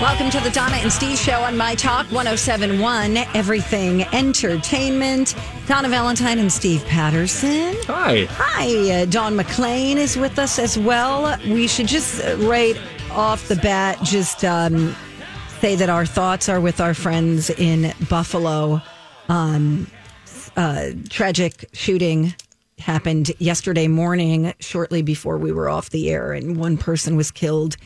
Welcome 0.00 0.28
to 0.28 0.40
the 0.40 0.50
Donna 0.50 0.76
and 0.76 0.92
Steve 0.92 1.16
Show 1.16 1.40
on 1.40 1.56
My 1.56 1.74
Talk 1.74 2.04
1071, 2.12 3.16
Everything 3.34 4.02
Entertainment. 4.12 5.34
Donna 5.66 5.88
Valentine 5.88 6.38
and 6.38 6.52
Steve 6.52 6.84
Patterson. 6.84 7.74
Hi. 7.86 8.26
Hi, 8.28 8.90
uh, 8.90 9.04
Don 9.06 9.34
McLean 9.36 9.96
is 9.96 10.18
with 10.18 10.38
us 10.38 10.58
as 10.58 10.78
well. 10.78 11.38
We 11.48 11.66
should 11.66 11.86
just 11.86 12.22
uh, 12.22 12.36
right 12.40 12.78
off 13.10 13.48
the 13.48 13.56
bat 13.56 13.98
just 14.02 14.44
um, 14.44 14.94
say 15.60 15.76
that 15.76 15.88
our 15.88 16.04
thoughts 16.04 16.50
are 16.50 16.60
with 16.60 16.78
our 16.78 16.92
friends 16.92 17.48
in 17.48 17.94
Buffalo. 18.10 18.82
Um, 19.30 19.86
uh, 20.58 20.90
tragic 21.08 21.70
shooting 21.72 22.34
happened 22.78 23.32
yesterday 23.38 23.88
morning, 23.88 24.52
shortly 24.60 25.00
before 25.00 25.38
we 25.38 25.52
were 25.52 25.70
off 25.70 25.88
the 25.88 26.10
air, 26.10 26.34
and 26.34 26.58
one 26.58 26.76
person 26.76 27.16
was 27.16 27.30
killed. 27.30 27.78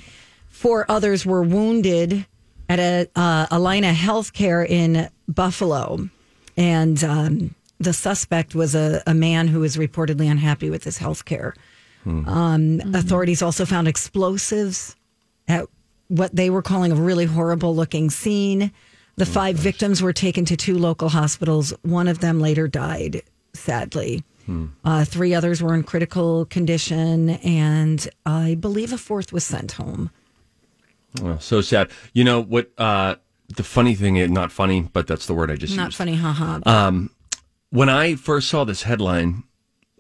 Four 0.51 0.85
others 0.91 1.25
were 1.25 1.43
wounded 1.43 2.27
at 2.69 2.79
a 2.79 3.09
uh, 3.17 3.47
Allina 3.47 3.93
Healthcare 3.95 4.69
in 4.69 5.09
Buffalo, 5.27 6.09
and 6.57 7.03
um, 7.03 7.55
the 7.79 7.93
suspect 7.93 8.55
was 8.55 8.75
a, 8.75 9.03
a 9.07 9.15
man 9.15 9.49
who 9.49 9.61
was 9.61 9.77
reportedly 9.77 10.31
unhappy 10.31 10.69
with 10.69 10.85
his 10.85 10.99
health 10.99 11.25
care. 11.25 11.55
Um, 12.07 12.81
Authorities 12.95 13.43
also 13.43 13.65
found 13.67 13.87
explosives 13.89 14.97
at 15.49 15.67
what 16.09 16.35
they 16.35 16.49
were 16.51 16.63
calling 16.63 16.93
a 16.93 16.97
really 16.97 17.27
horrible 17.27 17.75
looking 17.75 18.11
scene. 18.11 18.73
The 19.17 19.27
five 19.27 19.57
victims 19.57 20.03
were 20.03 20.13
taken 20.15 20.45
to 20.47 20.57
two 20.57 20.79
local 20.79 21.11
hospitals. 21.11 21.75
One 21.83 22.09
of 22.09 22.21
them 22.21 22.41
later 22.41 22.69
died, 22.69 23.23
sadly. 23.53 24.25
Uh, 24.85 25.05
three 25.05 25.33
others 25.35 25.63
were 25.63 25.75
in 25.75 25.85
critical 25.85 26.45
condition, 26.47 27.31
and 27.31 28.09
I 28.27 28.57
believe 28.57 28.93
a 28.93 28.99
fourth 28.99 29.33
was 29.33 29.45
sent 29.45 29.73
home. 29.73 30.11
Oh, 31.23 31.39
so 31.41 31.61
sad. 31.61 31.91
You 32.13 32.25
know 32.25 32.41
what? 32.43 32.71
Uh, 32.79 33.17
the 33.57 33.65
funny 33.65 33.95
thing 33.95 34.17
is 34.17 34.31
not 34.31 34.53
funny, 34.53 34.83
but 34.93 35.07
that's 35.07 35.27
the 35.27 35.35
word 35.35 35.51
I 35.51 35.55
just 35.55 35.71
used. 35.71 35.77
Not 35.77 35.87
used. 35.87 35.99
funny, 35.99 36.15
haha. 36.15 36.61
When 37.71 37.89
I 37.89 38.17
first 38.17 38.49
saw 38.49 38.65
this 38.65 38.83
headline, 38.83 39.45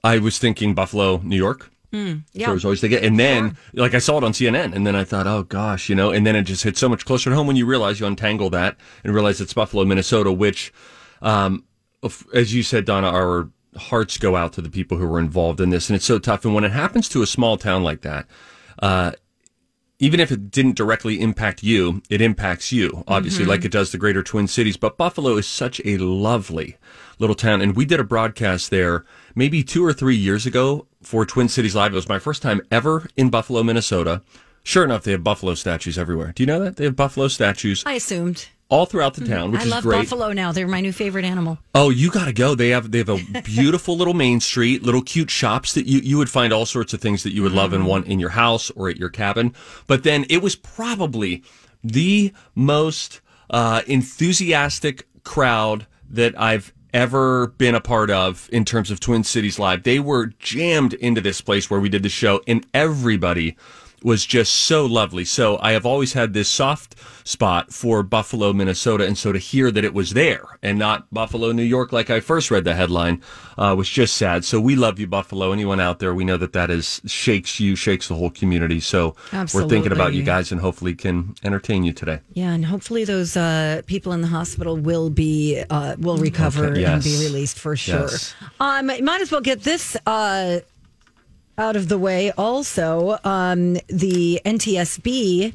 I 0.03 0.19
was 0.19 0.39
thinking 0.39 0.75
Buffalo, 0.75 1.19
New 1.23 1.37
York. 1.37 1.71
yeah. 1.93 2.47
So 2.47 2.51
I 2.51 2.55
was 2.55 2.65
always 2.65 2.81
thinking, 2.81 3.03
and 3.05 3.19
then 3.19 3.57
like 3.75 3.95
I 3.95 3.99
saw 3.99 4.19
it 4.19 4.25
on 4.25 4.33
CNN, 4.33 4.75
and 4.75 4.87
then 4.87 4.95
I 4.97 5.05
thought, 5.05 5.27
oh 5.27 5.43
gosh, 5.45 5.89
you 5.89 5.95
know, 5.95 6.11
and 6.11 6.27
then 6.27 6.37
it 6.37 6.43
just 6.43 6.63
hit 6.65 6.77
so 6.77 6.89
much 6.89 7.05
closer 7.05 7.31
to 7.31 7.37
home 7.37 7.47
when 7.47 7.57
you 7.57 7.67
realize 7.67 8.01
you 8.01 8.07
untangle 8.07 8.51
that 8.51 8.77
and 9.05 9.15
realize 9.15 9.41
it's 9.41 9.53
Buffalo, 9.55 9.85
Minnesota, 9.85 10.33
which, 10.33 10.73
um, 11.23 11.65
as 12.35 12.55
you 12.55 12.63
said, 12.63 12.85
Donna, 12.85 13.09
our 13.09 13.51
hearts 13.77 14.19
go 14.19 14.37
out 14.37 14.53
to 14.55 14.61
the 14.61 14.71
people 14.71 14.99
who 14.99 15.07
were 15.07 15.19
involved 15.19 15.61
in 15.61 15.71
this, 15.71 15.89
and 15.89 15.97
it's 15.97 16.05
so 16.05 16.19
tough. 16.19 16.45
And 16.45 16.55
when 16.55 16.65
it 16.65 16.73
happens 16.73 17.09
to 17.11 17.23
a 17.23 17.27
small 17.27 17.57
town 17.57 17.83
like 17.83 18.03
that, 18.03 18.27
uh, 18.81 19.13
even 20.01 20.19
if 20.19 20.33
it 20.33 20.51
didn't 20.51 20.77
directly 20.77 21.21
impact 21.21 21.63
you, 21.63 22.03
it 22.09 22.21
impacts 22.21 22.73
you, 22.73 23.05
obviously, 23.07 23.43
mm-hmm. 23.43 23.51
like 23.51 23.65
it 23.65 23.71
does 23.71 23.93
the 23.93 23.99
greater 23.99 24.23
Twin 24.23 24.49
Cities. 24.49 24.79
But 24.79 24.97
Buffalo 24.97 25.37
is 25.37 25.47
such 25.47 25.81
a 25.85 25.99
lovely 25.99 26.79
little 27.19 27.37
town. 27.37 27.61
And 27.61 27.77
we 27.77 27.85
did 27.85 28.01
a 28.01 28.05
broadcast 28.05 28.71
there 28.71 29.05
maybe 29.35 29.63
two 29.63 29.85
or 29.85 29.93
three 29.93 30.17
years 30.17 30.47
ago 30.47 30.87
for 31.03 31.25
Twin 31.27 31.49
Cities 31.49 31.77
Live. 31.77 31.93
It 31.93 31.97
was 31.97 32.09
my 32.09 32.19
first 32.19 32.41
time 32.41 32.63
ever 32.71 33.09
in 33.17 33.29
Buffalo, 33.29 33.63
Minnesota. 33.63 34.23
Sure 34.63 34.85
enough, 34.85 35.05
they 35.05 35.13
have 35.13 35.25
buffalo 35.25 35.55
statues 35.55 35.99
everywhere. 35.99 36.33
Do 36.35 36.43
you 36.43 36.47
know 36.47 36.61
that? 36.61 36.77
They 36.77 36.85
have 36.85 36.97
buffalo 36.97 37.29
statues 37.29 37.83
I 37.87 37.95
assumed. 37.95 38.49
All 38.71 38.87
throughout 38.87 39.15
the 39.15 39.27
town, 39.27 39.51
which 39.51 39.61
I 39.61 39.65
is 39.65 39.71
love 39.71 39.83
great. 39.83 39.99
buffalo 39.99 40.33
now. 40.33 40.53
They're 40.53 40.69
my 40.69 40.81
new 40.81 40.93
favorite 40.93 41.25
animal. 41.25 41.59
Oh, 41.75 41.91
you 41.91 42.11
got 42.11 42.27
to 42.27 42.33
go. 42.33 42.55
They 42.55 42.71
have 42.71 42.91
they 42.91 42.99
have 42.99 43.09
a 43.09 43.43
beautiful 43.45 43.97
little 43.97 44.15
main 44.15 44.41
street, 44.41 44.83
little 44.83 45.03
cute 45.03 45.31
shops 45.31 45.75
that 45.75 45.87
you 45.87 45.99
you 46.01 46.17
would 46.17 46.31
find 46.31 46.53
all 46.53 46.65
sorts 46.67 46.95
of 46.95 47.01
things 47.01 47.23
that 47.25 47.35
you 47.35 47.43
would 47.43 47.53
love 47.53 47.73
and 47.73 47.87
want 47.87 48.07
in 48.07 48.19
your 48.21 48.31
house 48.31 48.71
or 48.71 48.89
at 48.89 48.97
your 48.97 49.11
cabin. 49.11 49.55
But 49.87 50.05
then 50.05 50.25
it 50.31 50.43
was 50.43 50.57
probably 50.57 51.43
the 51.83 52.33
most 52.55 53.21
uh, 53.51 53.83
enthusiastic 53.87 55.07
crowd 55.25 55.87
that 56.09 56.39
I've 56.41 56.73
ever 56.93 57.49
been 57.49 57.75
a 57.75 57.81
part 57.81 58.11
of 58.11 58.49
in 58.53 58.65
terms 58.65 58.91
of 58.91 59.01
Twin 59.01 59.25
Cities 59.25 59.59
Live. 59.59 59.83
They 59.83 60.01
were 60.01 60.27
jammed 60.39 60.95
into 60.95 61.21
this 61.21 61.41
place 61.41 61.71
where 61.71 61.81
we 61.81 61.89
did 61.89 62.03
the 62.03 62.09
show, 62.09 62.41
and 62.47 62.67
everybody 62.75 63.57
was 64.03 64.27
just 64.27 64.53
so 64.53 64.87
lovely. 64.87 65.25
So 65.25 65.59
I 65.61 65.73
have 65.73 65.87
always 65.87 66.13
had 66.13 66.33
this 66.33 66.49
soft 66.49 66.95
spot 67.25 67.73
for 67.73 68.03
Buffalo, 68.03 68.53
Minnesota, 68.53 69.05
and 69.05 69.17
so 69.17 69.33
to 69.33 69.39
hear 69.39 69.71
that 69.71 69.85
it 69.85 69.95
was 69.95 70.11
there 70.11 70.59
and 70.63 70.79
not 70.79 71.13
Buffalo, 71.13 71.53
New 71.53 71.63
York, 71.63 71.93
like 71.93 72.11
I 72.11 72.21
first 72.21 72.51
read 72.51 72.65
the 72.65 72.75
headline, 72.75 73.23
uh, 73.59 73.75
was 73.77 73.89
just 73.89 74.17
sad. 74.17 74.45
So 74.45 74.61
we 74.61 74.75
love 74.75 74.99
you, 74.99 75.07
Buffalo. 75.07 75.53
Anyone 75.53 75.81
out 75.81 75.99
there, 75.99 76.15
we 76.15 76.25
know 76.25 76.37
that 76.39 76.53
that 76.55 76.71
is 76.71 77.01
shakes 77.07 77.61
you, 77.61 77.77
shakes 77.77 78.09
the 78.09 78.15
whole 78.15 78.31
community. 78.31 78.81
So 78.81 79.15
we're 79.33 79.69
thinking 79.69 79.93
about 79.93 80.15
you 80.15 80.23
guys 80.23 80.51
and 80.51 80.61
hopefully 80.61 80.95
can 80.95 81.35
entertain 81.45 81.85
you 81.85 81.93
today. 81.93 82.21
Yeah, 82.33 82.53
and 82.53 82.65
hopefully 82.65 83.05
those 83.05 83.37
uh, 83.37 83.83
people 83.87 84.13
in 84.13 84.23
the 84.23 84.29
hospital 84.29 84.77
will 84.77 85.11
be 85.11 85.63
uh, 85.71 85.97
will 85.99 86.17
recover 86.17 86.67
Okay, 86.67 86.85
and 86.85 87.03
be 87.03 87.19
released 87.23 87.59
for 87.59 87.77
sure. 87.77 88.03
Yes. 88.03 88.35
Um, 88.59 88.87
might 88.87 89.21
as 89.21 89.31
well 89.31 89.41
get 89.41 89.63
this 89.63 89.97
uh, 90.07 90.61
out 91.61 91.77
of 91.77 91.89
the 91.89 91.99
way. 91.99 92.33
Also, 92.33 93.19
um, 93.23 93.75
the 93.89 94.41
NTSB 94.45 95.53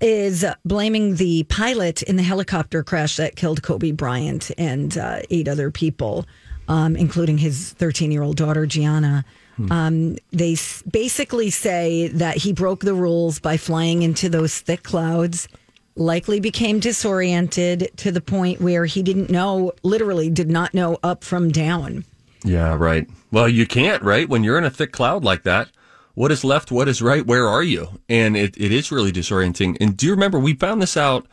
is 0.00 0.44
blaming 0.64 1.16
the 1.16 1.42
pilot 1.44 2.02
in 2.02 2.16
the 2.16 2.22
helicopter 2.22 2.82
crash 2.84 3.16
that 3.16 3.36
killed 3.36 3.62
Kobe 3.62 3.90
Bryant 3.90 4.50
and 4.56 4.96
uh, 4.96 5.20
eight 5.30 5.48
other 5.48 5.70
people, 5.70 6.24
um, 6.68 6.94
including 6.96 7.38
his 7.38 7.72
13 7.72 8.10
year 8.12 8.22
old 8.22 8.36
daughter, 8.36 8.64
Gianna. 8.64 9.24
Um, 9.70 10.16
they 10.32 10.54
s- 10.54 10.82
basically 10.82 11.48
say 11.50 12.08
that 12.08 12.38
he 12.38 12.52
broke 12.52 12.80
the 12.80 12.94
rules 12.94 13.38
by 13.38 13.56
flying 13.56 14.02
into 14.02 14.28
those 14.28 14.58
thick 14.60 14.82
clouds, 14.82 15.46
likely 15.94 16.40
became 16.40 16.80
disoriented 16.80 17.92
to 17.98 18.10
the 18.10 18.20
point 18.20 18.60
where 18.60 18.84
he 18.84 19.00
didn't 19.00 19.30
know, 19.30 19.72
literally, 19.84 20.28
did 20.28 20.50
not 20.50 20.74
know 20.74 20.98
up 21.04 21.22
from 21.22 21.50
down. 21.52 22.04
Yeah, 22.44 22.76
right. 22.76 23.08
Well, 23.32 23.48
you 23.48 23.66
can't, 23.66 24.02
right? 24.02 24.28
When 24.28 24.44
you're 24.44 24.58
in 24.58 24.64
a 24.64 24.70
thick 24.70 24.92
cloud 24.92 25.24
like 25.24 25.42
that, 25.44 25.70
what 26.14 26.30
is 26.30 26.44
left? 26.44 26.70
What 26.70 26.88
is 26.88 27.02
right? 27.02 27.26
Where 27.26 27.48
are 27.48 27.62
you? 27.62 28.00
And 28.08 28.36
it, 28.36 28.56
it 28.56 28.70
is 28.70 28.92
really 28.92 29.10
disorienting. 29.10 29.76
And 29.80 29.96
do 29.96 30.06
you 30.06 30.12
remember 30.12 30.38
we 30.38 30.54
found 30.54 30.80
this 30.80 30.96
out, 30.96 31.26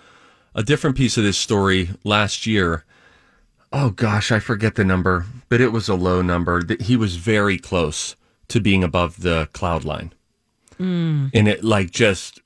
a 0.55 0.63
different 0.63 0.97
piece 0.97 1.17
of 1.17 1.23
this 1.23 1.37
story 1.37 1.89
last 2.03 2.47
year? 2.47 2.85
Oh 3.73 3.91
gosh, 3.91 4.31
I 4.31 4.39
forget 4.39 4.75
the 4.75 4.83
number, 4.83 5.25
but 5.49 5.61
it 5.61 5.71
was 5.71 5.87
a 5.87 5.95
low 5.95 6.21
number. 6.21 6.63
That 6.63 6.83
He 6.83 6.97
was 6.97 7.17
very 7.17 7.57
close 7.57 8.15
to 8.47 8.59
being 8.59 8.83
above 8.83 9.21
the 9.21 9.49
cloud 9.53 9.85
line. 9.85 10.13
Mm. 10.79 11.29
And 11.33 11.47
it 11.47 11.63
like 11.63 11.91
just 11.91 12.39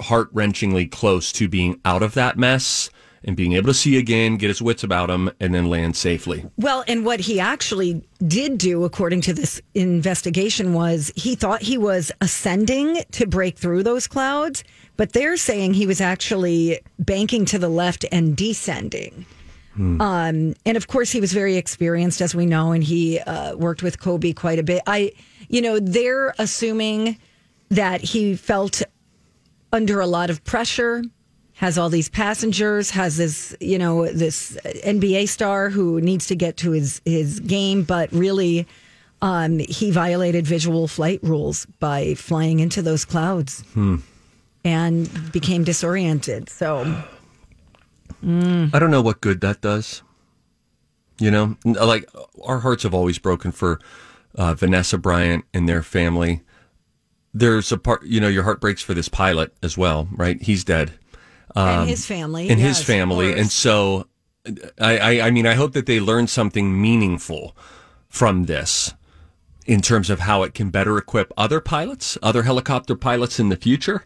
heart 0.00 0.32
wrenchingly 0.32 0.90
close 0.90 1.32
to 1.32 1.48
being 1.48 1.80
out 1.84 2.02
of 2.02 2.14
that 2.14 2.38
mess 2.38 2.90
and 3.26 3.36
being 3.36 3.54
able 3.54 3.66
to 3.66 3.74
see 3.74 3.98
again, 3.98 4.36
get 4.36 4.48
his 4.48 4.62
wits 4.62 4.84
about 4.84 5.10
him, 5.10 5.30
and 5.40 5.54
then 5.54 5.68
land 5.68 5.96
safely. 5.96 6.46
Well, 6.56 6.84
and 6.86 7.04
what 7.04 7.20
he 7.20 7.40
actually 7.40 8.02
did 8.26 8.56
do, 8.56 8.84
according 8.84 9.20
to 9.22 9.34
this 9.34 9.60
investigation, 9.74 10.72
was 10.72 11.12
he 11.16 11.34
thought 11.34 11.60
he 11.60 11.76
was 11.76 12.12
ascending 12.20 13.02
to 13.12 13.26
break 13.26 13.58
through 13.58 13.82
those 13.82 14.06
clouds, 14.06 14.62
but 14.96 15.12
they're 15.12 15.36
saying 15.36 15.74
he 15.74 15.86
was 15.86 16.00
actually 16.00 16.80
banking 16.98 17.44
to 17.46 17.58
the 17.58 17.68
left 17.68 18.04
and 18.12 18.36
descending. 18.36 19.26
Um, 20.00 20.54
and 20.64 20.76
of 20.76 20.86
course, 20.86 21.10
he 21.10 21.20
was 21.20 21.34
very 21.34 21.56
experienced, 21.56 22.22
as 22.22 22.34
we 22.34 22.46
know, 22.46 22.72
and 22.72 22.82
he 22.82 23.20
uh, 23.20 23.56
worked 23.56 23.82
with 23.82 24.00
Kobe 24.00 24.32
quite 24.32 24.58
a 24.58 24.62
bit. 24.62 24.82
I, 24.86 25.12
you 25.48 25.60
know, 25.60 25.78
they're 25.78 26.34
assuming 26.38 27.18
that 27.68 28.00
he 28.00 28.36
felt 28.36 28.82
under 29.72 30.00
a 30.00 30.06
lot 30.06 30.30
of 30.30 30.42
pressure, 30.44 31.02
has 31.56 31.78
all 31.78 31.88
these 31.88 32.08
passengers, 32.08 32.90
has 32.90 33.16
this, 33.16 33.56
you 33.60 33.78
know, 33.78 34.06
this 34.06 34.56
NBA 34.64 35.28
star 35.28 35.70
who 35.70 36.00
needs 36.02 36.26
to 36.26 36.36
get 36.36 36.58
to 36.58 36.72
his, 36.72 37.00
his 37.04 37.40
game, 37.40 37.82
but 37.82 38.12
really 38.12 38.66
um, 39.22 39.58
he 39.60 39.90
violated 39.90 40.46
visual 40.46 40.86
flight 40.86 41.18
rules 41.22 41.64
by 41.80 42.14
flying 42.14 42.60
into 42.60 42.82
those 42.82 43.04
clouds 43.06 43.64
and 44.64 45.32
became 45.32 45.64
disoriented. 45.64 46.50
So, 46.50 47.02
I 48.74 48.78
don't 48.78 48.90
know 48.90 49.02
what 49.02 49.22
good 49.22 49.40
that 49.40 49.62
does. 49.62 50.02
You 51.18 51.30
know, 51.30 51.56
like 51.64 52.06
our 52.44 52.58
hearts 52.60 52.82
have 52.82 52.92
always 52.92 53.18
broken 53.18 53.50
for 53.50 53.80
uh, 54.34 54.52
Vanessa 54.52 54.98
Bryant 54.98 55.46
and 55.54 55.66
their 55.66 55.82
family. 55.82 56.42
There's 57.32 57.72
a 57.72 57.78
part, 57.78 58.04
you 58.04 58.20
know, 58.20 58.28
your 58.28 58.42
heart 58.42 58.60
breaks 58.60 58.82
for 58.82 58.92
this 58.92 59.08
pilot 59.08 59.54
as 59.62 59.78
well, 59.78 60.08
right? 60.12 60.40
He's 60.42 60.62
dead. 60.64 60.92
And 61.56 61.88
his 61.88 62.04
family. 62.06 62.48
and 62.48 62.60
yes, 62.60 62.78
his 62.78 62.86
family. 62.86 63.38
And 63.38 63.50
so, 63.50 64.06
I, 64.80 64.98
I, 64.98 65.20
I 65.26 65.30
mean, 65.30 65.46
I 65.46 65.54
hope 65.54 65.72
that 65.72 65.86
they 65.86 66.00
learn 66.00 66.26
something 66.26 66.80
meaningful 66.80 67.56
from 68.08 68.44
this 68.44 68.94
in 69.66 69.80
terms 69.82 70.10
of 70.10 70.20
how 70.20 70.42
it 70.42 70.54
can 70.54 70.70
better 70.70 70.96
equip 70.96 71.32
other 71.36 71.60
pilots, 71.60 72.16
other 72.22 72.44
helicopter 72.44 72.94
pilots 72.94 73.40
in 73.40 73.48
the 73.48 73.56
future. 73.56 74.04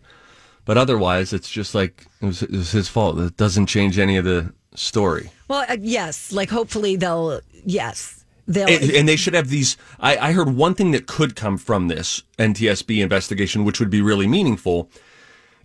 But 0.64 0.78
otherwise, 0.78 1.32
it's 1.32 1.50
just 1.50 1.74
like 1.74 2.06
it 2.20 2.26
was, 2.26 2.42
it 2.42 2.50
was 2.50 2.72
his 2.72 2.88
fault. 2.88 3.18
It 3.18 3.36
doesn't 3.36 3.66
change 3.66 3.98
any 3.98 4.16
of 4.16 4.24
the 4.24 4.52
story. 4.74 5.30
Well, 5.48 5.64
uh, 5.68 5.76
yes, 5.80 6.32
like 6.32 6.50
hopefully 6.50 6.96
they'll, 6.96 7.40
yes, 7.64 8.24
they'll. 8.46 8.68
And, 8.68 8.90
and 8.90 9.08
they 9.08 9.16
should 9.16 9.34
have 9.34 9.48
these. 9.48 9.76
I, 9.98 10.16
I 10.16 10.32
heard 10.32 10.54
one 10.54 10.74
thing 10.74 10.92
that 10.92 11.06
could 11.06 11.34
come 11.34 11.58
from 11.58 11.88
this 11.88 12.22
NTSB 12.38 13.02
investigation, 13.02 13.64
which 13.64 13.80
would 13.80 13.90
be 13.90 14.00
really 14.00 14.26
meaningful, 14.28 14.90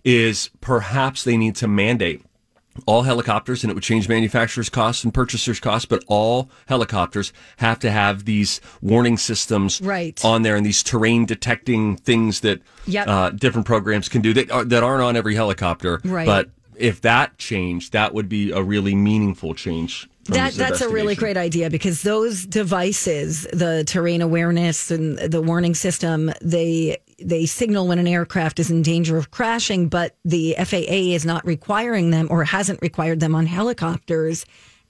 is 0.06 0.48
perhaps 0.60 1.24
they 1.24 1.36
need 1.36 1.56
to 1.56 1.66
mandate 1.68 2.22
all 2.86 3.02
helicopters, 3.02 3.64
and 3.64 3.70
it 3.70 3.74
would 3.74 3.82
change 3.82 4.06
manufacturers' 4.08 4.68
costs 4.68 5.02
and 5.02 5.12
purchasers' 5.12 5.58
costs, 5.58 5.86
but 5.86 6.04
all 6.08 6.50
helicopters 6.66 7.32
have 7.56 7.78
to 7.78 7.90
have 7.90 8.24
these 8.26 8.60
warning 8.82 9.16
systems 9.16 9.80
Right. 9.80 10.22
on 10.24 10.42
there 10.42 10.56
and 10.56 10.64
these 10.64 10.82
terrain 10.82 11.24
detecting 11.24 11.96
things 11.96 12.40
that 12.40 12.60
Yep. 12.86 13.08
uh, 13.08 13.30
different 13.30 13.66
programs 13.66 14.08
can 14.10 14.20
do 14.20 14.32
that, 14.34 14.50
are, 14.50 14.64
that 14.64 14.82
aren't 14.82 15.02
on 15.02 15.16
every 15.16 15.34
helicopter. 15.34 16.00
Right. 16.04 16.26
But 16.26 16.50
if 16.76 17.00
that 17.00 17.38
changed, 17.38 17.92
that 17.94 18.12
would 18.12 18.28
be 18.28 18.50
a 18.52 18.62
really 18.62 18.94
meaningful 18.94 19.54
change. 19.54 20.06
that 20.28 20.52
that's 20.54 20.80
a 20.82 20.88
really 20.88 21.14
great 21.14 21.36
idea 21.38 21.70
because 21.70 22.02
those 22.02 22.44
devices, 22.44 23.46
the 23.52 23.84
terrain 23.86 24.20
awareness 24.20 24.90
and 24.90 25.16
the 25.18 25.40
warning 25.40 25.74
system, 25.74 26.30
they 26.42 26.98
they 27.18 27.46
signal 27.46 27.88
when 27.88 27.98
an 27.98 28.06
aircraft 28.06 28.60
is 28.60 28.70
in 28.70 28.82
danger 28.82 29.16
of 29.16 29.30
crashing, 29.30 29.88
but 29.88 30.16
the 30.24 30.54
FAA 30.58 31.14
is 31.14 31.24
not 31.24 31.44
requiring 31.46 32.10
them 32.10 32.28
or 32.30 32.44
hasn't 32.44 32.80
required 32.82 33.20
them 33.20 33.34
on 33.34 33.46
helicopters. 33.46 34.44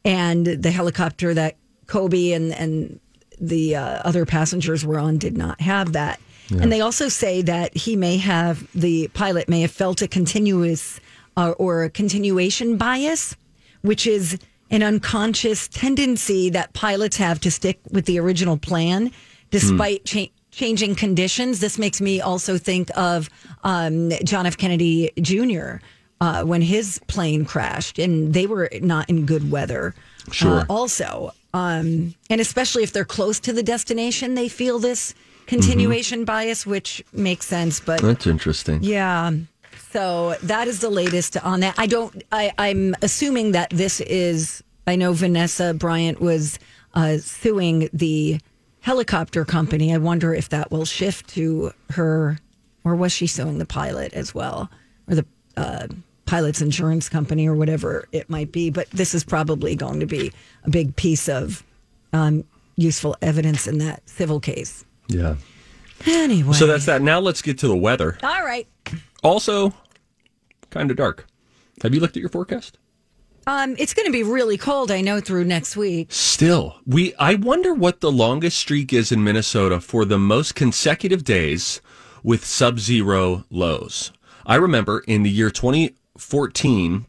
And 0.05 0.47
the 0.47 0.71
helicopter 0.71 1.35
that 1.35 1.57
Kobe 1.87 2.33
and 2.33 2.53
and 2.53 3.01
the 3.41 3.77
uh, 3.77 4.01
other 4.05 4.25
passengers 4.25 4.85
were 4.85 4.99
on 4.99 5.19
did 5.19 5.37
not 5.37 5.61
have 5.61 5.93
that. 5.93 6.21
And 6.63 6.71
they 6.71 6.81
also 6.81 7.09
say 7.09 7.43
that 7.43 7.77
he 7.77 7.97
may 7.97 8.19
have 8.19 8.69
the 8.73 9.09
pilot 9.09 9.49
may 9.49 9.63
have 9.63 9.73
felt 9.73 10.01
a 10.01 10.09
continuous 10.09 11.01
uh, 11.37 11.51
or 11.59 11.85
a 11.85 11.91
continuation 11.91 12.77
bias, 12.77 13.37
which 13.83 14.07
is 14.07 14.39
an 14.71 14.83
unconscious 14.83 15.69
tendency 15.69 16.51
that 16.51 16.73
pilots 16.73 17.17
have 17.17 17.41
to 17.41 17.51
stick 17.51 17.81
with 17.91 18.07
the 18.07 18.19
original 18.19 18.57
plan 18.57 19.13
despite 19.51 20.05
cha- 20.05 20.27
changing 20.57 20.95
conditions. 20.95 21.61
This 21.61 21.79
makes 21.79 22.01
me 22.01 22.21
also 22.21 22.57
think 22.57 22.91
of 22.97 23.29
um, 23.63 24.11
John 24.25 24.47
F. 24.47 24.57
Kennedy 24.57 25.13
Jr. 25.21 25.77
Uh, 26.19 26.45
when 26.45 26.63
his 26.63 26.99
plane 27.09 27.45
crashed, 27.45 27.99
and 27.99 28.33
they 28.33 28.47
were 28.47 28.71
not 28.81 29.09
in 29.11 29.27
good 29.27 29.51
weather. 29.51 29.95
Sure. 30.33 30.61
Uh, 30.61 30.65
also, 30.71 31.33
um, 31.53 32.15
and 32.31 32.41
especially 32.41 32.83
if 32.83 32.93
they're 32.93 33.05
close 33.05 33.39
to 33.41 33.53
the 33.53 33.63
destination, 33.63 34.35
they 34.35 34.49
feel 34.49 34.79
this 34.79 35.15
continuation 35.47 36.25
bias, 36.25 36.65
which 36.67 37.05
makes 37.13 37.45
sense. 37.47 37.79
But 37.79 38.01
That's 38.01 38.27
interesting. 38.27 38.83
yeah. 38.83 39.31
So 39.91 40.37
that 40.43 40.69
is 40.69 40.81
the 40.81 40.91
latest 40.91 41.37
on 41.37 41.61
that. 41.61 41.75
I 41.79 41.87
don't. 41.87 42.23
I, 42.33 42.53
I'm 42.59 42.95
assuming 43.03 43.53
that 43.53 43.69
this 43.71 44.01
is. 44.01 44.63
I 44.87 44.97
know 44.97 45.13
Vanessa 45.13 45.75
Bryant 45.75 46.21
was 46.21 46.59
uh, 46.95 47.19
suing 47.19 47.91
the 47.93 48.41
helicopter 48.87 49.45
company. 49.45 49.93
I 49.93 49.99
wonder 49.99 50.33
if 50.33 50.49
that 50.51 50.71
will 50.71 50.85
shift 50.85 51.27
to 51.31 51.73
her, 51.91 52.39
or 52.85 52.95
was 52.95 53.11
she 53.11 53.27
suing 53.27 53.59
the 53.59 53.67
pilot 53.67 54.15
as 54.15 54.33
well, 54.33 54.71
or 55.09 55.17
the 55.17 55.27
uh, 55.57 55.89
pilot's 56.25 56.63
insurance 56.63 57.09
company, 57.09 57.49
or 57.49 57.57
whatever 57.57 58.07
it 58.13 58.31
might 58.31 58.53
be. 58.53 58.71
But 58.71 58.89
this 58.91 59.13
is 59.13 59.25
probably 59.25 59.75
going 59.75 59.99
to 59.99 60.07
be 60.07 60.33
a 60.63 60.71
big 60.71 60.95
piece 60.95 61.29
of 61.29 61.65
um, 62.13 62.45
useful 62.77 63.17
evidence 63.23 63.67
in 63.67 63.79
that 63.79 64.09
civil 64.09 64.39
case. 64.39 64.85
Yeah. 65.09 65.35
Anyway, 66.07 66.53
So 66.53 66.69
that's 66.69 66.87
that. 66.87 67.03
Now 67.03 67.19
let's 67.19 67.43
get 67.43 67.59
to 67.59 67.69
the 67.69 67.77
weather. 67.77 68.17
all 68.23 68.45
right. 68.45 68.69
Also, 69.25 69.75
kind 70.71 70.93
of 70.93 70.97
dark. 70.97 71.27
Have 71.83 71.93
you 71.93 71.99
looked 71.99 72.17
at 72.17 72.21
your 72.21 72.29
forecast? 72.29 72.79
Um, 73.49 73.77
it's 73.79 73.95
going 73.95 74.07
to 74.07 74.13
be 74.13 74.25
really 74.25 74.59
cold. 74.59 74.91
I 74.91 75.01
know 75.03 75.21
through 75.21 75.45
next 75.45 75.77
week. 75.77 76.09
Still, 76.11 76.81
we 76.85 77.15
I 77.15 77.37
wonder 77.37 77.73
what 77.73 78.01
the 78.01 78.11
longest 78.11 78.57
streak 78.57 78.93
is 78.93 79.13
in 79.13 79.23
Minnesota 79.23 79.81
for 79.81 80.05
the 80.05 80.19
most 80.19 80.57
consecutive 80.57 81.23
days 81.23 81.81
with 82.25 82.45
sub-zero 82.45 83.45
lows. 83.49 84.11
I 84.45 84.57
remember 84.57 85.05
in 85.07 85.23
the 85.23 85.31
year 85.31 85.51
2014, 85.51 87.07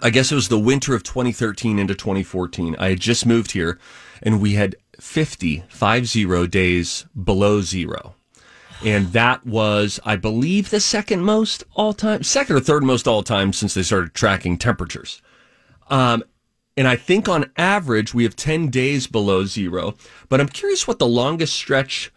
I 0.00 0.10
guess 0.10 0.30
it 0.30 0.36
was 0.36 0.48
the 0.48 0.58
winter 0.58 0.94
of 0.94 1.02
2013 1.02 1.80
into 1.80 1.96
2014. 1.96 2.76
I 2.78 2.90
had 2.90 3.00
just 3.00 3.26
moved 3.26 3.50
here 3.50 3.80
and 4.22 4.40
we 4.40 4.54
had 4.54 4.76
50 5.00 5.64
50 5.68 6.46
days 6.46 7.06
below 7.24 7.60
0. 7.60 8.14
And 8.84 9.12
that 9.12 9.44
was, 9.44 9.98
I 10.04 10.14
believe, 10.14 10.70
the 10.70 10.80
second 10.80 11.22
most 11.22 11.64
all 11.74 11.92
time, 11.92 12.22
second 12.22 12.54
or 12.54 12.60
third 12.60 12.84
most 12.84 13.08
all 13.08 13.24
time 13.24 13.52
since 13.52 13.74
they 13.74 13.82
started 13.82 14.14
tracking 14.14 14.58
temperatures. 14.58 15.20
Um, 15.92 16.24
and 16.76 16.88
I 16.88 16.96
think 16.96 17.28
on 17.28 17.50
average 17.56 18.14
we 18.14 18.24
have 18.24 18.34
10 18.34 18.68
days 18.68 19.06
below 19.06 19.44
zero. 19.44 19.94
But 20.28 20.40
I'm 20.40 20.48
curious 20.48 20.88
what 20.88 20.98
the 20.98 21.06
longest 21.06 21.54
stretch 21.54 22.10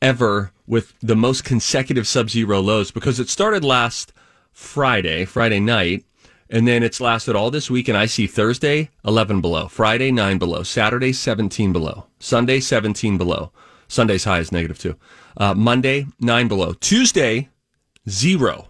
ever 0.00 0.50
with 0.66 0.94
the 1.00 1.14
most 1.14 1.44
consecutive 1.44 2.08
sub 2.08 2.30
zero 2.30 2.60
lows 2.60 2.90
because 2.90 3.20
it 3.20 3.28
started 3.28 3.62
last 3.62 4.12
Friday, 4.50 5.26
Friday 5.26 5.60
night, 5.60 6.04
and 6.48 6.66
then 6.66 6.82
it's 6.82 7.00
lasted 7.00 7.36
all 7.36 7.50
this 7.50 7.70
week. 7.70 7.86
And 7.86 7.98
I 7.98 8.06
see 8.06 8.26
Thursday 8.26 8.90
11 9.04 9.42
below, 9.42 9.68
Friday 9.68 10.10
9 10.10 10.38
below, 10.38 10.62
Saturday 10.62 11.12
17 11.12 11.72
below, 11.72 12.06
Sunday 12.18 12.60
17 12.60 13.18
below. 13.18 13.52
Sunday's 13.88 14.24
high 14.24 14.38
is 14.38 14.50
negative 14.50 14.78
two. 14.78 14.96
Uh, 15.36 15.54
Monday 15.54 16.06
9 16.18 16.48
below, 16.48 16.72
Tuesday 16.72 17.50
zero. 18.08 18.68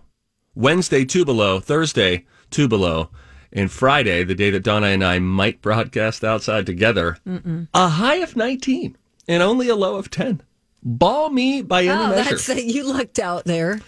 Wednesday, 0.55 1.05
two 1.05 1.25
below. 1.25 1.61
Thursday, 1.61 2.27
two 2.51 2.67
below. 2.67 3.11
And 3.57 3.73
Friday, 3.73 4.23
the 4.23 4.35
day 4.35 4.51
that 4.51 4.63
Donna 4.63 4.89
and 4.89 5.03
I 5.03 5.19
might 5.19 5.63
broadcast 5.63 6.23
outside 6.23 6.67
together, 6.67 7.17
a 7.75 7.89
high 7.89 8.17
of 8.17 8.37
19 8.37 8.97
and 9.27 9.43
only 9.43 9.69
a 9.69 9.75
low 9.75 9.97
of 9.97 10.11
10. 10.11 10.43
Ball 10.83 11.31
me 11.31 11.63
by 11.63 11.83
any 11.85 11.91
Oh, 11.91 12.11
measure. 12.11 12.37
that's 12.37 12.49
you 12.63 12.85
lucked 12.87 13.19
out 13.19 13.47
there. 13.47 13.81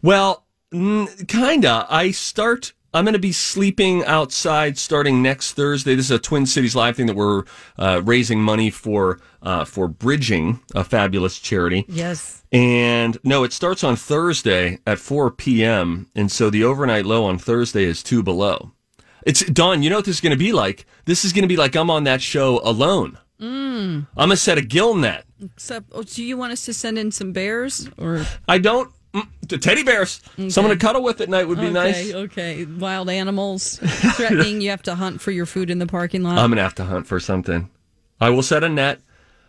Well, 0.00 0.44
mm, 0.72 1.26
kinda. 1.28 1.86
I 1.90 2.12
start. 2.12 2.72
I'm 2.94 3.04
going 3.04 3.12
to 3.14 3.18
be 3.18 3.32
sleeping 3.32 4.04
outside 4.06 4.78
starting 4.78 5.20
next 5.22 5.52
Thursday. 5.52 5.96
This 5.96 6.06
is 6.06 6.12
a 6.12 6.18
Twin 6.18 6.46
Cities 6.46 6.74
Live 6.74 6.96
thing 6.96 7.06
that 7.06 7.16
we're 7.16 7.42
uh, 7.78 8.00
raising 8.04 8.40
money 8.40 8.70
for 8.70 9.20
uh, 9.42 9.64
for 9.66 9.86
bridging 9.88 10.60
a 10.74 10.82
fabulous 10.84 11.38
charity. 11.38 11.84
Yes. 11.88 12.44
And 12.52 13.18
no, 13.24 13.42
it 13.44 13.52
starts 13.52 13.84
on 13.84 13.96
Thursday 13.96 14.78
at 14.86 14.98
4 14.98 15.32
p.m. 15.32 16.06
And 16.14 16.30
so 16.32 16.48
the 16.48 16.64
overnight 16.64 17.04
low 17.04 17.24
on 17.24 17.36
Thursday 17.38 17.84
is 17.84 18.02
two 18.02 18.22
below. 18.22 18.70
It's 19.26 19.44
Dawn. 19.44 19.82
You 19.82 19.90
know 19.90 19.96
what 19.96 20.06
this 20.06 20.16
is 20.16 20.20
going 20.22 20.30
to 20.30 20.38
be 20.38 20.52
like? 20.52 20.86
This 21.04 21.24
is 21.24 21.32
going 21.32 21.42
to 21.42 21.48
be 21.48 21.56
like 21.56 21.76
I'm 21.76 21.90
on 21.90 22.04
that 22.04 22.22
show 22.22 22.60
alone. 22.64 23.18
I'm 24.16 24.32
a 24.32 24.36
set 24.36 24.58
of 24.58 24.68
gill 24.68 24.94
net. 24.94 25.24
Except, 25.42 25.86
oh, 25.92 26.02
do 26.02 26.24
you 26.24 26.36
want 26.36 26.52
us 26.52 26.64
to 26.64 26.72
send 26.72 26.98
in 26.98 27.10
some 27.10 27.32
bears 27.32 27.88
or 27.98 28.24
I 28.48 28.58
don't. 28.58 28.90
Mm, 29.12 29.60
teddy 29.60 29.82
bears. 29.82 30.20
Someone 30.48 30.72
to 30.72 30.78
cuddle 30.78 31.02
with 31.02 31.20
at 31.20 31.28
night 31.28 31.48
would 31.48 31.58
be 31.58 31.66
okay, 31.66 31.72
nice. 31.72 32.12
okay, 32.12 32.64
wild 32.64 33.08
animals 33.08 33.78
threatening 33.82 34.60
you 34.60 34.70
have 34.70 34.82
to 34.82 34.94
hunt 34.94 35.20
for 35.20 35.30
your 35.30 35.46
food 35.46 35.70
in 35.70 35.78
the 35.78 35.86
parking 35.86 36.22
lot. 36.22 36.38
I'm 36.38 36.50
gonna 36.50 36.62
have 36.62 36.74
to 36.76 36.84
hunt 36.84 37.06
for 37.06 37.18
something. 37.20 37.70
I 38.20 38.30
will 38.30 38.42
set 38.42 38.62
a 38.64 38.68
net. 38.68 39.00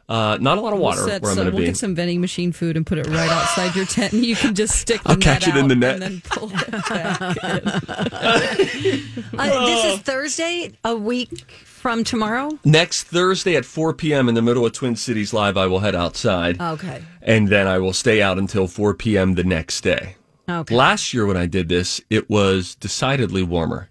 Uh, 0.09 0.37
not 0.39 0.57
a 0.57 0.61
lot 0.61 0.71
of 0.71 0.79
water 0.79 1.01
We'll, 1.01 1.09
set 1.09 1.21
where 1.21 1.31
I'm 1.31 1.37
gonna 1.37 1.49
we'll 1.49 1.59
be. 1.59 1.65
get 1.65 1.75
some 1.75 1.93
vending 1.93 2.21
machine 2.21 2.53
food 2.53 2.77
and 2.77 2.85
put 2.85 2.97
it 2.97 3.07
right 3.07 3.29
outside 3.29 3.75
your 3.75 3.85
tent, 3.85 4.13
and 4.13 4.25
you 4.25 4.37
can 4.37 4.55
just 4.55 4.75
stick 4.79 5.03
the 5.03 5.09
I'll 5.09 5.15
net 5.17 5.23
catch 5.23 5.47
it 5.49 5.57
in 5.57 5.67
the 5.67 5.75
net. 5.75 5.95
and 5.95 6.01
then 6.01 6.21
pull 6.23 6.49
it 6.53 6.71
back 6.89 7.43
in. 7.43 9.37
Uh, 9.37 9.65
this 9.65 9.85
is 9.95 9.99
Thursday, 9.99 10.71
a 10.85 10.95
week 10.95 11.51
from 11.65 12.05
tomorrow. 12.05 12.57
Next 12.63 13.03
Thursday 13.03 13.57
at 13.57 13.65
4 13.65 13.93
p.m. 13.95 14.29
in 14.29 14.35
the 14.35 14.41
middle 14.41 14.65
of 14.65 14.71
Twin 14.71 14.95
Cities 14.95 15.33
Live, 15.33 15.57
I 15.57 15.67
will 15.67 15.79
head 15.79 15.93
outside, 15.95 16.61
Okay. 16.61 17.03
and 17.21 17.49
then 17.49 17.67
I 17.67 17.77
will 17.77 17.93
stay 17.93 18.21
out 18.21 18.37
until 18.37 18.67
4 18.67 18.93
p.m. 18.93 19.33
the 19.35 19.43
next 19.43 19.81
day. 19.81 20.15
Okay. 20.49 20.73
Last 20.73 21.13
year 21.13 21.25
when 21.25 21.35
I 21.35 21.47
did 21.47 21.67
this, 21.67 21.99
it 22.09 22.29
was 22.29 22.75
decidedly 22.75 23.43
warmer. 23.43 23.89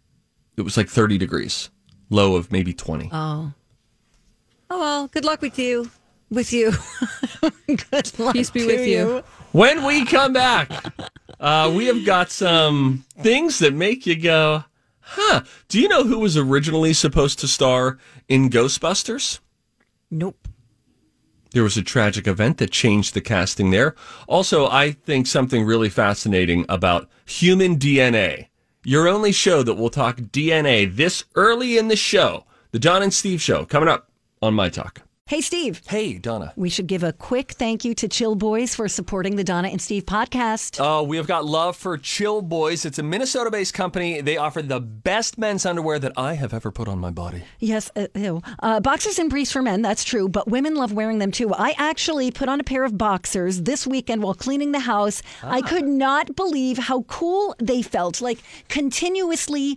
It 0.56 0.62
was 0.62 0.78
like 0.78 0.88
30 0.88 1.18
degrees, 1.18 1.68
low 2.08 2.37
of 2.37 2.50
maybe 2.50 2.73
20. 2.73 3.11
Oh. 3.12 3.52
Oh 4.70 4.80
well, 4.80 5.08
good 5.08 5.26
luck 5.26 5.42
with 5.42 5.58
you. 5.58 5.90
With 6.30 6.52
you. 6.52 6.73
good 7.66 8.18
luck. 8.18 8.35
Peace 8.35 8.50
be 8.50 8.61
to 8.61 8.66
with 8.66 8.87
you. 8.87 9.23
When 9.52 9.85
we 9.85 10.04
come 10.04 10.33
back, 10.33 10.71
uh, 11.40 11.73
we 11.75 11.87
have 11.87 12.04
got 12.04 12.30
some 12.30 13.04
things 13.21 13.59
that 13.61 13.75
make 13.75 14.06
you 14.06 14.16
go, 14.21 14.64
huh. 15.00 15.42
Do 15.68 15.80
you 15.80 15.88
know 15.88 16.04
who 16.04 16.18
was 16.18 16.37
originally 16.37 16.92
supposed 16.92 17.38
to 17.40 17.49
star 17.49 17.99
in 18.28 18.50
Ghostbusters? 18.50 19.38
Nope. 20.11 20.49
There 21.52 21.62
was 21.62 21.76
a 21.76 21.83
tragic 21.83 22.26
event 22.26 22.59
that 22.59 22.71
changed 22.71 23.14
the 23.14 23.21
casting 23.21 23.71
there. 23.71 23.95
Also, 24.26 24.68
I 24.68 24.92
think 24.92 25.26
something 25.26 25.64
really 25.64 25.88
fascinating 25.88 26.66
about 26.68 27.09
human 27.25 27.78
DNA. 27.78 28.49
Your 28.85 29.09
only 29.09 29.33
show 29.33 29.62
that 29.62 29.75
will 29.75 29.90
talk 29.90 30.18
DNA 30.18 30.95
this 30.95 31.25
early 31.35 31.78
in 31.78 31.88
the 31.88 31.97
show. 31.97 32.45
The 32.73 32.78
Don 32.78 33.02
and 33.02 33.14
Steve 33.14 33.40
Show 33.40 33.64
coming 33.64 33.88
up 33.88 34.11
on 34.42 34.54
My 34.54 34.68
Talk. 34.68 35.06
Hey 35.28 35.40
Steve. 35.40 35.83
Hey, 35.88 36.18
Donna. 36.18 36.52
We 36.54 36.68
should 36.68 36.87
give 36.87 37.02
a 37.02 37.12
quick 37.12 37.50
thank 37.54 37.85
you 37.85 37.97
to 37.97 38.06
Chill 38.06 38.37
Boys 38.37 38.76
for 38.76 38.87
supporting 38.87 39.35
the 39.35 39.42
Donna 39.42 39.66
and 39.66 39.83
Steve 39.83 40.04
podcast. 40.04 40.78
Oh, 40.78 41.02
we 41.02 41.16
have 41.16 41.26
got 41.26 41.45
love 41.45 41.75
for 41.75 41.99
Chill 41.99 42.42
Boys. 42.42 42.85
It's 42.85 43.00
a 43.00 43.02
Minnesota 43.02 43.50
based 43.50 43.75
company. 43.75 44.21
They 44.21 44.37
offer 44.37 44.62
the 44.62 44.78
best 44.78 45.37
men's 45.37 45.66
underwear 45.66 45.99
that 45.99 46.12
I 46.16 46.35
have 46.35 46.54
ever 46.54 46.71
put 46.71 46.87
on 46.87 47.00
my 47.00 47.11
body. 47.11 47.42
Yes, 47.59 47.90
uh, 47.97 48.06
ew. 48.14 48.40
Uh, 48.61 48.78
boxers 48.78 49.18
and 49.18 49.28
briefs 49.28 49.50
for 49.50 49.62
men, 49.62 49.83
that's 49.83 50.04
true, 50.04 50.28
but 50.28 50.47
women 50.47 50.76
love 50.76 50.92
wearing 50.92 51.18
them 51.18 51.33
too. 51.33 51.52
I 51.52 51.75
actually 51.76 52.30
put 52.30 52.49
on 52.49 52.61
a 52.61 52.64
pair 52.64 52.85
of 52.85 52.97
boxers 52.97 53.62
this 53.62 53.85
weekend 53.85 54.23
while 54.23 54.35
cleaning 54.35 54.71
the 54.71 54.78
house. 54.78 55.23
I 55.42 55.61
could 55.61 55.88
not 55.88 56.37
believe 56.37 56.78
how 56.78 57.02
cool 57.02 57.56
they 57.59 57.83
felt, 57.83 58.21
like 58.21 58.38
continuously 58.68 59.76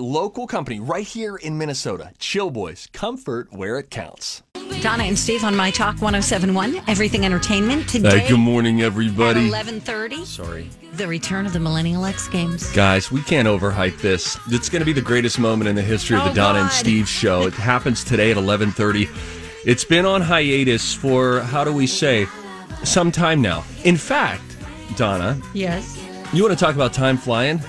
local 0.01 0.47
company 0.47 0.79
right 0.79 1.05
here 1.05 1.35
in 1.37 1.57
Minnesota. 1.57 2.11
Chill 2.19 2.49
Boys, 2.49 2.87
comfort 2.93 3.47
where 3.51 3.77
it 3.77 3.89
counts. 3.89 4.43
Donna 4.81 5.03
and 5.03 5.17
Steve 5.19 5.43
on 5.43 5.55
My 5.55 5.69
Talk 5.69 6.01
1071, 6.01 6.81
Everything 6.87 7.23
Entertainment. 7.25 7.87
Today 7.87 8.19
Hey, 8.19 8.29
good 8.29 8.39
morning, 8.39 8.81
at 8.81 8.85
everybody. 8.87 9.41
1130, 9.49 10.25
Sorry. 10.25 10.69
the 10.93 11.07
return 11.07 11.45
of 11.45 11.53
the 11.53 11.59
Millennial 11.59 12.03
X 12.05 12.27
Games. 12.29 12.71
Guys, 12.73 13.11
we 13.11 13.21
can't 13.21 13.47
overhype 13.47 13.99
this. 14.01 14.37
It's 14.47 14.69
going 14.69 14.79
to 14.81 14.85
be 14.85 14.93
the 14.93 15.01
greatest 15.01 15.37
moment 15.39 15.69
in 15.69 15.75
the 15.75 15.81
history 15.81 16.17
of 16.17 16.23
the 16.23 16.31
Oh, 16.31 16.33
Donna 16.33 16.59
and 16.61 16.69
God. 16.69 16.75
Steve 16.75 17.07
show. 17.07 17.45
It 17.45 17.53
happens 17.53 18.03
today 18.03 18.31
at 18.31 18.37
11:30. 18.37 19.07
It's 19.65 19.83
been 19.83 20.05
on 20.05 20.21
hiatus 20.21 20.93
for 20.93 21.41
how 21.41 21.63
do 21.63 21.71
we 21.71 21.85
say 21.85 22.25
some 22.83 23.11
time 23.11 23.41
now. 23.41 23.63
In 23.83 23.97
fact, 23.97 24.41
Donna, 24.95 25.37
Yes. 25.53 25.99
you 26.33 26.41
want 26.43 26.57
to 26.57 26.65
talk 26.65 26.73
about 26.75 26.93
time 26.93 27.17
flying? 27.17 27.61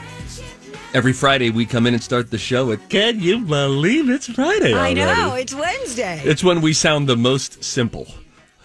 Every 0.95 1.15
Friday 1.15 1.49
we 1.49 1.65
come 1.65 1.87
in 1.87 1.95
and 1.95 2.03
start 2.03 2.31
the 2.31 2.37
show 2.37 2.67
with 2.67 2.87
Can 2.91 3.19
you 3.19 3.41
believe 3.41 4.11
it's 4.11 4.27
Friday 4.29 4.75
I 4.75 4.93
know, 4.93 5.35
it's 5.35 5.55
Wednesday. 5.55 6.21
It's 6.23 6.45
when 6.45 6.61
we 6.61 6.75
sound 6.75 7.09
the 7.09 7.17
most 7.17 7.65
simple. 7.65 8.05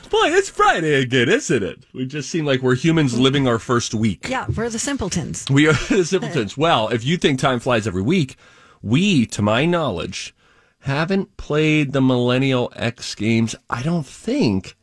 Boy, 0.10 0.32
it's 0.32 0.50
Friday 0.50 0.96
again, 0.96 1.30
isn't 1.30 1.64
it? 1.64 1.86
We 1.94 2.06
just 2.06 2.30
seem 2.30 2.46
like 2.46 2.62
we're 2.62 2.76
humans 2.76 3.18
living 3.18 3.48
our 3.48 3.60
first 3.60 3.94
week. 3.94 4.28
yeah, 4.28 4.46
we're 4.54 4.70
the 4.70 4.78
simpletons. 4.78 5.46
We 5.50 5.70
are 5.70 5.74
the 5.90 6.04
simpletons. 6.04 6.58
Well, 6.58 6.90
if 6.90 7.06
you 7.06 7.16
think 7.16 7.40
time 7.40 7.62
flies 7.62 7.88
every 7.88 8.02
week, 8.02 8.36
we, 8.82 9.26
to 9.28 9.42
my 9.42 9.66
knowledge, 9.66 10.36
haven't 10.80 11.38
played 11.38 11.94
the 11.94 12.02
Millennial 12.02 12.74
X 12.76 13.16
Games, 13.16 13.56
I 13.70 13.82
don't 13.84 14.06
think, 14.06 14.76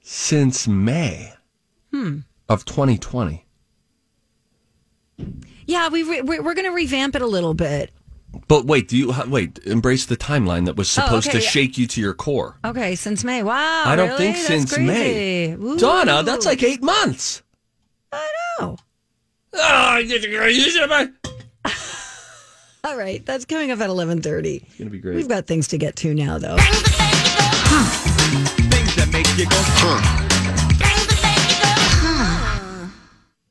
since 0.00 0.66
May 0.66 1.34
hmm. 1.92 2.20
of 2.48 2.64
2020. 2.64 3.46
Yeah, 5.70 5.88
we 5.88 6.02
re- 6.02 6.22
we're, 6.22 6.42
we're 6.42 6.54
going 6.54 6.66
to 6.66 6.74
revamp 6.74 7.14
it 7.14 7.22
a 7.22 7.28
little 7.28 7.54
bit. 7.54 7.92
But 8.48 8.66
wait, 8.66 8.88
do 8.88 8.96
you 8.96 9.14
wait? 9.28 9.60
Embrace 9.64 10.04
the 10.04 10.16
timeline 10.16 10.66
that 10.66 10.74
was 10.74 10.88
oh, 10.98 11.02
supposed 11.02 11.28
okay, 11.28 11.38
to 11.38 11.44
shake 11.44 11.78
you 11.78 11.86
to 11.86 12.00
your 12.00 12.12
core. 12.12 12.58
Okay, 12.64 12.96
since 12.96 13.22
May. 13.22 13.44
Wow. 13.44 13.84
I 13.86 13.94
don't 13.94 14.08
really? 14.08 14.18
think 14.18 14.34
That's 14.36 14.48
since 14.48 14.76
May. 14.78 15.52
Ooh. 15.52 15.78
Donna, 15.78 16.24
that's 16.24 16.44
like 16.44 16.64
eight 16.64 16.82
months. 16.82 17.44
I 18.10 18.28
know. 18.58 18.78
Ah, 19.54 19.96
oh, 19.96 20.00
it's 20.02 21.22
All 22.84 22.96
right, 22.96 23.24
that's 23.24 23.44
coming 23.44 23.70
up 23.70 23.78
at 23.80 23.90
11:30. 23.90 24.62
It's 24.62 24.78
gonna 24.78 24.90
be 24.90 24.98
great. 24.98 25.14
We've 25.14 25.28
got 25.28 25.46
things 25.46 25.68
to 25.68 25.78
get 25.78 25.94
to 25.96 26.12
now 26.14 26.38
though. 26.38 26.56
Things 28.70 28.96
that 28.96 29.08
make 29.12 29.28
you 29.38 29.46
go, 29.46 29.56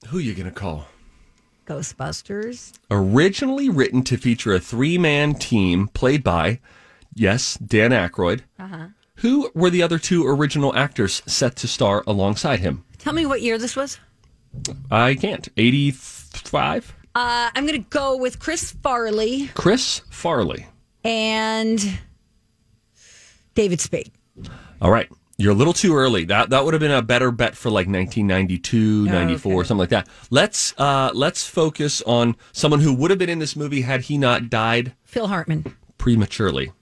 Who 0.10 0.20
you 0.20 0.34
gonna 0.34 0.52
call? 0.52 0.86
Ghostbusters. 1.70 2.74
originally 2.90 3.70
written 3.70 4.02
to 4.04 4.18
feature 4.18 4.54
a 4.56 4.60
three 4.60 4.98
man 4.98 5.36
team 5.36 5.88
played 5.90 6.24
by, 6.24 6.60
yes, 7.14 7.58
Dan 7.58 7.92
Aykroyd. 7.92 8.42
Who 9.18 9.52
were 9.54 9.70
the 9.70 9.84
other 9.84 10.00
two 10.00 10.26
original 10.26 10.76
actors 10.76 11.22
set 11.28 11.56
to 11.58 11.68
star 11.68 12.04
alongside 12.08 12.62
him? 12.62 12.86
Tell 12.98 13.14
me 13.14 13.26
what 13.28 13.42
year 13.44 13.58
this 13.60 13.76
was. 13.76 14.00
I 14.90 15.14
can't. 15.16 15.48
85? 15.58 16.96
Uh, 17.14 17.50
I'm 17.54 17.68
going 17.68 17.84
to 17.84 17.90
go 17.90 18.18
with 18.18 18.40
Chris 18.40 18.72
Farley 18.72 19.50
Chris 19.54 20.02
Farley. 20.10 20.66
and 21.04 22.00
David 23.56 23.80
Spade. 23.82 24.12
All 24.82 24.90
right. 24.92 25.10
You're 25.40 25.54
a 25.54 25.56
little 25.56 25.72
too 25.72 25.96
early. 25.96 26.26
That 26.26 26.50
that 26.50 26.66
would 26.66 26.74
have 26.74 26.82
been 26.82 26.92
a 26.92 27.02
better 27.02 27.32
bet 27.32 27.56
for 27.56 27.70
like 27.70 27.88
1992, 27.88 29.06
94, 29.06 29.54
okay. 29.54 29.68
something 29.68 29.80
like 29.80 29.90
that. 29.90 30.08
Let's 30.30 30.78
uh 30.78 31.12
let's 31.14 31.48
focus 31.48 32.02
on 32.02 32.36
someone 32.52 32.82
who 32.82 32.94
would 32.94 33.10
have 33.10 33.18
been 33.18 33.30
in 33.30 33.40
this 33.40 33.56
movie 33.56 33.82
had 33.82 34.02
he 34.02 34.18
not 34.18 34.50
died 34.50 34.94
Phil 35.06 35.28
Hartman. 35.28 35.78
prematurely. 35.98 36.74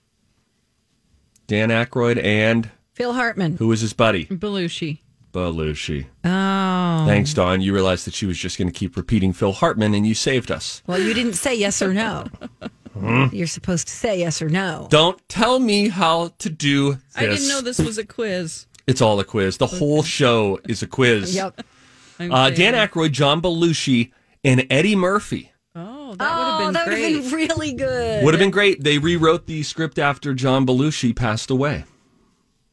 Dan 1.46 1.70
Aykroyd 1.70 2.22
and 2.24 2.72
Phil 2.94 3.14
Hartman. 3.14 3.58
who 3.58 3.68
was 3.68 3.82
his 3.82 3.94
buddy? 3.94 4.26
Belushi. 4.26 5.02
Belushi. 5.34 6.08
Oh. 6.26 7.06
Thanks, 7.06 7.36
Don. 7.36 7.62
You 7.62 7.76
realized 7.76 8.08
that 8.08 8.16
she 8.16 8.26
was 8.26 8.40
just 8.40 8.58
going 8.58 8.68
to 8.70 8.74
keep 8.74 8.98
repeating 8.98 9.34
Phil 9.34 9.52
Hartman, 9.52 9.94
and 9.94 10.08
you 10.08 10.16
saved 10.16 10.50
us. 10.50 10.82
Well, 10.88 11.00
you 11.00 11.14
didn't 11.14 11.34
say 11.36 11.54
yes 11.54 11.80
or 11.82 11.94
no. 11.94 12.26
You're 13.32 13.48
supposed 13.48 13.88
to 13.88 13.94
say 13.94 14.20
yes 14.20 14.42
or 14.42 14.50
no. 14.50 14.88
Don't 14.89 15.20
tell 15.30 15.60
me 15.60 15.89
how 15.89 16.30
to 16.39 16.50
do 16.50 16.94
this. 16.94 17.01
I 17.16 17.25
didn't 17.25 17.48
know 17.50 17.62
this 17.62 17.80
was 17.80 17.98
a 17.98 18.06
quiz. 18.06 18.66
It's 18.88 19.01
all 19.01 19.20
a 19.20 19.24
quiz. 19.25 19.58
The 19.58 19.68
whole 19.68 20.01
show 20.04 20.60
is 20.68 20.82
a 20.82 20.88
quiz. 20.88 21.36
Yep. 21.36 21.62
Uh, 22.20 22.50
Dan 22.50 22.56
saying. 22.56 22.74
Aykroyd, 22.74 23.12
John 23.12 23.42
Belushi, 23.42 24.12
and 24.44 24.66
Eddie 24.70 24.96
Murphy 24.96 25.51
Oh, 25.75 26.16
that 26.16 26.20
would 26.20 26.42
Oh, 26.42 26.50
have 26.50 26.60
been 26.60 26.74
that 26.74 26.88
would 26.88 26.96
great. 26.96 27.13
have 27.16 27.24
been 27.24 27.32
really 27.34 27.74
good. 27.74 28.24
would 28.25 28.34
have 28.34 28.39
been 28.39 28.50
great. 28.50 28.84
They 28.84 28.98
rewrote 28.98 29.46
the 29.46 29.62
script 29.63 30.00
after 30.00 30.34
John 30.34 30.66
Belushi 30.66 31.16
passed 31.16 31.51
away. 31.51 31.84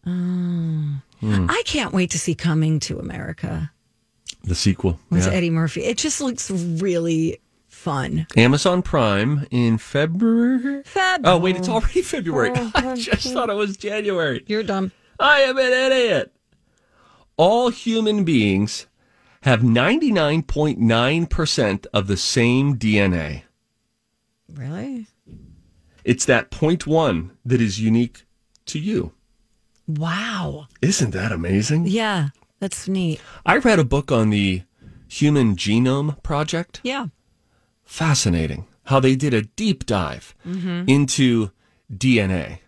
I 0.07 1.62
can't 1.66 1.93
wait 1.93 2.11
to 2.12 2.19
see 2.19 2.35
Coming 2.35 2.81
to 2.81 2.99
America 2.99 3.71
The 4.45 4.54
sequel. 4.54 5.00
with 5.11 5.26
Yeah. 5.26 5.33
Eddie 5.33 5.50
Murphy. 5.50 5.85
It 5.85 5.99
just 5.99 6.21
looks 6.21 6.50
really 6.50 7.38
fun. 7.85 8.26
Amazon 8.35 8.81
Prime 8.81 9.47
in 9.50 9.76
February. 9.76 10.83
Fab. 10.85 11.21
Oh 11.25 11.37
wait, 11.37 11.57
it's 11.57 11.69
already 11.69 12.00
oh, 12.00 12.05
February. 12.05 12.53
I 12.75 12.95
just 12.95 13.31
thought 13.31 13.50
it 13.50 13.55
was 13.55 13.76
January. 13.76 14.43
You're 14.47 14.62
dumb. 14.62 14.93
I 15.21 15.41
am 15.41 15.59
an 15.59 15.71
idiot. 15.71 16.33
All 17.37 17.69
human 17.69 18.25
beings 18.25 18.87
have 19.43 19.61
99.9% 19.61 21.87
of 21.93 22.07
the 22.07 22.17
same 22.17 22.79
DNA. 22.79 23.43
Really? 24.50 25.09
It's 26.05 26.25
that 26.25 26.50
point 26.50 26.87
one 26.87 27.37
that 27.45 27.61
is 27.61 27.79
unique 27.79 28.25
to 28.67 28.79
you. 28.79 29.12
Wow. 29.87 30.69
Isn't 30.81 31.11
that 31.11 31.33
amazing? 31.33 31.85
Yeah, 31.87 32.29
that's 32.61 32.88
neat. 32.88 33.21
I 33.45 33.59
read 33.59 33.79
a 33.79 33.85
book 33.85 34.11
on 34.11 34.31
the 34.31 34.62
Human 35.09 35.55
Genome 35.55 36.23
Project. 36.23 36.81
Yeah. 36.83 37.09
Fascinating 37.85 38.67
how 38.85 39.00
they 39.00 39.17
did 39.17 39.33
a 39.35 39.43
deep 39.43 39.87
dive 39.87 40.35
into 40.88 41.50
DNA. 41.93 42.59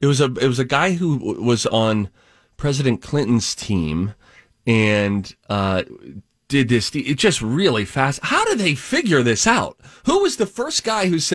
It 0.00 0.06
was 0.06 0.20
a 0.20 0.24
it 0.24 0.48
was 0.48 0.58
a 0.58 0.64
guy 0.64 0.92
who 0.92 1.16
was 1.40 1.66
on 1.66 2.08
President 2.56 3.02
Clinton's 3.02 3.54
team 3.54 4.14
and 4.66 5.34
uh, 5.48 5.82
did 6.48 6.68
this 6.68 6.94
it 6.94 7.14
just 7.18 7.40
really 7.42 7.84
fast. 7.84 8.20
How 8.24 8.44
did 8.44 8.58
they 8.58 8.74
figure 8.74 9.22
this 9.22 9.46
out? 9.46 9.78
Who 10.06 10.22
was 10.22 10.36
the 10.36 10.46
first 10.46 10.84
guy 10.84 11.06
who 11.06 11.18
said 11.18 11.34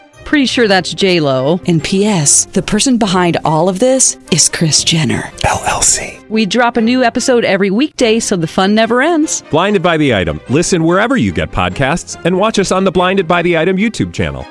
Pretty 0.25 0.45
sure 0.45 0.67
that's 0.67 0.93
J 0.93 1.19
Lo. 1.19 1.59
And 1.67 1.83
P.S. 1.83 2.45
The 2.45 2.61
person 2.61 2.97
behind 2.97 3.37
all 3.43 3.67
of 3.67 3.79
this 3.79 4.17
is 4.31 4.47
Kris 4.47 4.83
Jenner 4.83 5.23
LLC. 5.43 6.27
We 6.29 6.45
drop 6.45 6.77
a 6.77 6.81
new 6.81 7.03
episode 7.03 7.43
every 7.43 7.69
weekday, 7.69 8.19
so 8.19 8.37
the 8.37 8.47
fun 8.47 8.73
never 8.73 9.01
ends. 9.01 9.43
Blinded 9.51 9.83
by 9.83 9.97
the 9.97 10.15
item. 10.15 10.39
Listen 10.49 10.85
wherever 10.85 11.17
you 11.17 11.33
get 11.33 11.51
podcasts, 11.51 12.23
and 12.23 12.37
watch 12.37 12.59
us 12.59 12.71
on 12.71 12.85
the 12.85 12.91
Blinded 12.91 13.27
by 13.27 13.41
the 13.41 13.57
Item 13.57 13.75
YouTube 13.77 14.13
channel. 14.13 14.45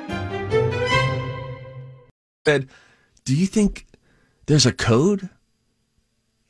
do 2.44 3.36
you 3.36 3.46
think 3.46 3.86
there's 4.46 4.66
a 4.66 4.72
code? 4.72 5.30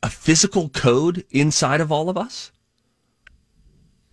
A 0.02 0.08
physical 0.08 0.70
code 0.70 1.24
inside 1.30 1.80
of 1.80 1.92
all 1.92 2.08
of 2.08 2.16
us? 2.16 2.50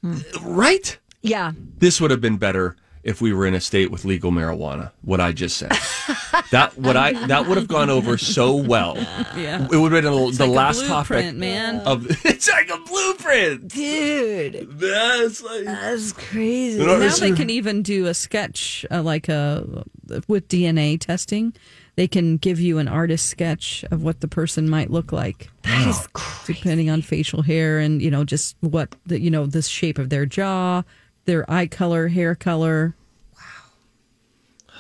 Hmm. 0.02 0.18
Right? 0.44 1.00
Yeah. 1.22 1.54
This 1.78 2.00
would 2.02 2.12
have 2.12 2.22
been 2.22 2.38
better 2.38 2.76
if 3.08 3.22
we 3.22 3.32
were 3.32 3.46
in 3.46 3.54
a 3.54 3.62
state 3.62 3.90
with 3.90 4.04
legal 4.04 4.32
marijuana. 4.32 4.92
What 5.02 5.22
I 5.22 5.32
just 5.32 5.56
said. 5.56 5.72
that 6.52 6.78
what 6.78 6.98
I 6.98 7.14
that 7.28 7.48
would 7.48 7.56
have 7.56 7.70
gone 7.70 7.90
over 7.90 8.18
so 8.18 8.54
well. 8.54 8.98
Yeah. 9.38 9.66
It 9.72 9.78
would 9.78 9.94
have 9.94 10.04
been 10.04 10.12
the 10.12 10.14
like 10.14 10.40
a 10.42 10.46
last 10.46 10.86
topic 10.86 11.08
blueprint, 11.08 11.38
man. 11.38 11.80
of 11.88 12.06
it's 12.26 12.50
like 12.50 12.70
a 12.70 12.78
blueprint. 12.80 13.70
Dude, 13.70 14.68
That's 14.78 15.42
like 15.42 15.64
that's 15.64 16.12
crazy. 16.12 16.86
Now 16.86 16.98
they 17.16 17.32
can 17.32 17.50
even 17.50 17.82
do 17.82 18.08
a 18.08 18.14
sketch 18.14 18.86
uh, 18.92 19.02
like 19.02 19.30
a 19.30 19.86
with 20.28 20.50
DNA 20.50 21.00
testing. 21.00 21.54
They 21.96 22.10
can 22.10 22.36
give 22.36 22.60
you 22.60 22.78
an 22.78 22.90
artist 22.90 23.28
sketch 23.28 23.84
of 23.90 24.04
what 24.04 24.20
the 24.20 24.28
person 24.28 24.70
might 24.70 24.92
look 24.92 25.14
like. 25.14 25.50
That 25.64 25.88
is 25.88 26.08
crazy. 26.14 26.60
depending 26.60 26.90
on 26.90 27.02
facial 27.02 27.42
hair 27.42 27.80
and 27.80 28.02
you 28.02 28.12
know 28.12 28.26
just 28.26 28.58
what 28.60 28.96
the 29.06 29.18
you 29.18 29.32
know 29.32 29.46
the 29.46 29.62
shape 29.62 29.98
of 29.98 30.10
their 30.10 30.26
jaw, 30.26 30.84
their 31.28 31.50
eye 31.52 31.68
color, 31.68 32.08
hair 32.08 32.34
color. 32.34 32.96
Wow. 33.36 34.74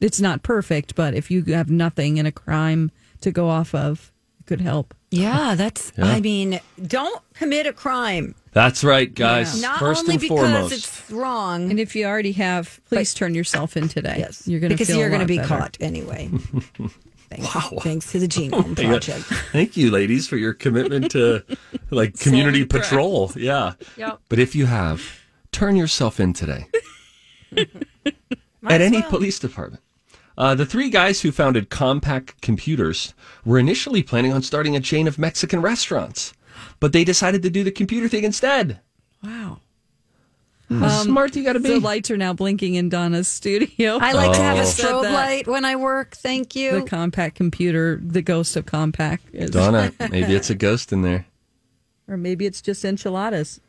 It's 0.00 0.20
not 0.20 0.44
perfect, 0.44 0.94
but 0.94 1.14
if 1.14 1.30
you 1.30 1.42
have 1.44 1.68
nothing 1.70 2.18
in 2.18 2.26
a 2.26 2.32
crime 2.32 2.92
to 3.22 3.32
go 3.32 3.48
off 3.48 3.74
of, 3.74 4.12
it 4.38 4.46
could 4.46 4.60
help. 4.60 4.94
Yeah, 5.10 5.54
that's. 5.56 5.92
I 5.98 6.20
mean, 6.20 6.60
don't 6.86 7.20
commit 7.34 7.66
a 7.66 7.72
crime. 7.72 8.34
That's 8.52 8.82
right, 8.84 9.12
guys. 9.12 9.60
Not 9.60 9.78
First 9.78 10.00
only 10.02 10.14
and 10.14 10.20
because 10.20 10.38
foremost. 10.38 10.72
it's 10.74 11.10
wrong. 11.10 11.70
And 11.70 11.78
if 11.80 11.94
you 11.96 12.06
already 12.06 12.32
have, 12.32 12.80
please 12.86 13.12
turn 13.14 13.34
yourself 13.34 13.76
in 13.76 13.88
today. 13.88 14.16
yes, 14.18 14.46
you're 14.46 14.60
going 14.60 14.70
to 14.70 14.76
because 14.76 14.94
you're 14.94 15.08
going 15.08 15.20
to 15.20 15.26
be 15.26 15.36
better. 15.38 15.48
caught 15.48 15.76
anyway. 15.80 16.28
thanks, 17.30 17.82
thanks 17.82 18.12
to 18.12 18.18
the 18.18 18.28
Genome 18.28 18.78
Yeah. 18.78 18.84
Oh 18.86 18.90
Project. 18.90 19.24
Thank 19.52 19.76
you, 19.76 19.90
ladies, 19.90 20.26
for 20.28 20.36
your 20.36 20.52
commitment 20.54 21.10
to 21.12 21.44
like 21.90 22.18
community 22.18 22.64
patrol. 22.64 23.32
Yeah. 23.36 23.74
Yep. 23.96 24.20
But 24.30 24.38
if 24.38 24.54
you 24.54 24.66
have, 24.66 25.02
turn 25.52 25.76
yourself 25.76 26.18
in 26.18 26.32
today 26.32 26.66
at 27.56 28.80
any 28.80 29.02
police 29.02 29.38
department. 29.38 29.82
Uh, 30.36 30.54
the 30.54 30.64
three 30.66 30.88
guys 30.88 31.20
who 31.20 31.30
founded 31.30 31.68
Compaq 31.70 32.40
Computers 32.40 33.12
were 33.44 33.58
initially 33.58 34.02
planning 34.02 34.32
on 34.32 34.42
starting 34.42 34.74
a 34.74 34.80
chain 34.80 35.06
of 35.06 35.18
Mexican 35.18 35.60
restaurants, 35.60 36.32
but 36.80 36.92
they 36.92 37.04
decided 37.04 37.42
to 37.42 37.50
do 37.50 37.62
the 37.62 37.70
computer 37.70 38.08
thing 38.08 38.24
instead. 38.24 38.80
Wow. 39.22 39.58
How 40.70 40.88
smart 41.02 41.36
you 41.36 41.44
got 41.44 41.52
to 41.52 41.60
be. 41.60 41.68
The 41.68 41.80
lights 41.80 42.10
are 42.10 42.16
now 42.16 42.32
blinking 42.32 42.76
in 42.76 42.88
Donna's 42.88 43.28
studio. 43.28 43.98
I 44.00 44.12
like 44.12 44.32
to 44.32 44.42
have 44.42 44.56
a 44.56 44.60
Oh. 44.60 44.64
Strobe 44.64 45.12
light 45.12 45.46
when 45.46 45.66
I 45.66 45.76
work. 45.76 46.16
Thank 46.16 46.56
you. 46.56 46.80
the 46.80 46.86
Compaq 46.90 47.34
computer, 47.34 48.00
the 48.02 48.22
ghost 48.22 48.56
of 48.56 48.64
Compaq, 48.64 49.18
is, 49.34 49.50
Donna, 49.50 49.92
maybe 50.10 50.34
it's 50.34 50.48
a 50.48 50.54
ghost 50.54 50.90
in 50.90 51.02
there. 51.02 51.26
or 52.08 52.16
maybe 52.16 52.46
it's 52.46 52.62
just 52.62 52.86
enchiladas. 52.86 53.60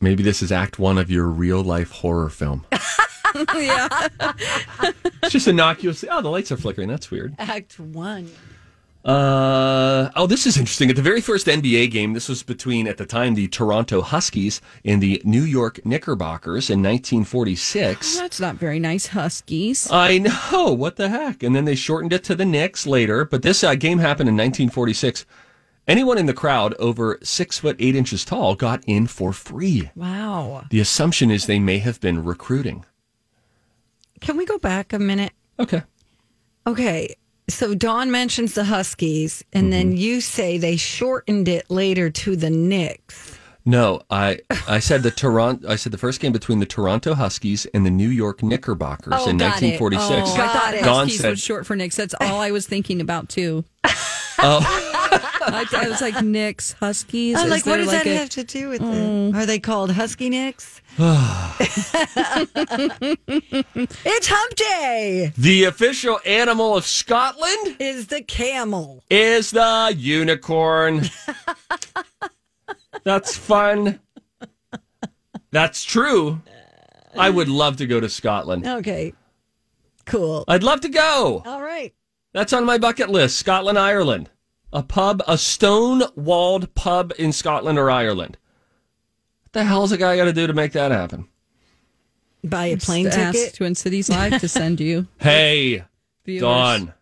Maybe 0.00 0.22
this 0.22 0.42
is 0.42 0.52
act 0.52 0.78
one 0.78 0.98
of 0.98 1.10
your 1.10 1.26
real 1.26 1.62
life 1.62 1.90
horror 1.90 2.28
film. 2.28 2.64
yeah. 3.54 4.08
It's 5.22 5.32
just 5.32 5.48
innocuous. 5.48 6.04
Oh, 6.10 6.22
the 6.22 6.30
lights 6.30 6.52
are 6.52 6.56
flickering. 6.56 6.88
That's 6.88 7.10
weird. 7.10 7.34
Act 7.38 7.78
one. 7.78 8.30
Uh, 9.06 10.10
oh, 10.16 10.26
this 10.26 10.46
is 10.46 10.56
interesting. 10.58 10.90
At 10.90 10.96
the 10.96 11.02
very 11.02 11.20
first 11.20 11.46
NBA 11.46 11.92
game, 11.92 12.12
this 12.12 12.28
was 12.28 12.42
between, 12.42 12.88
at 12.88 12.96
the 12.96 13.06
time, 13.06 13.34
the 13.34 13.46
Toronto 13.46 14.02
Huskies 14.02 14.60
and 14.84 15.00
the 15.00 15.22
New 15.24 15.42
York 15.42 15.86
Knickerbockers 15.86 16.70
in 16.70 16.82
1946. 16.82 18.18
That's 18.18 18.40
not 18.40 18.56
very 18.56 18.80
nice, 18.80 19.06
Huskies. 19.06 19.88
I 19.92 20.18
know. 20.18 20.72
What 20.72 20.96
the 20.96 21.08
heck? 21.08 21.44
And 21.44 21.54
then 21.54 21.66
they 21.66 21.76
shortened 21.76 22.12
it 22.12 22.24
to 22.24 22.34
the 22.34 22.44
Knicks 22.44 22.84
later. 22.84 23.24
But 23.24 23.42
this 23.42 23.62
uh, 23.62 23.76
game 23.76 23.98
happened 23.98 24.28
in 24.28 24.34
1946. 24.34 25.24
Anyone 25.88 26.18
in 26.18 26.26
the 26.26 26.34
crowd 26.34 26.74
over 26.80 27.18
six 27.22 27.58
foot 27.60 27.76
eight 27.78 27.94
inches 27.94 28.24
tall 28.24 28.54
got 28.56 28.82
in 28.86 29.06
for 29.06 29.32
free. 29.32 29.90
Wow. 29.94 30.64
The 30.70 30.80
assumption 30.80 31.30
is 31.30 31.46
they 31.46 31.60
may 31.60 31.78
have 31.78 32.00
been 32.00 32.24
recruiting. 32.24 32.84
Can 34.20 34.36
we 34.36 34.44
go 34.46 34.58
back 34.58 34.92
a 34.92 34.98
minute? 34.98 35.32
Okay. 35.58 35.82
Okay. 36.66 37.14
So 37.48 37.74
Dawn 37.76 38.10
mentions 38.10 38.54
the 38.54 38.64
Huskies, 38.64 39.44
and 39.52 39.72
then 39.72 39.90
Mm-hmm. 39.90 39.96
you 39.98 40.20
say 40.20 40.58
they 40.58 40.76
shortened 40.76 41.46
it 41.46 41.70
later 41.70 42.10
to 42.10 42.34
the 42.34 42.50
Knicks. 42.50 43.38
No, 43.64 44.00
I 44.10 44.40
I 44.68 44.80
said 44.80 45.02
the 45.04 45.10
Toronto. 45.12 45.68
I 45.68 45.76
said 45.76 45.92
the 45.92 45.98
first 45.98 46.20
game 46.20 46.32
between 46.32 46.58
the 46.60 46.66
Toronto 46.66 47.14
Huskies 47.14 47.66
and 47.66 47.86
the 47.86 47.90
New 47.90 48.08
York 48.08 48.42
Knickerbockers 48.42 49.12
Oh, 49.16 49.28
in 49.28 49.36
got 49.38 49.62
it. 49.62 49.80
1946. 49.80 50.30
Oh, 50.30 50.42
I 50.42 50.48
thought 50.48 50.74
it. 50.74 50.84
Dawn 50.84 51.04
Huskies 51.04 51.20
said- 51.20 51.30
was 51.30 51.40
short 51.40 51.66
for 51.66 51.76
Knicks. 51.76 51.94
That's 51.96 52.14
all 52.20 52.40
I 52.40 52.50
was 52.50 52.66
thinking 52.66 53.00
about 53.00 53.28
too. 53.28 53.64
Oh. 54.38 54.82
I, 55.22 55.66
I 55.76 55.88
was 55.88 56.00
like 56.00 56.22
Knicks, 56.22 56.72
Huskies. 56.72 57.36
I'm 57.36 57.48
like, 57.48 57.66
what 57.66 57.76
does 57.78 57.88
like 57.88 58.04
that 58.04 58.10
a- 58.10 58.16
have 58.16 58.30
to 58.30 58.44
do 58.44 58.68
with 58.68 58.80
hmm. 58.80 58.90
it? 58.90 59.36
Are 59.36 59.46
they 59.46 59.58
called 59.58 59.92
Husky 59.92 60.28
Knicks? 60.28 60.80
it's 64.04 64.28
Hump 64.28 64.54
Day. 64.54 65.32
The 65.36 65.64
official 65.64 66.20
animal 66.24 66.76
of 66.76 66.86
Scotland 66.86 67.76
Is 67.78 68.06
the 68.08 68.22
camel? 68.22 69.02
is 69.10 69.50
the 69.50 69.94
unicorn. 69.96 71.02
That's 73.04 73.36
fun. 73.36 74.00
That's 75.50 75.84
true. 75.84 76.40
I 77.16 77.30
would 77.30 77.48
love 77.48 77.76
to 77.78 77.86
go 77.86 78.00
to 78.00 78.08
Scotland. 78.08 78.66
Okay, 78.66 79.12
cool. 80.04 80.44
I'd 80.48 80.62
love 80.62 80.80
to 80.82 80.88
go. 80.88 81.42
All 81.46 81.62
right. 81.62 81.94
That's 82.32 82.52
on 82.52 82.64
my 82.66 82.76
bucket 82.78 83.08
list. 83.08 83.38
Scotland, 83.38 83.78
Ireland. 83.78 84.28
A 84.72 84.82
pub, 84.82 85.22
a 85.26 85.38
stone 85.38 86.02
walled 86.16 86.74
pub 86.74 87.12
in 87.18 87.32
Scotland 87.32 87.78
or 87.78 87.90
Ireland. 87.90 88.36
What 89.44 89.52
the 89.52 89.64
hell's 89.64 89.92
a 89.92 89.96
guy 89.96 90.16
got 90.16 90.24
to 90.24 90.32
do 90.32 90.46
to 90.46 90.52
make 90.52 90.72
that 90.72 90.90
happen? 90.90 91.28
Buy 92.44 92.66
a 92.66 92.76
plane 92.76 93.06
Just 93.06 93.18
ask 93.18 93.38
ticket. 93.38 93.54
Twin 93.54 93.74
Cities 93.74 94.08
Live 94.08 94.40
to 94.40 94.48
send 94.48 94.80
you. 94.80 95.06
Hey, 95.18 95.84
viewers. 96.24 96.40
Dawn. 96.42 96.92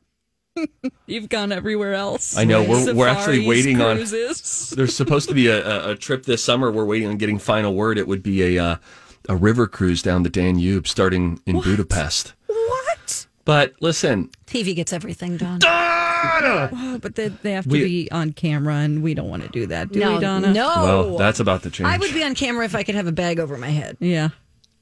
You've 1.06 1.28
gone 1.28 1.50
everywhere 1.52 1.94
else. 1.94 2.36
I 2.36 2.44
know, 2.44 2.62
we're- 2.62 2.92
we're 2.92 3.08
actually 3.08 3.38
Safaris, 3.42 3.48
waiting 3.48 3.80
on- 3.80 3.96
There's 4.76 4.94
supposed 4.94 5.28
to 5.28 5.34
be 5.34 5.48
a, 5.48 5.66
a, 5.66 5.90
a 5.92 5.96
trip 5.96 6.24
this 6.24 6.44
summer. 6.44 6.70
We're 6.70 6.84
waiting 6.84 7.08
on 7.08 7.16
getting 7.16 7.38
final 7.38 7.74
word. 7.74 7.98
It 7.98 8.06
would 8.06 8.22
be 8.22 8.56
a 8.56 8.62
uh, 8.64 8.76
a 9.28 9.34
river 9.36 9.66
cruise 9.66 10.02
down 10.02 10.22
the 10.22 10.28
Danube, 10.30 10.86
starting 10.86 11.40
in 11.46 11.60
Budapest. 11.60 12.34
What? 12.46 13.26
But 13.44 13.72
listen, 13.80 14.30
TV 14.46 14.74
gets 14.76 14.92
everything 14.92 15.36
done. 15.38 15.60
Oh, 16.72 16.98
but 17.00 17.14
they, 17.14 17.28
they 17.28 17.52
have 17.52 17.64
to 17.64 17.70
We- 17.70 17.84
be 17.84 18.10
on 18.10 18.32
camera, 18.32 18.74
and 18.76 19.02
we 19.02 19.14
don't 19.14 19.28
want 19.28 19.42
to 19.42 19.48
do 19.48 19.66
that, 19.66 19.92
do 19.92 20.00
no, 20.00 20.14
we, 20.14 20.20
Donna? 20.20 20.52
no. 20.52 20.66
well, 20.66 21.18
that's 21.18 21.40
about 21.40 21.62
to 21.64 21.70
change. 21.70 21.88
I 21.88 21.98
would 21.98 22.12
be 22.14 22.22
on 22.22 22.34
camera 22.34 22.64
if 22.64 22.74
I 22.74 22.82
could 22.82 22.94
have 22.94 23.06
a 23.06 23.12
bag 23.12 23.38
over 23.40 23.56
my 23.56 23.70
head. 23.70 23.96
Yeah. 24.00 24.30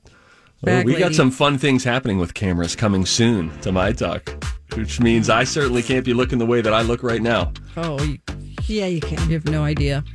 Well, 0.04 0.76
Bag 0.76 0.86
we 0.86 0.96
got 0.96 1.14
some 1.14 1.30
fun 1.32 1.58
things 1.58 1.82
happening 1.82 2.18
with 2.18 2.34
cameras 2.34 2.76
coming 2.76 3.04
soon 3.04 3.50
to 3.62 3.72
my 3.72 3.90
talk, 3.92 4.30
which 4.74 5.00
means 5.00 5.28
I 5.28 5.42
certainly 5.44 5.82
can't 5.82 6.04
be 6.04 6.14
looking 6.14 6.38
the 6.38 6.46
way 6.46 6.60
that 6.60 6.72
I 6.72 6.82
look 6.82 7.02
right 7.02 7.20
now. 7.20 7.52
Oh, 7.76 8.00
you, 8.02 8.18
Yeah, 8.66 8.86
you 8.86 9.00
can. 9.00 9.18
you 9.28 9.34
have 9.34 9.46
no 9.46 9.64
idea. 9.64 10.04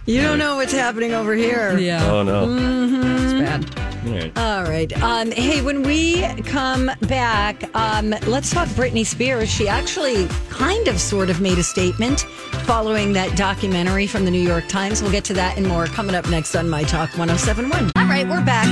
You 0.06 0.22
don't 0.24 0.40
know 0.40 0.56
what's 0.56 0.72
happening 0.74 1.14
over 1.14 1.36
here. 1.36 1.78
Yeah, 1.78 2.12
Oh 2.12 2.24
no. 2.24 2.48
Mm-hmm. 2.48 3.26
it's 3.26 3.34
bad. 3.74 3.89
All 4.38 4.64
right. 4.64 4.92
Um, 5.02 5.32
hey, 5.32 5.62
when 5.62 5.84
we 5.84 6.22
come 6.44 6.92
back, 7.02 7.64
um, 7.76 8.12
let's 8.28 8.50
talk 8.50 8.68
Britney 8.70 9.06
Spears. 9.06 9.50
She 9.50 9.68
actually 9.68 10.28
kind 10.50 10.88
of 10.88 11.00
sort 11.00 11.30
of 11.30 11.42
made 11.42 11.58
a 11.58 11.64
statement 11.64 12.22
following 12.66 13.14
that 13.14 13.36
documentary 13.38 14.08
from 14.08 14.26
the 14.26 14.32
New 14.32 14.42
York 14.42 14.68
Times. 14.68 15.02
We'll 15.02 15.12
get 15.12 15.26
to 15.26 15.34
that 15.34 15.58
and 15.58 15.68
more 15.68 15.86
coming 15.88 16.16
up 16.16 16.30
next 16.30 16.56
on 16.56 16.70
My 16.70 16.84
Talk 16.84 17.10
1071. 17.18 17.92
All 17.96 18.06
right, 18.06 18.28
we're 18.28 18.44
back. 18.46 18.68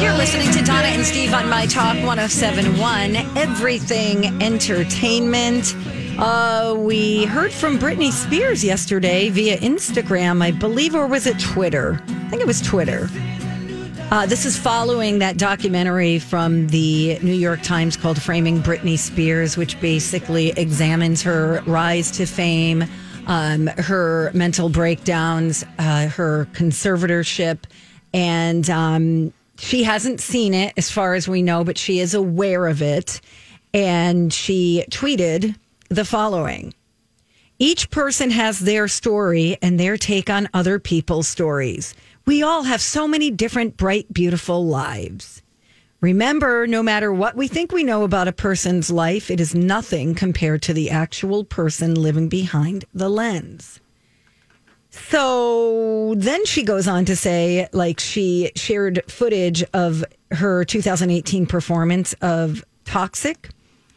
You're 0.00 0.14
listening 0.16 0.50
to 0.52 0.64
Donna 0.64 0.88
and 0.88 1.04
Steve 1.04 1.34
on 1.34 1.48
My 1.48 1.66
Talk 1.66 1.96
1071, 1.96 3.16
Everything 3.36 4.40
Entertainment. 4.42 5.74
Uh, 6.18 6.74
we 6.78 7.24
heard 7.26 7.52
from 7.52 7.78
Britney 7.78 8.12
Spears 8.12 8.62
yesterday 8.64 9.28
via 9.28 9.58
Instagram, 9.58 10.42
I 10.42 10.52
believe, 10.52 10.94
or 10.94 11.06
was 11.06 11.26
it 11.26 11.38
Twitter? 11.38 12.00
I 12.08 12.28
think 12.28 12.42
it 12.42 12.46
was 12.46 12.60
Twitter. 12.60 13.08
Uh, 14.10 14.24
this 14.24 14.46
is 14.46 14.56
following 14.56 15.18
that 15.18 15.36
documentary 15.36 16.18
from 16.18 16.66
the 16.68 17.18
New 17.18 17.34
York 17.34 17.60
Times 17.62 17.94
called 17.94 18.20
Framing 18.20 18.62
Britney 18.62 18.98
Spears, 18.98 19.58
which 19.58 19.78
basically 19.82 20.48
examines 20.56 21.20
her 21.20 21.62
rise 21.66 22.10
to 22.12 22.24
fame, 22.24 22.84
um, 23.26 23.66
her 23.66 24.30
mental 24.32 24.70
breakdowns, 24.70 25.62
uh, 25.78 26.08
her 26.08 26.48
conservatorship. 26.54 27.64
And 28.14 28.70
um, 28.70 29.34
she 29.58 29.82
hasn't 29.82 30.22
seen 30.22 30.54
it 30.54 30.72
as 30.78 30.90
far 30.90 31.12
as 31.12 31.28
we 31.28 31.42
know, 31.42 31.62
but 31.62 31.76
she 31.76 31.98
is 31.98 32.14
aware 32.14 32.66
of 32.66 32.80
it. 32.80 33.20
And 33.74 34.32
she 34.32 34.86
tweeted 34.90 35.54
the 35.90 36.06
following 36.06 36.72
each 37.60 37.90
person 37.90 38.30
has 38.30 38.60
their 38.60 38.86
story 38.86 39.58
and 39.60 39.80
their 39.80 39.96
take 39.96 40.30
on 40.30 40.48
other 40.54 40.78
people's 40.78 41.26
stories. 41.26 41.92
We 42.28 42.42
all 42.42 42.64
have 42.64 42.82
so 42.82 43.08
many 43.08 43.30
different, 43.30 43.78
bright, 43.78 44.12
beautiful 44.12 44.66
lives. 44.66 45.42
Remember, 46.02 46.66
no 46.66 46.82
matter 46.82 47.10
what 47.10 47.36
we 47.36 47.48
think 47.48 47.72
we 47.72 47.82
know 47.82 48.02
about 48.02 48.28
a 48.28 48.32
person's 48.32 48.90
life, 48.90 49.30
it 49.30 49.40
is 49.40 49.54
nothing 49.54 50.14
compared 50.14 50.60
to 50.64 50.74
the 50.74 50.90
actual 50.90 51.42
person 51.42 51.94
living 51.94 52.28
behind 52.28 52.84
the 52.92 53.08
lens. 53.08 53.80
So 54.90 56.16
then 56.18 56.44
she 56.44 56.64
goes 56.64 56.86
on 56.86 57.06
to 57.06 57.16
say, 57.16 57.66
like, 57.72 57.98
she 57.98 58.52
shared 58.56 59.10
footage 59.10 59.64
of 59.72 60.04
her 60.30 60.66
2018 60.66 61.46
performance 61.46 62.12
of 62.20 62.62
Toxic. 62.84 63.48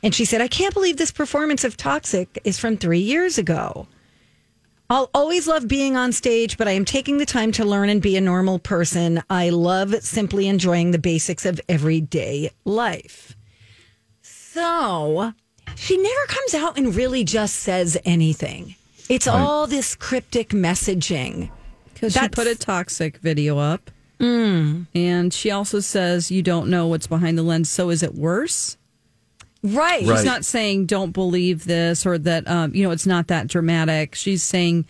And 0.04 0.16
she 0.16 0.24
said, 0.24 0.40
I 0.40 0.48
can't 0.48 0.74
believe 0.74 0.96
this 0.96 1.12
performance 1.12 1.66
of 1.66 1.76
Toxic 1.76 2.40
is 2.46 2.58
from 2.58 2.78
three 2.78 3.00
years 3.00 3.38
ago. 3.38 3.88
I'll 4.92 5.10
always 5.14 5.48
love 5.48 5.70
being 5.70 5.96
on 5.96 6.12
stage, 6.12 6.58
but 6.58 6.68
I 6.68 6.72
am 6.72 6.84
taking 6.84 7.18
the 7.18 7.26
time 7.26 7.54
to 7.54 7.64
learn 7.64 7.88
and 7.88 8.02
be 8.02 8.18
a 8.18 8.22
normal 8.22 8.60
person. 8.60 9.24
I 9.30 9.50
love 9.50 9.96
simply 10.04 10.50
enjoying 10.50 10.92
the 10.92 11.00
basics 11.00 11.46
of 11.46 11.62
everyday 11.70 12.52
life. 12.66 13.38
So 14.22 15.32
she 15.76 15.96
never 15.96 16.26
comes 16.28 16.54
out 16.56 16.78
and 16.78 16.94
really 16.94 17.24
just 17.24 17.56
says 17.56 17.98
anything. 18.04 18.76
It's 19.08 19.30
all 19.30 19.66
this 19.66 19.96
cryptic 19.96 20.50
messaging. 20.50 21.52
Because 21.94 22.12
she 22.12 22.28
put 22.28 22.48
a 22.48 22.56
toxic 22.56 23.16
video 23.20 23.60
up. 23.60 23.92
Hmm. 24.20 24.84
And 24.94 25.34
she 25.34 25.52
also 25.52 25.80
says, 25.80 26.32
You 26.32 26.44
don't 26.44 26.70
know 26.70 26.88
what's 26.88 27.08
behind 27.08 27.38
the 27.38 27.44
lens. 27.44 27.70
So 27.70 27.92
is 27.92 28.04
it 28.04 28.14
worse? 28.14 28.76
Right. 29.64 30.06
Right. 30.06 30.18
She's 30.18 30.26
not 30.26 30.46
saying 30.46 30.88
don't 30.88 31.12
believe 31.12 31.66
this 31.66 32.06
or 32.06 32.18
that, 32.18 32.48
um, 32.48 32.74
you 32.74 32.84
know, 32.84 32.92
it's 32.92 33.06
not 33.06 33.28
that 33.28 33.48
dramatic. 33.48 34.16
She's 34.16 34.42
saying 34.42 34.86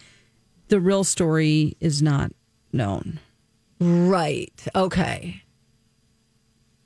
the 0.70 0.80
real 0.80 1.04
story 1.04 1.76
is 1.80 2.02
not 2.02 2.32
known. 2.72 3.20
Right. 3.80 4.54
Okay. 4.74 5.44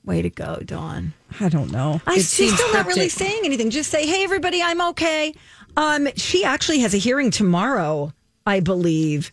Way 0.04 0.22
to 0.22 0.30
go, 0.30 0.62
Dawn. 0.66 1.14
I 1.40 1.50
don't 1.50 1.72
know. 1.72 2.02
I, 2.08 2.16
she's 2.16 2.30
seems 2.30 2.54
still 2.54 2.74
not 2.74 2.86
really 2.86 3.10
saying 3.10 3.42
anything. 3.44 3.72
Just 3.72 3.90
say, 3.90 4.06
"Hey, 4.06 4.24
everybody, 4.24 4.62
I'm 4.62 4.80
okay." 4.90 5.34
Um, 5.78 6.08
she 6.16 6.44
actually 6.44 6.80
has 6.80 6.94
a 6.94 6.98
hearing 6.98 7.32
tomorrow, 7.32 8.14
I 8.46 8.60
believe, 8.60 9.32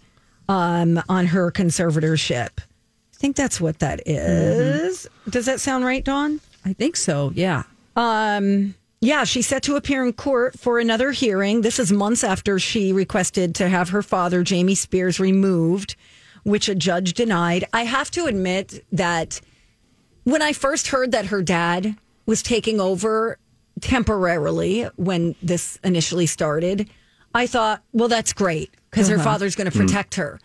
um, 0.49 1.01
on 1.11 1.27
her 1.27 1.53
conservatorship. 1.53 2.49
I 2.59 3.17
think 3.17 3.37
that's 3.37 3.61
what 3.61 3.81
that 3.81 4.01
is. 4.09 5.07
Does 5.29 5.45
that 5.47 5.61
sound 5.61 5.85
right, 5.85 6.03
Dawn? 6.03 6.41
I 6.65 6.73
think 6.73 6.97
so. 6.97 7.33
Yeah. 7.35 7.65
Um, 7.97 8.75
yeah, 9.01 9.25
she's 9.25 9.47
set 9.47 9.65
to 9.65 9.77
appear 9.77 10.05
in 10.05 10.13
court 10.13 10.59
for 10.59 10.79
another 10.79 11.11
hearing. 11.11 11.63
This 11.63 11.79
is 11.79 11.91
months 11.93 12.23
after 12.23 12.59
she 12.59 12.93
requested 12.93 13.55
to 13.57 13.69
have 13.69 13.89
her 13.89 14.03
father, 14.03 14.43
Jamie 14.45 14.77
Spears, 14.77 15.19
removed, 15.19 15.97
which 16.45 16.69
a 16.69 16.75
judge 16.75 17.15
denied. 17.15 17.65
I 17.73 17.85
have 17.85 18.11
to 18.13 18.27
admit 18.27 18.85
that 18.93 19.41
when 20.25 20.41
I 20.41 20.53
first 20.53 20.89
heard 20.89 21.11
that 21.13 21.27
her 21.27 21.43
dad 21.43 21.97
was 22.27 22.43
taking 22.43 22.81
over 22.81 23.39
temporarily 23.81 24.85
when 24.97 25.35
this 25.43 25.79
initially 25.83 26.27
started, 26.27 26.89
I 27.35 27.47
thought, 27.47 27.83
well, 27.93 28.09
that's 28.09 28.33
great 28.33 28.71
because 28.91 29.09
her 29.09 29.19
father's 29.19 29.57
going 29.57 29.71
to 29.71 29.77
protect 29.77 30.15
her. 30.15 30.39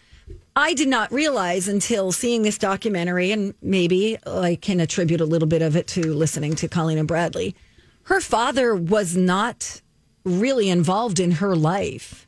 I 0.58 0.74
did 0.74 0.88
not 0.88 1.12
realize 1.12 1.68
until 1.68 2.12
seeing 2.12 2.42
this 2.42 2.58
documentary, 2.58 3.32
and 3.32 3.54
maybe 3.62 4.18
I 4.26 4.56
can 4.56 4.80
attribute 4.80 5.22
a 5.22 5.26
little 5.26 5.48
bit 5.48 5.62
of 5.62 5.76
it 5.76 5.86
to 5.90 6.12
listening 6.12 6.56
to 6.56 6.68
Colleen 6.68 6.98
and 6.98 7.08
Bradley. 7.08 7.56
Her 8.04 8.20
father 8.20 8.76
was 8.76 9.16
not 9.16 9.82
really 10.24 10.72
involved 10.72 11.20
in 11.20 11.34
her 11.34 11.56
life. 11.56 12.28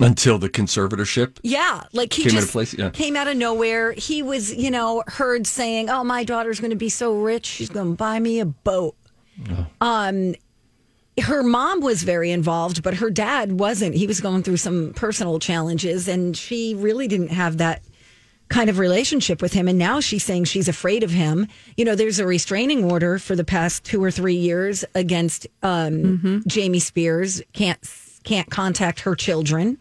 Until 0.00 0.38
the 0.38 0.48
conservatorship. 0.48 1.38
Yeah, 1.42 1.82
like 1.92 2.14
he 2.14 2.22
Came 2.22 2.32
just 2.32 2.52
place, 2.52 2.72
yeah. 2.72 2.88
came 2.88 3.16
out 3.16 3.28
of 3.28 3.36
nowhere. 3.36 3.92
He 3.92 4.22
was, 4.22 4.54
you 4.54 4.70
know, 4.70 5.04
heard 5.06 5.46
saying, 5.46 5.90
"Oh, 5.90 6.04
my 6.04 6.24
daughter's 6.24 6.58
going 6.58 6.70
to 6.70 6.76
be 6.76 6.88
so 6.88 7.12
rich, 7.20 7.44
she's 7.44 7.68
going 7.68 7.90
to 7.92 7.96
buy 7.96 8.18
me 8.18 8.40
a 8.40 8.46
boat." 8.46 8.96
Um, 9.82 10.34
her 11.22 11.42
mom 11.42 11.80
was 11.80 12.02
very 12.02 12.30
involved, 12.30 12.82
but 12.82 12.94
her 12.94 13.10
dad 13.10 13.58
wasn't. 13.58 13.94
He 13.94 14.06
was 14.06 14.20
going 14.20 14.42
through 14.42 14.56
some 14.56 14.92
personal 14.94 15.38
challenges, 15.38 16.08
and 16.08 16.36
she 16.36 16.74
really 16.74 17.06
didn't 17.08 17.28
have 17.28 17.58
that 17.58 17.82
kind 18.48 18.68
of 18.68 18.78
relationship 18.78 19.40
with 19.40 19.52
him. 19.52 19.68
And 19.68 19.78
now 19.78 20.00
she's 20.00 20.24
saying 20.24 20.44
she's 20.44 20.68
afraid 20.68 21.02
of 21.02 21.10
him. 21.10 21.46
You 21.76 21.84
know, 21.84 21.94
there's 21.94 22.18
a 22.18 22.26
restraining 22.26 22.90
order 22.90 23.18
for 23.18 23.36
the 23.36 23.44
past 23.44 23.84
two 23.84 24.02
or 24.02 24.10
three 24.10 24.34
years 24.34 24.84
against 24.94 25.46
um, 25.62 26.42
Jamie 26.46 26.78
Spears. 26.80 27.42
Can't 27.52 27.78
can't 28.24 28.50
contact 28.50 29.00
her 29.00 29.14
children. 29.14 29.78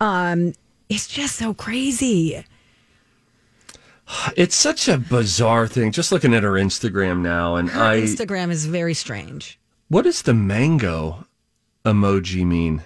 Um, 0.00 0.52
it's 0.88 1.08
just 1.08 1.36
so 1.36 1.54
crazy. 1.54 2.44
It's 4.36 4.54
such 4.54 4.86
a 4.88 4.98
bizarre 4.98 5.66
thing. 5.66 5.90
Just 5.90 6.12
looking 6.12 6.32
at 6.32 6.44
her 6.44 6.52
Instagram 6.52 7.22
now, 7.22 7.56
and 7.56 7.68
Her 7.68 7.82
I. 7.82 8.00
Instagram 8.02 8.50
is 8.50 8.64
very 8.64 8.94
strange. 8.94 9.58
What 9.88 10.02
does 10.02 10.22
the 10.22 10.34
mango 10.34 11.26
emoji 11.84 12.44
mean? 12.44 12.82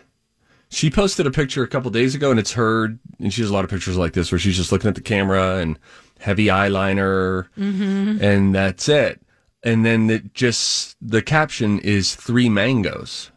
She 0.69 0.91
posted 0.91 1.27
a 1.27 1.31
picture 1.31 1.63
a 1.63 1.69
couple 1.69 1.91
days 1.91 2.15
ago, 2.15 2.31
and 2.31 2.39
it's 2.39 2.53
her, 2.53 2.97
and 3.19 3.33
she 3.33 3.41
has 3.41 3.51
a 3.51 3.53
lot 3.53 3.65
of 3.65 3.71
pictures 3.71 3.97
like 3.97 4.13
this 4.13 4.31
where 4.31 4.39
she's 4.39 4.57
just 4.57 4.71
looking 4.71 4.89
at 4.89 4.95
the 4.95 5.01
camera 5.01 5.57
and 5.57 5.79
heavy 6.21 6.47
eyeliner, 6.47 7.49
mm-hmm. 7.59 8.23
and 8.23 8.55
that's 8.55 8.89
it. 8.89 9.21
And 9.63 9.85
then 9.85 10.09
it 10.09 10.33
just 10.33 10.97
the 11.01 11.23
caption 11.23 11.81
is 11.81 12.15
three 12.15 12.49
mangoes. 12.49 13.31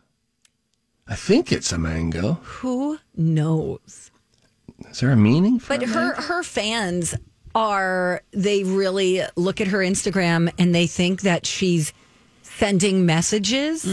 I 1.07 1.15
think 1.15 1.51
it's 1.51 1.71
a 1.71 1.77
mango. 1.77 2.33
Who 2.43 2.99
knows? 3.15 4.11
Is 4.89 4.99
there 4.99 5.11
a 5.11 5.17
meaning? 5.17 5.59
For 5.59 5.77
But 5.77 5.87
her 5.89 6.13
her 6.13 6.43
fans 6.43 7.15
are 7.55 8.21
they 8.31 8.63
really 8.63 9.21
look 9.35 9.59
at 9.59 9.67
her 9.67 9.79
Instagram 9.79 10.51
and 10.57 10.73
they 10.73 10.87
think 10.87 11.21
that 11.21 11.45
she's 11.45 11.93
sending 12.57 13.05
messages, 13.05 13.85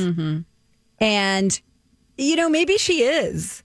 and 1.01 1.61
you 2.16 2.37
know 2.37 2.49
maybe 2.49 2.77
she 2.79 3.03
is. 3.03 3.62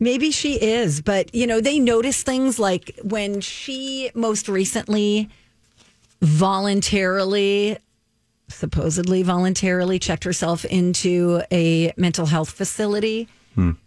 Maybe 0.00 0.30
she 0.30 0.54
is, 0.54 1.00
but 1.02 1.34
you 1.34 1.46
know, 1.46 1.60
they 1.60 1.80
notice 1.80 2.22
things 2.22 2.58
like 2.60 2.96
when 3.02 3.40
she 3.40 4.12
most 4.14 4.48
recently 4.48 5.28
voluntarily, 6.20 7.78
supposedly 8.48 9.22
voluntarily 9.24 9.98
checked 9.98 10.22
herself 10.24 10.64
into 10.64 11.42
a 11.50 11.92
mental 11.96 12.26
health 12.26 12.50
facility. 12.50 13.28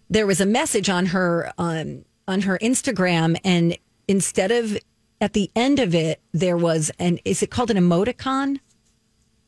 There 0.10 0.28
was 0.28 0.42
a 0.42 0.46
message 0.46 0.90
on 0.90 1.06
her 1.08 1.54
um, 1.58 2.04
on 2.28 2.42
her 2.42 2.58
Instagram, 2.62 3.40
and 3.46 3.78
instead 4.08 4.52
of 4.52 4.78
at 5.22 5.32
the 5.32 5.50
end 5.56 5.80
of 5.80 5.96
it, 5.96 6.20
there 6.34 6.58
was 6.58 6.92
an 7.00 7.20
is 7.24 7.42
it 7.42 7.52
called 7.52 7.72
an 7.72 7.78
emoticon? 7.78 8.60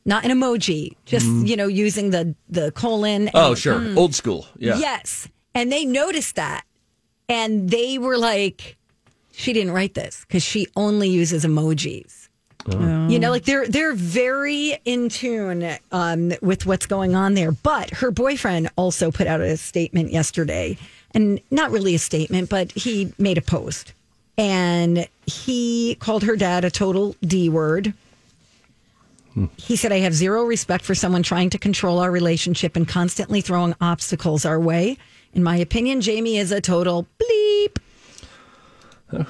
Not 0.06 0.26
an 0.26 0.32
emoji, 0.32 0.96
just 1.06 1.26
you 1.26 1.56
know, 1.56 1.68
using 1.68 2.10
the 2.10 2.36
the 2.50 2.72
colon. 2.72 3.30
Oh, 3.34 3.50
and- 3.50 3.58
sure. 3.58 3.98
Old 3.98 4.14
school. 4.16 4.46
Yeah. 4.58 4.78
Yes. 4.78 5.28
And 5.56 5.72
they 5.72 5.86
noticed 5.86 6.36
that. 6.36 6.64
And 7.30 7.70
they 7.70 7.98
were 7.98 8.18
like, 8.18 8.76
she 9.32 9.54
didn't 9.54 9.72
write 9.72 9.94
this 9.94 10.26
because 10.28 10.44
she 10.44 10.68
only 10.76 11.10
uses 11.10 11.46
emojis. 11.46 12.28
You 12.66 13.20
know, 13.20 13.30
like 13.30 13.44
they're 13.44 13.68
they're 13.68 13.94
very 13.94 14.78
in 14.86 15.10
tune 15.10 15.76
um, 15.92 16.32
with 16.42 16.66
what's 16.66 16.86
going 16.86 17.14
on 17.14 17.34
there. 17.34 17.52
But 17.52 17.90
her 17.90 18.10
boyfriend 18.10 18.70
also 18.78 19.12
put 19.12 19.28
out 19.28 19.42
a 19.42 19.58
statement 19.58 20.12
yesterday 20.12 20.78
and 21.14 21.42
not 21.52 21.72
really 21.72 21.94
a 21.94 22.00
statement, 22.00 22.50
but 22.50 22.72
he 22.72 23.14
made 23.18 23.38
a 23.38 23.42
post. 23.42 23.94
And 24.38 25.08
he 25.26 25.96
called 25.96 26.24
her 26.24 26.38
dad 26.38 26.64
a 26.64 26.72
total 26.72 27.18
D 27.22 27.50
word. 27.50 27.94
He 29.58 29.76
said, 29.76 29.92
I 29.92 30.00
have 30.00 30.14
zero 30.14 30.44
respect 30.44 30.86
for 30.86 30.94
someone 30.94 31.24
trying 31.24 31.50
to 31.52 31.58
control 31.58 32.00
our 32.00 32.12
relationship 32.12 32.76
and 32.76 32.88
constantly 32.88 33.42
throwing 33.42 33.74
obstacles 33.82 34.46
our 34.46 34.60
way. 34.60 34.98
In 35.34 35.42
my 35.44 35.58
opinion, 35.58 36.02
Jamie 36.02 36.38
is 36.38 36.52
a 36.52 36.62
total 36.62 37.08
bleep. 37.20 37.78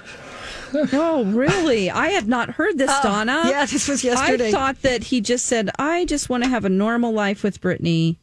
Oh, 0.92 1.24
really? 1.26 1.92
I 1.92 2.08
had 2.08 2.28
not 2.28 2.50
heard 2.50 2.80
this, 2.80 2.90
oh, 2.92 3.00
Donna. 3.04 3.44
Oh, 3.46 3.50
yeah, 3.50 3.66
this 3.68 3.88
was 3.88 4.04
yesterday. 4.04 4.48
I 4.48 4.52
thought 4.52 4.82
that 4.82 5.04
he 5.04 5.22
just 5.22 5.46
said, 5.46 5.70
"I 5.78 6.04
just 6.06 6.30
want 6.30 6.44
to 6.44 6.50
have 6.50 6.66
a 6.66 6.70
normal 6.70 7.12
life 7.14 7.44
with 7.44 7.62
Britney." 7.62 8.18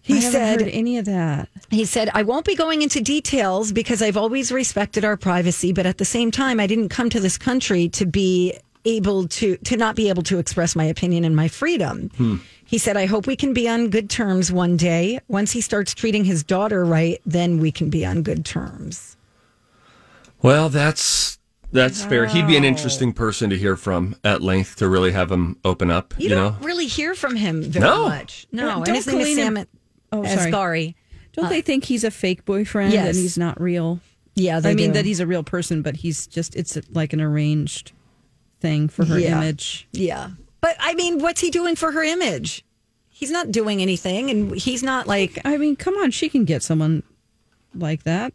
He 0.00 0.14
I 0.14 0.16
haven't 0.20 0.32
said- 0.32 0.60
heard 0.62 0.70
any 0.70 0.96
of 0.96 1.04
that. 1.04 1.50
He 1.68 1.84
said, 1.84 2.08
I 2.14 2.22
won't 2.22 2.46
be 2.46 2.54
going 2.54 2.80
into 2.80 3.02
details 3.02 3.72
because 3.72 4.00
I've 4.00 4.16
always 4.16 4.50
respected 4.50 5.04
our 5.04 5.18
privacy, 5.18 5.70
but 5.70 5.84
at 5.84 5.98
the 5.98 6.06
same 6.06 6.30
time, 6.30 6.58
I 6.60 6.66
didn't 6.66 6.88
come 6.88 7.10
to 7.10 7.20
this 7.20 7.36
country 7.36 7.90
to 7.90 8.06
be 8.06 8.54
able 8.96 9.28
to, 9.28 9.56
to 9.58 9.76
not 9.76 9.96
be 9.96 10.08
able 10.08 10.22
to 10.24 10.38
express 10.38 10.74
my 10.76 10.84
opinion 10.84 11.24
and 11.24 11.34
my 11.36 11.48
freedom. 11.48 12.10
Hmm. 12.16 12.36
He 12.64 12.76
said, 12.78 12.96
I 12.96 13.06
hope 13.06 13.26
we 13.26 13.36
can 13.36 13.52
be 13.54 13.68
on 13.68 13.88
good 13.88 14.10
terms 14.10 14.52
one 14.52 14.76
day. 14.76 15.20
Once 15.28 15.52
he 15.52 15.60
starts 15.60 15.94
treating 15.94 16.24
his 16.24 16.42
daughter 16.44 16.84
right, 16.84 17.20
then 17.24 17.58
we 17.60 17.72
can 17.72 17.88
be 17.90 18.04
on 18.04 18.22
good 18.22 18.44
terms. 18.44 19.16
Well, 20.42 20.68
that's 20.68 21.38
that's 21.72 22.02
fair. 22.04 22.26
He'd 22.26 22.46
be 22.46 22.56
an 22.56 22.64
interesting 22.64 23.12
person 23.12 23.50
to 23.50 23.58
hear 23.58 23.76
from 23.76 24.16
at 24.24 24.40
length 24.40 24.76
to 24.76 24.88
really 24.88 25.12
have 25.12 25.30
him 25.30 25.56
open 25.64 25.90
up. 25.90 26.14
You, 26.18 26.30
You, 26.30 26.34
know, 26.34 26.50
don't 26.52 26.62
really 26.64 26.86
hear 26.86 27.14
from 27.14 27.36
him 27.36 27.62
very 27.62 27.84
No. 27.84 28.08
much. 28.08 28.46
No, 28.52 28.66
Well, 28.66 28.76
and 28.78 28.86
don't 28.86 28.94
his 28.94 29.06
name 29.06 29.20
is 29.20 29.36
Sam 29.36 29.56
and- 29.58 29.66
Oh, 30.10 30.24
sorry. 30.50 30.96
Don't 31.34 31.46
uh, 31.46 31.48
they 31.50 31.60
think 31.60 31.84
he's 31.84 32.04
a 32.04 32.10
fake 32.10 32.44
boyfriend 32.46 32.92
yes. 32.94 33.08
and 33.08 33.16
he's 33.16 33.36
not 33.36 33.60
real? 33.60 34.00
Yeah, 34.34 34.60
they 34.60 34.70
I 34.70 34.74
mean 34.74 34.88
do. 34.88 34.92
that 34.94 35.04
he's 35.04 35.20
a 35.20 35.26
real 35.26 35.42
person, 35.42 35.82
but 35.82 35.96
he's 35.96 36.26
just 36.26 36.54
it's 36.56 36.78
like 36.92 37.12
an 37.12 37.20
arranged 37.20 37.92
thing 38.60 38.88
for 38.88 39.04
her 39.04 39.18
Yeah. 39.18 39.38
image. 39.38 39.86
Yeah. 39.92 40.30
But 40.60 40.76
I 40.80 40.94
mean, 40.94 41.18
what's 41.20 41.40
he 41.40 41.50
doing 41.50 41.76
for 41.76 41.92
her 41.92 42.02
image? 42.02 42.64
He's 43.10 43.30
not 43.30 43.50
doing 43.50 43.82
anything, 43.82 44.30
and 44.30 44.54
he's 44.56 44.82
not 44.82 45.06
like 45.06 45.38
I 45.44 45.56
mean, 45.56 45.76
come 45.76 45.94
on, 45.96 46.10
she 46.10 46.28
can 46.28 46.44
get 46.44 46.62
someone 46.62 47.02
like 47.74 48.04
that. 48.04 48.32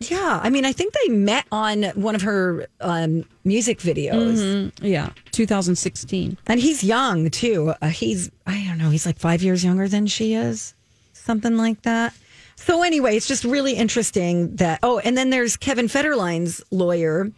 Yeah, 0.00 0.40
I 0.42 0.50
mean, 0.50 0.64
I 0.64 0.72
think 0.72 0.92
they 0.92 1.12
met 1.14 1.46
on 1.50 1.84
one 1.94 2.14
of 2.14 2.22
her 2.22 2.66
um, 2.80 3.24
music 3.44 3.78
videos, 3.78 4.38
Mm, 4.38 4.72
Yeah, 4.82 5.10
2016. 5.32 6.36
and 6.46 6.60
he's 6.60 6.84
young 6.84 7.30
too. 7.30 7.72
Uh, 7.80 7.88
he's 7.88 8.30
I 8.46 8.64
don't 8.68 8.78
know, 8.78 8.90
he's 8.90 9.06
like 9.06 9.18
five 9.18 9.42
years 9.42 9.64
younger 9.64 9.88
than 9.88 10.06
she 10.06 10.34
is, 10.34 10.74
something 11.12 11.56
like 11.56 11.82
that. 11.82 12.12
So 12.56 12.82
anyway, 12.82 13.16
it's 13.16 13.26
just 13.26 13.44
really 13.44 13.72
interesting 13.74 14.56
that. 14.56 14.80
Oh, 14.82 14.98
and 14.98 15.16
then 15.16 15.30
there's 15.30 15.56
Kevin 15.56 15.86
Federline's 15.86 16.62
lawyer 16.70 17.30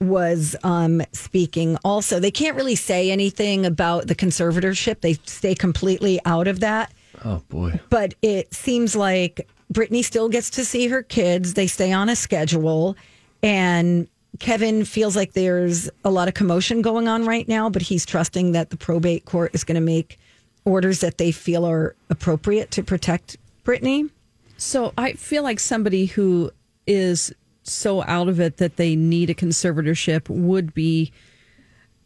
was 0.00 0.56
um, 0.64 1.02
speaking. 1.12 1.76
Also, 1.84 2.20
they 2.20 2.30
can't 2.30 2.56
really 2.56 2.76
say 2.76 3.10
anything 3.10 3.64
about 3.64 4.06
the 4.06 4.14
conservatorship. 4.14 5.00
They 5.00 5.14
stay 5.24 5.54
completely 5.54 6.20
out 6.24 6.48
of 6.48 6.60
that 6.60 6.92
oh 7.24 7.42
boy, 7.48 7.80
but 7.90 8.14
it 8.22 8.52
seems 8.54 8.94
like 8.96 9.48
Britney 9.72 10.04
still 10.04 10.28
gets 10.28 10.50
to 10.50 10.64
see 10.64 10.88
her 10.88 11.02
kids. 11.02 11.54
They 11.54 11.66
stay 11.66 11.92
on 11.92 12.08
a 12.08 12.16
schedule, 12.16 12.96
and 13.42 14.08
Kevin 14.38 14.84
feels 14.84 15.16
like 15.16 15.32
there's 15.32 15.90
a 16.04 16.10
lot 16.10 16.28
of 16.28 16.34
commotion 16.34 16.82
going 16.82 17.08
on 17.08 17.24
right 17.24 17.46
now, 17.48 17.70
but 17.70 17.82
he's 17.82 18.04
trusting 18.04 18.52
that 18.52 18.70
the 18.70 18.76
probate 18.76 19.24
court 19.24 19.54
is 19.54 19.64
going 19.64 19.76
to 19.76 19.80
make 19.80 20.18
orders 20.64 21.00
that 21.00 21.18
they 21.18 21.30
feel 21.30 21.64
are 21.64 21.94
appropriate 22.10 22.70
to 22.72 22.82
protect 22.82 23.36
Britney. 23.64 24.10
So 24.56 24.92
I 24.96 25.12
feel 25.12 25.42
like 25.42 25.60
somebody 25.60 26.06
who 26.06 26.50
is 26.86 27.34
so 27.64 28.02
out 28.04 28.28
of 28.28 28.38
it 28.40 28.58
that 28.58 28.76
they 28.76 28.94
need 28.94 29.30
a 29.30 29.34
conservatorship 29.34 30.28
would 30.28 30.72
be 30.74 31.12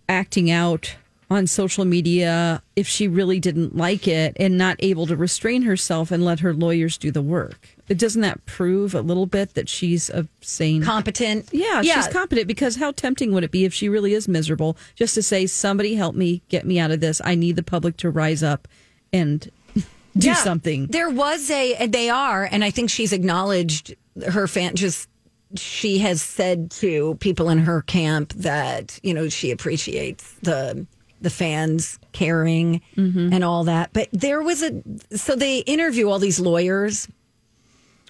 acting 0.09 0.51
out 0.51 0.97
on 1.31 1.47
social 1.47 1.85
media 1.85 2.63
if 2.75 2.89
she 2.89 3.07
really 3.07 3.39
didn't 3.39 3.77
like 3.77 4.09
it 4.09 4.35
and 4.41 4.57
not 4.57 4.77
able 4.79 5.07
to 5.07 5.15
restrain 5.15 5.61
herself 5.63 6.11
and 6.11 6.25
let 6.25 6.41
her 6.41 6.55
lawyers 6.55 6.97
do 6.97 7.11
the 7.11 7.21
work. 7.21 7.69
But 7.87 7.99
doesn't 7.99 8.23
that 8.23 8.45
prove 8.47 8.95
a 8.95 9.03
little 9.03 9.27
bit 9.27 9.53
that 9.53 9.69
she's 9.69 10.09
a 10.09 10.27
sane 10.41 10.83
Competent. 10.83 11.51
Yeah, 11.53 11.83
Yeah. 11.83 11.97
she's 12.01 12.11
competent 12.11 12.47
because 12.49 12.77
how 12.77 12.93
tempting 12.93 13.33
would 13.33 13.45
it 13.45 13.51
be 13.51 13.67
if 13.67 13.75
she 13.75 13.91
really 13.91 14.15
is 14.15 14.27
miserable 14.27 14.79
just 14.95 15.15
to 15.17 15.23
say 15.23 15.47
somebody 15.47 15.97
help 15.97 16.15
me 16.15 16.41
get 16.49 16.65
me 16.67 16.79
out 16.79 16.91
of 16.91 17.01
this. 17.01 17.21
I 17.23 17.35
need 17.35 17.57
the 17.57 17.63
public 17.63 17.99
to 17.99 18.09
rise 18.09 18.43
up 18.43 18.67
and 19.13 19.51
do 19.75 20.29
Yeah. 20.29 20.35
something. 20.35 20.87
There 20.87 21.11
was 21.11 21.51
a, 21.51 21.75
and 21.75 21.93
they 21.93 22.09
are, 22.09 22.49
and 22.51 22.65
I 22.65 22.71
think 22.71 22.89
she's 22.89 23.13
acknowledged 23.13 23.95
her 24.31 24.47
fan. 24.49 24.77
Just 24.77 25.11
she 25.57 25.99
has 25.99 26.21
said 26.21 26.71
to 26.71 27.15
people 27.17 27.49
in 27.49 27.59
her 27.59 27.83
camp 27.83 28.33
that 28.35 28.99
you 29.03 29.15
know 29.15 29.29
she 29.29 29.51
appreciates 29.51 30.35
the 30.43 30.87
the 31.21 31.31
fans 31.31 31.99
caring 32.13 32.81
mm-hmm. 32.97 33.33
and 33.33 33.43
all 33.43 33.65
that. 33.65 33.93
But 33.93 34.09
there 34.13 34.43
was 34.43 34.63
a 34.63 34.83
so 35.17 35.35
they 35.35 35.59
interview 35.61 36.09
all 36.09 36.19
these 36.19 36.41
lawyers 36.41 37.09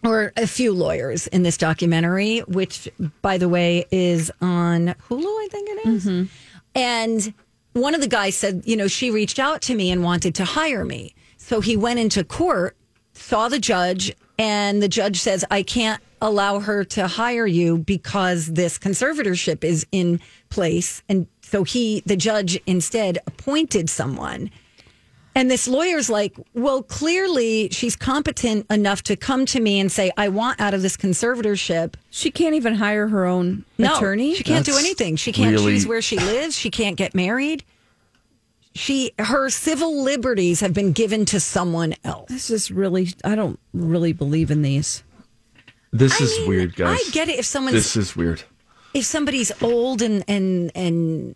or 0.05 0.33
a 0.37 0.47
few 0.47 0.73
lawyers 0.73 1.27
in 1.29 1.43
this 1.43 1.57
documentary, 1.57 2.41
which, 2.41 2.89
by 3.23 3.39
the 3.39 3.49
way, 3.49 3.85
is 3.91 4.31
on 4.41 4.95
Hulu, 5.09 5.25
I 5.25 5.49
think 5.51 5.69
it 5.71 5.87
is. 5.89 6.07
Mm-hmm. 6.07 6.25
And 6.75 7.35
one 7.73 7.95
of 7.95 8.01
the 8.01 8.07
guys 8.07 8.37
said, 8.37 8.63
you 8.65 8.77
know, 8.77 8.87
she 8.87 9.11
reached 9.11 9.39
out 9.39 9.61
to 9.63 9.75
me 9.75 9.91
and 9.91 10.05
wanted 10.05 10.35
to 10.37 10.45
hire 10.45 10.85
me. 10.85 11.15
So 11.37 11.61
he 11.61 11.77
went 11.77 11.99
into 11.99 12.23
court, 12.23 12.77
saw 13.13 13.49
the 13.49 13.59
judge, 13.59 14.15
and 14.39 14.83
the 14.83 14.89
judge 14.89 15.19
says, 15.19 15.45
I 15.51 15.63
can't 15.63 16.01
allow 16.21 16.61
her 16.61 16.85
to 16.85 17.07
hire 17.07 17.47
you 17.47 17.79
because 17.79 18.47
this 18.47 18.79
conservatorship 18.79 19.65
is 19.65 19.87
in 19.93 20.21
place. 20.51 21.03
And 21.09 21.27
so 21.43 21.65
he, 21.65 22.03
the 22.07 22.17
judge, 22.17 22.61
instead 22.67 23.19
appointed 23.27 23.89
someone. 23.91 24.51
And 25.35 25.49
this 25.49 25.69
lawyer's 25.69 26.11
like, 26.11 26.37
well, 26.55 26.83
clearly 26.83 27.69
she's 27.71 27.95
competent 27.95 28.67
enough 28.71 29.03
to 29.05 29.15
come 29.15 29.47
to 29.47 29.61
me 29.61 29.79
and 29.79 29.91
say, 29.91 30.11
I 30.17 30.29
want 30.31 30.61
out 30.61 30.75
of 30.75 30.83
this 30.83 30.97
conservatorship. 30.97 31.95
She 32.11 32.33
can't 32.33 32.55
even 32.57 32.75
hire 32.75 33.07
her 33.07 33.25
own 33.25 33.65
No, 33.79 33.95
attorney. 33.95 34.35
She 34.35 34.43
can't 34.43 34.67
do 34.67 34.77
anything. 34.77 35.15
She 35.15 35.31
can't 35.31 35.53
really- 35.55 35.75
choose 35.75 35.87
where 35.87 36.03
she 36.03 36.19
lives. 36.19 36.57
She 36.59 36.71
can't 36.71 36.97
get 36.97 37.15
married. 37.15 37.63
She 38.75 39.13
her 39.19 39.49
civil 39.51 40.03
liberties 40.03 40.61
have 40.61 40.73
been 40.73 40.93
given 40.93 41.25
to 41.27 41.41
someone 41.41 41.95
else. 42.05 42.29
This 42.29 42.51
is 42.51 42.71
really, 42.71 43.09
I 43.25 43.35
don't 43.35 43.59
really 43.73 44.13
believe 44.13 44.51
in 44.51 44.63
these. 44.63 45.03
This 45.93 46.21
I 46.21 46.25
is 46.25 46.39
mean, 46.39 46.49
weird, 46.49 46.77
guys. 46.77 46.99
I 47.01 47.11
get 47.13 47.29
it 47.29 47.39
if 47.39 47.45
someone's 47.47 47.75
This 47.75 47.97
is 47.97 48.17
weird. 48.17 48.43
if 48.95 49.05
somebody's 49.05 49.51
old 49.63 50.03
and 50.03 50.25
and 50.29 50.71
and 50.75 51.35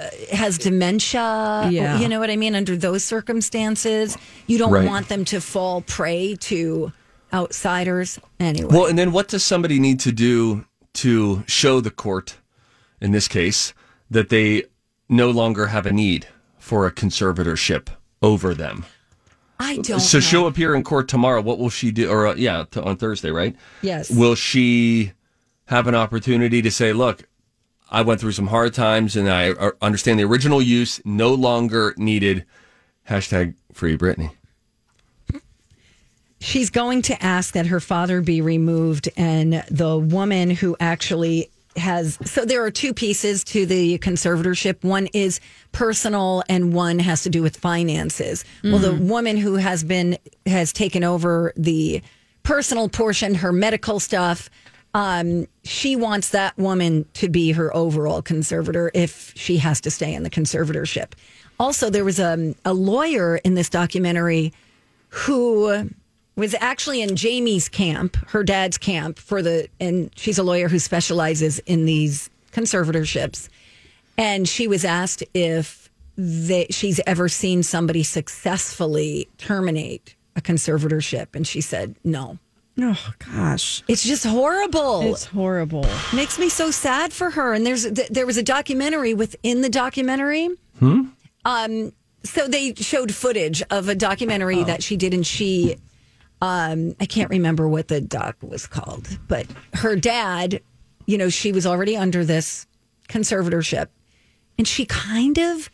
uh, 0.00 0.08
has 0.32 0.58
dementia, 0.58 1.68
Yeah. 1.70 1.98
you 2.00 2.08
know 2.08 2.18
what 2.20 2.30
I 2.30 2.36
mean. 2.36 2.54
Under 2.54 2.76
those 2.76 3.04
circumstances, 3.04 4.16
you 4.46 4.58
don't 4.58 4.72
Right. 4.72 4.86
want 4.86 5.08
them 5.08 5.24
to 5.26 5.40
fall 5.40 5.82
prey 5.82 6.36
to 6.40 6.92
outsiders. 7.32 8.18
Anyway, 8.40 8.68
Well, 8.74 8.86
and 8.86 8.98
then 8.98 9.12
what 9.12 9.28
does 9.28 9.42
somebody 9.44 9.78
need 9.78 10.00
to 10.00 10.12
do 10.12 10.64
to 10.94 11.44
show 11.46 11.80
the 11.80 11.90
court, 11.90 12.36
in 13.00 13.12
this 13.12 13.28
case, 13.28 13.72
that 14.10 14.28
they 14.28 14.64
no 15.08 15.30
longer 15.30 15.66
have 15.68 15.86
a 15.86 15.92
need 15.92 16.26
for 16.58 16.86
a 16.86 16.92
conservatorship 16.92 17.88
over 18.20 18.54
them? 18.54 18.84
I 19.62 19.76
don't. 19.76 20.00
so 20.00 20.18
know. 20.18 20.20
she'll 20.20 20.46
appear 20.46 20.74
in 20.74 20.82
court 20.82 21.08
tomorrow. 21.08 21.40
What 21.40 21.58
will 21.58 21.70
she 21.70 21.90
do? 21.90 22.10
Or 22.10 22.26
uh, 22.26 22.34
yeah, 22.34 22.64
t- 22.70 22.80
on 22.80 22.96
Thursday, 22.96 23.30
right? 23.30 23.54
Yes. 23.80 24.10
Will 24.10 24.34
she 24.34 25.12
have 25.66 25.86
an 25.86 25.94
opportunity 25.94 26.60
to 26.62 26.70
say, 26.70 26.92
"Look, 26.92 27.28
I 27.90 28.02
went 28.02 28.20
through 28.20 28.32
some 28.32 28.48
hard 28.48 28.74
times, 28.74 29.16
and 29.16 29.30
I 29.30 29.50
uh, 29.50 29.70
understand 29.80 30.18
the 30.18 30.24
original 30.24 30.60
use 30.60 31.00
no 31.04 31.32
longer 31.32 31.94
needed." 31.96 32.44
Hashtag 33.08 33.54
free 33.72 33.96
Britney. 33.96 34.30
she's 36.40 36.70
going 36.70 37.02
to 37.02 37.22
ask 37.22 37.54
that 37.54 37.66
her 37.66 37.78
father 37.80 38.20
be 38.20 38.40
removed 38.40 39.08
and 39.16 39.64
the 39.70 39.96
woman 39.96 40.50
who 40.50 40.76
actually 40.80 41.50
has 41.76 42.18
so 42.24 42.44
there 42.44 42.64
are 42.64 42.70
two 42.70 42.92
pieces 42.92 43.44
to 43.44 43.66
the 43.66 43.98
conservatorship. 43.98 44.84
One 44.84 45.08
is 45.14 45.40
personal 45.72 46.42
and 46.48 46.72
one 46.72 46.98
has 46.98 47.22
to 47.22 47.30
do 47.30 47.42
with 47.42 47.56
finances. 47.56 48.44
Well 48.62 48.78
the 48.78 48.94
woman 48.94 49.36
who 49.36 49.56
has 49.56 49.82
been 49.84 50.18
has 50.46 50.72
taken 50.72 51.04
over 51.04 51.52
the 51.56 52.02
personal 52.42 52.88
portion 52.88 53.36
her 53.36 53.52
medical 53.52 54.00
stuff 54.00 54.50
um, 54.94 55.46
she 55.64 55.96
wants 55.96 56.30
that 56.30 56.56
woman 56.58 57.06
to 57.14 57.28
be 57.28 57.52
her 57.52 57.74
overall 57.74 58.20
conservator 58.20 58.90
if 58.94 59.32
she 59.36 59.56
has 59.58 59.80
to 59.82 59.90
stay 59.90 60.12
in 60.12 60.22
the 60.22 60.30
conservatorship. 60.30 61.12
Also 61.58 61.88
there 61.88 62.04
was 62.04 62.18
a, 62.18 62.54
a 62.64 62.74
lawyer 62.74 63.36
in 63.38 63.54
this 63.54 63.70
documentary 63.70 64.52
who 65.08 65.88
was 66.36 66.54
actually 66.60 67.02
in 67.02 67.14
Jamie's 67.16 67.68
camp, 67.68 68.16
her 68.30 68.42
dad's 68.42 68.78
camp 68.78 69.18
for 69.18 69.42
the, 69.42 69.68
and 69.80 70.10
she's 70.16 70.38
a 70.38 70.42
lawyer 70.42 70.68
who 70.68 70.78
specializes 70.78 71.58
in 71.60 71.84
these 71.84 72.30
conservatorships. 72.52 73.48
And 74.18 74.48
she 74.48 74.68
was 74.68 74.84
asked 74.84 75.22
if 75.34 75.90
they, 76.16 76.66
she's 76.70 77.00
ever 77.06 77.28
seen 77.28 77.62
somebody 77.62 78.02
successfully 78.02 79.28
terminate 79.38 80.14
a 80.36 80.40
conservatorship. 80.40 81.28
And 81.34 81.46
she 81.46 81.60
said, 81.60 81.96
no. 82.04 82.38
Oh 82.80 83.12
gosh, 83.18 83.82
It's 83.86 84.02
just 84.02 84.24
horrible. 84.24 85.02
it's 85.12 85.26
horrible. 85.26 85.86
makes 86.14 86.38
me 86.38 86.48
so 86.48 86.70
sad 86.70 87.12
for 87.12 87.28
her. 87.28 87.52
And 87.52 87.66
there's 87.66 87.84
th- 87.90 88.08
there 88.08 88.24
was 88.24 88.38
a 88.38 88.42
documentary 88.42 89.12
within 89.12 89.60
the 89.60 89.68
documentary. 89.68 90.48
Hmm. 90.78 91.02
Um, 91.44 91.92
so 92.24 92.48
they 92.48 92.72
showed 92.74 93.12
footage 93.14 93.62
of 93.70 93.88
a 93.90 93.94
documentary 93.94 94.62
that 94.64 94.82
she 94.82 94.96
did, 94.96 95.12
and 95.12 95.26
she, 95.26 95.76
um, 96.42 96.96
I 96.98 97.06
can't 97.06 97.30
remember 97.30 97.68
what 97.68 97.86
the 97.86 98.00
doc 98.00 98.36
was 98.42 98.66
called, 98.66 99.16
but 99.28 99.46
her 99.74 99.94
dad, 99.94 100.60
you 101.06 101.16
know, 101.16 101.28
she 101.28 101.52
was 101.52 101.64
already 101.64 101.96
under 101.96 102.24
this 102.24 102.66
conservatorship, 103.08 103.86
and 104.58 104.66
she 104.66 104.84
kind 104.84 105.38
of 105.38 105.70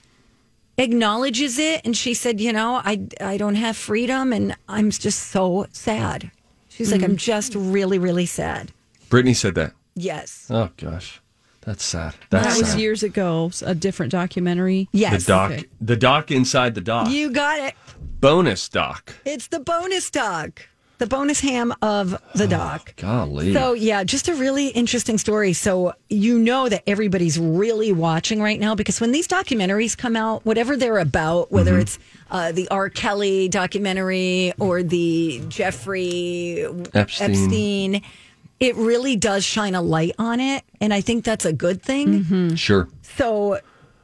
acknowledges 0.76 1.58
it, 1.58 1.80
and 1.86 1.96
she 1.96 2.12
said, 2.12 2.38
you 2.38 2.52
know, 2.52 2.82
I 2.84 3.00
I 3.18 3.38
don't 3.38 3.54
have 3.54 3.78
freedom, 3.78 4.30
and 4.30 4.54
I'm 4.68 4.90
just 4.90 5.28
so 5.28 5.64
sad. 5.72 6.30
She's 6.68 6.92
like, 6.92 7.02
I'm 7.02 7.16
just 7.16 7.54
really, 7.54 7.98
really 7.98 8.26
sad. 8.26 8.70
Britney 9.08 9.34
said 9.34 9.54
that. 9.54 9.72
Yes. 9.94 10.48
Oh 10.50 10.68
gosh, 10.76 11.22
that's 11.68 11.84
sad. 11.84 12.14
That's 12.30 12.46
That 12.46 12.58
was 12.58 12.70
sad. 12.70 12.80
years 12.80 13.02
ago. 13.02 13.50
A 13.64 13.74
different 13.74 14.10
documentary. 14.12 14.88
Yes. 14.92 15.24
the 15.24 15.32
doc, 15.32 15.50
Okay. 15.52 15.64
the 15.80 15.96
doc 15.96 16.30
inside 16.30 16.74
the 16.74 16.80
doc, 16.80 17.10
You 17.10 17.30
got 17.30 17.58
it. 17.60 17.74
bonus 18.20 18.68
doc. 18.68 19.14
It's 19.24 19.48
the 19.48 19.60
bonus 19.60 20.10
doc, 20.10 20.66
the 20.98 21.06
bonus 21.06 21.40
ham 21.40 21.72
of 21.82 22.20
the 22.34 22.46
doc. 22.48 22.94
Golly, 22.96 23.52
So, 23.52 23.72
yeah, 23.74 24.02
just 24.02 24.28
a 24.28 24.34
really 24.34 24.68
interesting 24.68 25.18
story. 25.18 25.52
So, 25.52 25.92
you 26.08 26.38
know 26.38 26.68
that 26.68 26.82
everybody's 26.88 27.38
really 27.38 27.92
watching 27.92 28.40
right 28.40 28.58
now 28.58 28.74
because 28.74 29.00
when 29.00 29.12
these 29.12 29.28
documentaries 29.28 29.96
come 29.96 30.16
out, 30.16 30.44
whatever 30.46 30.76
they're 30.76 30.98
about, 30.98 31.52
whether 31.52 31.72
Mm-hmm. 31.72 31.80
it's 31.82 31.98
uh, 32.30 32.50
the 32.52 32.66
R. 32.70 32.88
Kelly 32.90 33.48
documentary 33.48 34.52
or 34.58 34.82
the 34.82 35.40
Jeffrey 35.48 36.66
Epstein. 36.94 37.30
Epstein, 37.30 38.02
it 38.60 38.74
really 38.76 39.16
does 39.16 39.44
shine 39.44 39.74
a 39.74 39.82
light 39.82 40.14
on 40.18 40.40
it. 40.40 40.64
And 40.80 40.92
I 40.92 41.00
think 41.00 41.24
that's 41.24 41.44
a 41.44 41.52
good 41.52 41.82
thing. 41.82 42.24
Mm-hmm. 42.24 42.54
sure. 42.54 42.88
So 43.02 43.60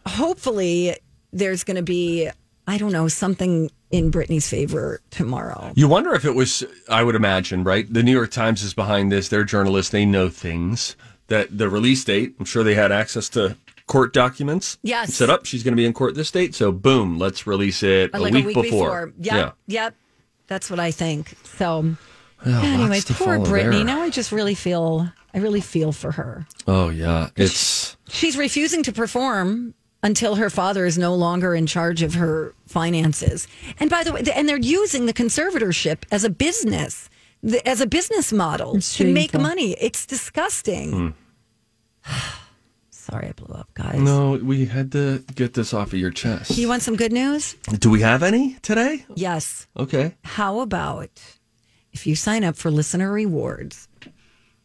hopefully 0.06 0.96
there's 1.32 1.64
going 1.64 1.76
to 1.76 1.82
be, 1.82 2.28
I 2.66 2.78
don't 2.78 2.92
know, 2.92 3.08
something 3.08 3.70
in 3.90 4.10
Britney's 4.10 4.48
favor 4.48 5.00
tomorrow. 5.10 5.72
You 5.74 5.88
wonder 5.88 6.14
if 6.14 6.24
it 6.24 6.34
was, 6.34 6.64
I 6.88 7.04
would 7.04 7.14
imagine, 7.14 7.64
right? 7.64 7.92
The 7.92 8.02
New 8.02 8.12
York 8.12 8.30
Times 8.30 8.62
is 8.62 8.74
behind 8.74 9.12
this. 9.12 9.28
They're 9.28 9.44
journalists. 9.44 9.90
They 9.90 10.04
know 10.06 10.28
things. 10.28 10.96
That 11.28 11.56
the 11.56 11.70
release 11.70 12.04
date, 12.04 12.34
I'm 12.38 12.44
sure 12.44 12.62
they 12.62 12.74
had 12.74 12.92
access 12.92 13.30
to 13.30 13.56
court 13.86 14.12
documents. 14.12 14.78
Yes. 14.82 15.14
Set 15.14 15.30
up. 15.30 15.46
She's 15.46 15.62
going 15.62 15.72
to 15.72 15.76
be 15.76 15.86
in 15.86 15.94
court 15.94 16.14
this 16.14 16.30
date. 16.30 16.54
So, 16.54 16.70
boom, 16.70 17.18
let's 17.18 17.46
release 17.46 17.82
it 17.82 18.10
a, 18.12 18.22
week, 18.22 18.34
a 18.34 18.42
week 18.42 18.54
before. 18.54 19.06
before. 19.06 19.12
Yep. 19.18 19.56
Yep. 19.66 19.94
That's 20.48 20.70
what 20.70 20.80
I 20.80 20.90
think. 20.90 21.34
So, 21.44 21.96
Yeah. 22.46 22.62
anyway, 22.62 23.00
poor 23.06 23.38
Britney. 23.38 23.72
there. 23.72 23.84
Now 23.84 24.02
I 24.02 24.10
just 24.10 24.32
really 24.32 24.54
feel, 24.54 25.10
I 25.32 25.38
really 25.38 25.60
feel 25.60 25.92
for 25.92 26.12
her. 26.12 26.46
Oh, 26.66 26.88
yeah. 26.90 27.30
It's, 27.36 27.96
She's 28.08 28.36
refusing 28.36 28.82
to 28.84 28.92
perform 28.92 29.74
until 30.02 30.34
her 30.34 30.50
father 30.50 30.84
is 30.84 30.98
no 30.98 31.14
longer 31.14 31.54
in 31.54 31.66
charge 31.66 32.02
of 32.02 32.14
her 32.14 32.54
finances. 32.66 33.48
And 33.80 33.88
by 33.88 34.04
the 34.04 34.12
way, 34.12 34.22
and 34.34 34.46
they're 34.48 34.58
using 34.58 35.06
the 35.06 35.14
conservatorship 35.14 36.04
as 36.12 36.24
a 36.24 36.30
business, 36.30 37.08
as 37.64 37.80
a 37.80 37.86
business 37.86 38.32
model 38.32 38.76
It's 38.76 38.94
to 38.98 39.10
make 39.12 39.32
money. 39.32 39.72
It's 39.80 40.04
disgusting. 40.06 41.14
Hmm. 42.04 42.12
Sorry, 42.90 43.28
I 43.28 43.32
blew 43.32 43.54
up, 43.54 43.68
guys. 43.74 43.98
no, 44.00 44.32
we 44.42 44.64
had 44.64 44.90
to 44.92 45.22
get 45.34 45.52
this 45.52 45.74
off 45.74 45.88
of 45.92 45.98
your 45.98 46.10
chest. 46.10 46.56
You 46.56 46.68
want 46.68 46.82
some 46.82 46.96
good 46.96 47.12
news? 47.12 47.54
Do 47.78 47.90
we 47.90 48.00
have 48.00 48.22
any 48.22 48.54
today? 48.62 49.04
Yes. 49.14 49.66
Okay. 49.76 50.14
How 50.24 50.60
about 50.60 51.10
if 51.94 52.06
you 52.06 52.16
sign 52.16 52.44
up 52.44 52.56
for 52.56 52.70
listener 52.70 53.10
rewards 53.10 53.88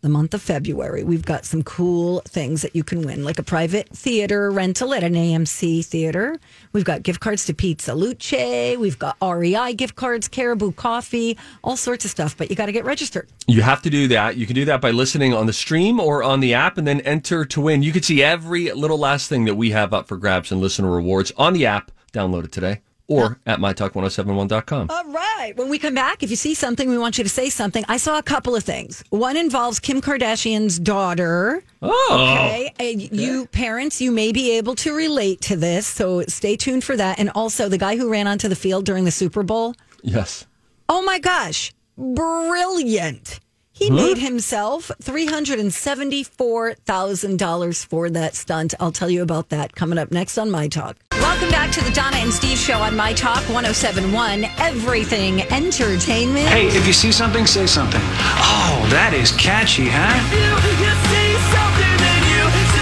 the 0.01 0.09
month 0.09 0.33
of 0.33 0.41
February? 0.41 1.03
We've 1.03 1.25
got 1.25 1.45
some 1.45 1.61
cool 1.61 2.21
things 2.25 2.63
that 2.63 2.75
you 2.75 2.83
can 2.83 3.03
win, 3.03 3.23
like 3.23 3.37
a 3.37 3.43
private 3.43 3.87
theater 3.89 4.49
rental 4.49 4.95
at 4.95 5.03
an 5.03 5.13
AMC 5.13 5.85
theater. 5.85 6.39
We've 6.73 6.83
got 6.83 7.03
gift 7.03 7.19
cards 7.19 7.45
to 7.45 7.53
Pizza 7.53 7.93
Luce. 7.93 8.77
We've 8.77 8.97
got 8.97 9.15
REI 9.21 9.73
gift 9.75 9.95
cards, 9.95 10.27
Caribou 10.27 10.71
Coffee, 10.71 11.37
all 11.63 11.77
sorts 11.77 12.03
of 12.03 12.11
stuff. 12.11 12.35
But 12.35 12.49
you 12.49 12.55
got 12.55 12.65
to 12.65 12.71
get 12.71 12.83
registered. 12.83 13.29
You 13.47 13.61
have 13.61 13.83
to 13.83 13.89
do 13.91 14.07
that. 14.07 14.35
You 14.35 14.47
can 14.47 14.55
do 14.55 14.65
that 14.65 14.81
by 14.81 14.89
listening 14.91 15.33
on 15.33 15.45
the 15.45 15.53
stream 15.53 15.99
or 15.99 16.23
on 16.23 16.39
the 16.39 16.55
app 16.55 16.79
and 16.79 16.87
then 16.87 17.01
enter 17.01 17.45
to 17.45 17.61
win. 17.61 17.83
You 17.83 17.91
can 17.91 18.01
see 18.01 18.23
every 18.23 18.71
little 18.71 18.97
last 18.97 19.29
thing 19.29 19.45
that 19.45 19.55
we 19.55 19.69
have 19.69 19.93
up 19.93 20.07
for 20.07 20.17
grabs 20.17 20.51
and 20.51 20.59
listener 20.59 20.89
rewards 20.89 21.31
on 21.37 21.53
the 21.53 21.67
app. 21.67 21.91
Download 22.11 22.43
it 22.45 22.51
today 22.51 22.81
or 23.09 23.39
at 23.45 23.59
mytalk1071.com. 23.59 24.87
All 24.89 25.03
right. 25.05 25.53
When 25.55 25.67
we 25.69 25.79
come 25.79 25.95
back, 25.95 26.23
if 26.23 26.29
you 26.29 26.35
see 26.35 26.53
something, 26.53 26.89
we 26.89 26.97
want 26.97 27.17
you 27.17 27.23
to 27.23 27.29
say 27.29 27.49
something. 27.49 27.83
I 27.87 27.97
saw 27.97 28.17
a 28.17 28.23
couple 28.23 28.55
of 28.55 28.63
things. 28.63 29.03
One 29.09 29.35
involves 29.35 29.79
Kim 29.79 29.99
Kardashian's 30.01 30.79
daughter. 30.79 31.63
Oh. 31.81 32.09
Okay. 32.11 32.73
And 32.79 33.01
you 33.11 33.47
parents, 33.47 33.99
you 33.99 34.11
may 34.11 34.31
be 34.31 34.57
able 34.57 34.75
to 34.75 34.93
relate 34.95 35.41
to 35.41 35.55
this. 35.55 35.87
So 35.87 36.23
stay 36.27 36.55
tuned 36.55 36.83
for 36.83 36.95
that. 36.95 37.19
And 37.19 37.31
also 37.35 37.67
the 37.67 37.77
guy 37.77 37.97
who 37.97 38.09
ran 38.09 38.27
onto 38.27 38.47
the 38.47 38.55
field 38.55 38.85
during 38.85 39.05
the 39.05 39.11
Super 39.11 39.43
Bowl. 39.43 39.75
Yes. 40.03 40.45
Oh 40.87 41.01
my 41.01 41.19
gosh. 41.19 41.73
Brilliant. 41.97 43.39
He 43.79 43.89
made 43.89 44.17
himself 44.17 44.91
$374,000 45.01 47.85
for 47.85 48.09
that 48.09 48.35
stunt. 48.35 48.73
I'll 48.77 48.91
tell 48.91 49.09
you 49.09 49.21
about 49.21 49.47
that 49.49 49.73
coming 49.73 49.97
up 49.97 50.11
next 50.11 50.37
on 50.37 50.51
My 50.51 50.67
Talk. 50.67 50.97
Welcome 51.13 51.49
back 51.49 51.71
to 51.71 51.81
the 51.85 51.91
Donna 51.91 52.17
and 52.17 52.33
Steve 52.33 52.57
show 52.57 52.79
on 52.79 52.97
My 52.97 53.13
Talk 53.13 53.37
1071, 53.47 54.43
Everything 54.57 55.43
Entertainment. 55.43 56.49
Hey, 56.49 56.67
if 56.67 56.85
you 56.85 56.91
see 56.91 57.13
something, 57.13 57.45
say 57.45 57.65
something. 57.65 58.01
Oh, 58.03 58.85
that 58.91 59.13
is 59.13 59.31
catchy, 59.31 59.87
huh? 59.89 60.19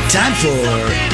Time 0.10 0.34
for 0.34 0.50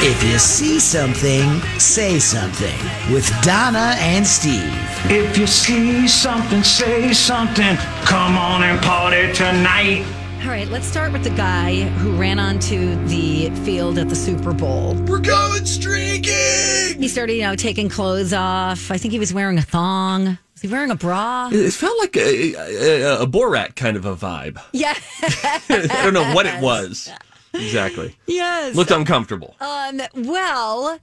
If 0.02 0.24
You 0.24 0.38
See 0.38 0.80
Something, 0.80 1.60
Say 1.78 2.18
Something 2.20 2.78
with 3.12 3.30
Donna 3.42 3.96
and 3.98 4.26
Steve. 4.26 4.83
If 5.06 5.36
you 5.36 5.46
see 5.46 6.08
something, 6.08 6.62
say 6.62 7.12
something. 7.12 7.76
Come 8.06 8.38
on 8.38 8.62
and 8.62 8.80
party 8.80 9.32
tonight. 9.34 10.04
All 10.42 10.48
right, 10.50 10.66
let's 10.68 10.86
start 10.86 11.12
with 11.12 11.22
the 11.24 11.30
guy 11.30 11.82
who 11.82 12.16
ran 12.16 12.38
onto 12.38 12.96
the 13.06 13.50
field 13.64 13.98
at 13.98 14.08
the 14.08 14.16
Super 14.16 14.52
Bowl. 14.52 14.94
We're 15.06 15.18
going 15.20 15.66
streaking. 15.66 17.00
He 17.00 17.08
started, 17.08 17.34
you 17.34 17.42
know, 17.42 17.54
taking 17.54 17.88
clothes 17.88 18.32
off. 18.32 18.90
I 18.90 18.96
think 18.96 19.12
he 19.12 19.18
was 19.18 19.32
wearing 19.32 19.58
a 19.58 19.62
thong. 19.62 20.38
Was 20.54 20.62
he 20.62 20.68
wearing 20.68 20.90
a 20.90 20.96
bra? 20.96 21.50
It 21.52 21.72
felt 21.72 21.98
like 21.98 22.16
a, 22.16 22.54
a, 22.54 23.22
a 23.22 23.26
Borat 23.26 23.76
kind 23.76 23.96
of 23.98 24.06
a 24.06 24.16
vibe. 24.16 24.58
Yeah. 24.72 24.94
I 25.22 26.00
don't 26.02 26.14
know 26.14 26.34
what 26.34 26.46
it 26.46 26.62
was 26.62 27.10
exactly. 27.52 28.16
yes. 28.26 28.74
Looked 28.74 28.90
uncomfortable. 28.90 29.54
Um, 29.60 30.00
well, 30.14 30.98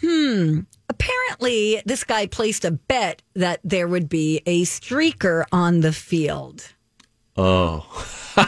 hmm. 0.00 0.60
Apparently, 1.00 1.82
this 1.86 2.04
guy 2.04 2.26
placed 2.26 2.64
a 2.64 2.70
bet 2.72 3.22
that 3.34 3.60
there 3.64 3.88
would 3.88 4.08
be 4.08 4.42
a 4.46 4.62
streaker 4.62 5.44
on 5.50 5.80
the 5.80 5.92
field. 5.92 6.74
Oh. 7.36 7.86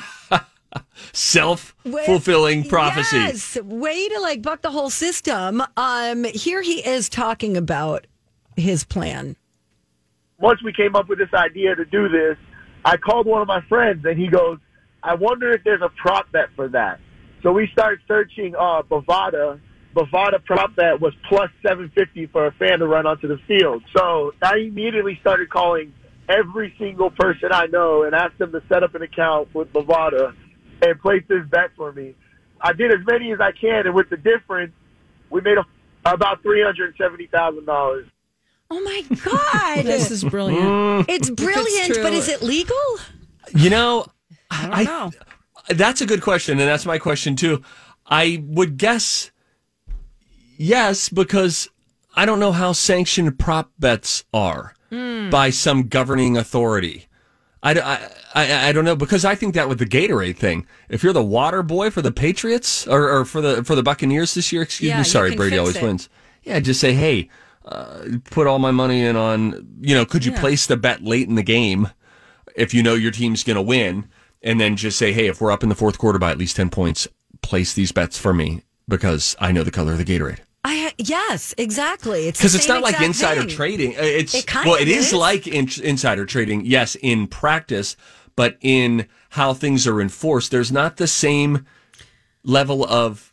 Self 1.13 1.75
fulfilling 2.05 2.65
prophecy. 2.69 3.17
Yes, 3.17 3.57
way 3.63 4.09
to 4.09 4.21
like 4.21 4.43
buck 4.43 4.63
the 4.63 4.71
whole 4.71 4.91
system. 4.91 5.63
Um, 5.77 6.25
here 6.25 6.63
he 6.63 6.87
is 6.87 7.09
talking 7.09 7.57
about 7.57 8.07
his 8.57 8.85
plan. 8.85 9.37
once 10.39 10.63
we 10.63 10.73
came 10.73 10.97
up 10.97 11.09
with 11.09 11.19
this 11.19 11.33
idea 11.35 11.75
to 11.75 11.85
do 11.85 12.09
this, 12.09 12.37
I 12.85 12.97
called 12.97 13.27
one 13.27 13.43
of 13.43 13.49
my 13.49 13.61
friends 13.69 14.05
and 14.05 14.19
he 14.19 14.29
goes, 14.29 14.59
I 15.03 15.15
wonder 15.15 15.53
if 15.53 15.63
there's 15.65 15.83
a 15.83 15.91
prop 16.01 16.31
bet 16.33 16.49
for 16.57 16.69
that. 16.69 17.01
So 17.43 17.53
we 17.53 17.69
started 17.73 18.01
searching 18.07 18.55
uh, 18.55 18.83
Bovada. 18.83 19.61
Bovada 19.95 20.43
prop 20.45 20.75
bet 20.75 21.01
was 21.01 21.13
plus 21.29 21.51
750 21.63 22.27
for 22.27 22.47
a 22.47 22.53
fan 22.53 22.79
to 22.79 22.87
run 22.87 23.07
onto 23.07 23.29
the 23.29 23.39
field. 23.47 23.83
So 23.97 24.33
I 24.43 24.57
immediately 24.57 25.19
started 25.21 25.51
calling 25.51 25.93
every 26.29 26.75
single 26.79 27.11
person 27.11 27.51
I 27.53 27.67
know 27.67 28.05
and 28.05 28.15
asked 28.15 28.39
them 28.39 28.53
to 28.53 28.63
set 28.69 28.83
up 28.83 28.95
an 28.95 29.03
account 29.03 29.55
with 29.55 29.73
Bovada 29.73 30.35
and 30.83 31.01
place 31.01 31.23
this 31.29 31.47
bet 31.51 31.71
for 31.77 31.93
me. 31.93 32.15
I 32.61 32.73
did 32.73 32.93
as 32.93 33.05
many 33.07 33.33
as 33.33 33.41
I 33.41 33.53
can, 33.53 33.87
and 33.87 33.95
with 33.95 34.09
the 34.09 34.17
difference, 34.17 34.73
we 35.31 35.41
made 35.41 35.59
a, 35.59 35.65
about 36.05 36.43
$370,000. 36.43 38.07
Oh 38.71 38.81
my 38.81 39.05
god, 39.25 39.85
This 39.85 40.11
is 40.11 40.25
brilliant. 40.25 40.65
Mm. 40.65 41.05
it's 41.09 41.29
brilliant, 41.29 41.95
true. 41.95 42.03
but 42.03 42.13
is 42.15 42.29
it 42.29 42.41
legal? 42.41 42.77
You 43.55 43.69
know, 43.69 44.07
I 44.51 44.85
don't 44.85 44.87
know. 44.87 45.11
That's 45.69 46.01
a 46.01 46.07
good 46.07 46.23
question, 46.23 46.59
and 46.59 46.69
that's 46.69 46.87
my 46.87 46.99
question 46.99 47.37
too. 47.37 47.63
I 48.07 48.43
would 48.47 48.79
guess 48.79 49.32
yes, 50.63 51.09
because 51.09 51.69
I 52.15 52.25
don't 52.27 52.41
know 52.41 52.53
how 52.53 52.73
sanctioned 52.73 53.39
prop 53.39 53.71
bets 53.79 54.25
are 54.33 54.75
by 54.91 55.51
some 55.51 55.89
governing 55.89 56.37
authority. 56.37 57.07
I, 57.63 57.73
I, 57.81 58.09
I, 58.35 58.69
I 58.69 58.73
don't 58.73 58.85
know 58.85 58.97
because 58.97 59.25
I 59.25 59.35
think 59.35 59.55
that 59.55 59.69
with 59.69 59.79
the 59.79 59.87
Gatorade 59.87 60.37
thing, 60.37 60.67
if 60.89 61.03
you're 61.03 61.13
the 61.13 61.23
water 61.25 61.63
boy 61.63 61.91
for 61.91 62.03
the 62.03 62.11
Patriots 62.13 62.87
or, 62.87 63.09
or 63.09 63.25
for 63.25 63.41
the 63.41 63.63
for 63.65 63.75
the 63.75 63.83
Buccaneers 63.83 64.35
this 64.35 64.53
year, 64.53 64.63
excuse 64.63 64.91
Yeah, 64.91 64.99
me, 64.99 65.05
sorry, 65.05 65.35
Brady 65.37 65.59
always 65.59 65.77
it. 65.77 65.83
wins. 65.83 66.09
Yeah, 66.43 66.59
just 66.61 66.81
say, 66.81 66.93
hey, 66.93 67.29
uh, 67.65 68.05
put 68.31 68.47
all 68.49 68.59
my 68.59 68.73
money 68.73 69.03
in 69.03 69.15
on, 69.17 69.77
you 69.81 69.95
know, 69.95 70.05
could 70.05 70.25
you 70.25 70.33
Yeah. 70.33 70.41
place 70.41 70.67
the 70.67 70.77
bet 70.77 71.03
late 71.05 71.29
in 71.29 71.37
the 71.37 71.43
game 71.45 71.89
if 72.57 72.75
you 72.75 72.83
know 72.83 72.95
your 72.95 73.13
team's 73.13 73.45
going 73.45 73.57
to 73.57 73.63
win? 73.63 74.09
and 74.45 74.61
then 74.61 74.75
just 74.75 74.99
say, 74.99 75.13
hey, 75.13 75.29
if 75.29 75.41
we're 75.41 75.53
up 75.53 75.63
in 75.63 75.69
the 75.69 75.75
fourth 75.77 75.99
quarter 75.99 76.19
by 76.19 76.33
at 76.33 76.37
least 76.37 76.57
10 76.57 76.69
points, 76.69 77.07
place 77.43 77.75
these 77.75 77.93
bets 77.93 78.19
for 78.19 78.35
me 78.35 78.63
because 78.89 79.37
I 79.39 79.53
know 79.53 79.63
the 79.63 79.71
color 79.71 79.93
of 79.93 79.99
the 79.99 80.05
Gatorade. 80.05 80.41
I 80.65 80.93
yes, 80.99 81.55
exactly. 81.59 82.29
It's 82.29 82.39
Because 82.39 82.55
it's 82.55 82.69
not 82.69 82.83
like 82.83 83.01
insider 83.01 83.41
thing. 83.43 83.51
trading. 83.51 83.97
Uh, 83.97 84.03
It's 84.03 84.35
It 84.35 84.47
kind 84.47 84.67
well, 84.67 84.77
of 84.77 84.83
it 84.83 84.89
is, 84.89 85.09
is. 85.09 85.13
like 85.15 85.47
in, 85.49 85.69
insider 85.83 86.25
trading. 86.25 86.65
Yes, 86.65 86.95
in 86.97 87.27
practice, 87.27 87.97
but 88.37 88.59
in 88.61 89.07
how 89.31 89.55
things 89.55 89.87
are 89.87 90.01
enforced, 90.01 90.51
there's 90.51 90.71
not 90.71 90.99
the 90.99 91.09
same 91.09 91.67
level 92.45 92.85
of 92.85 93.33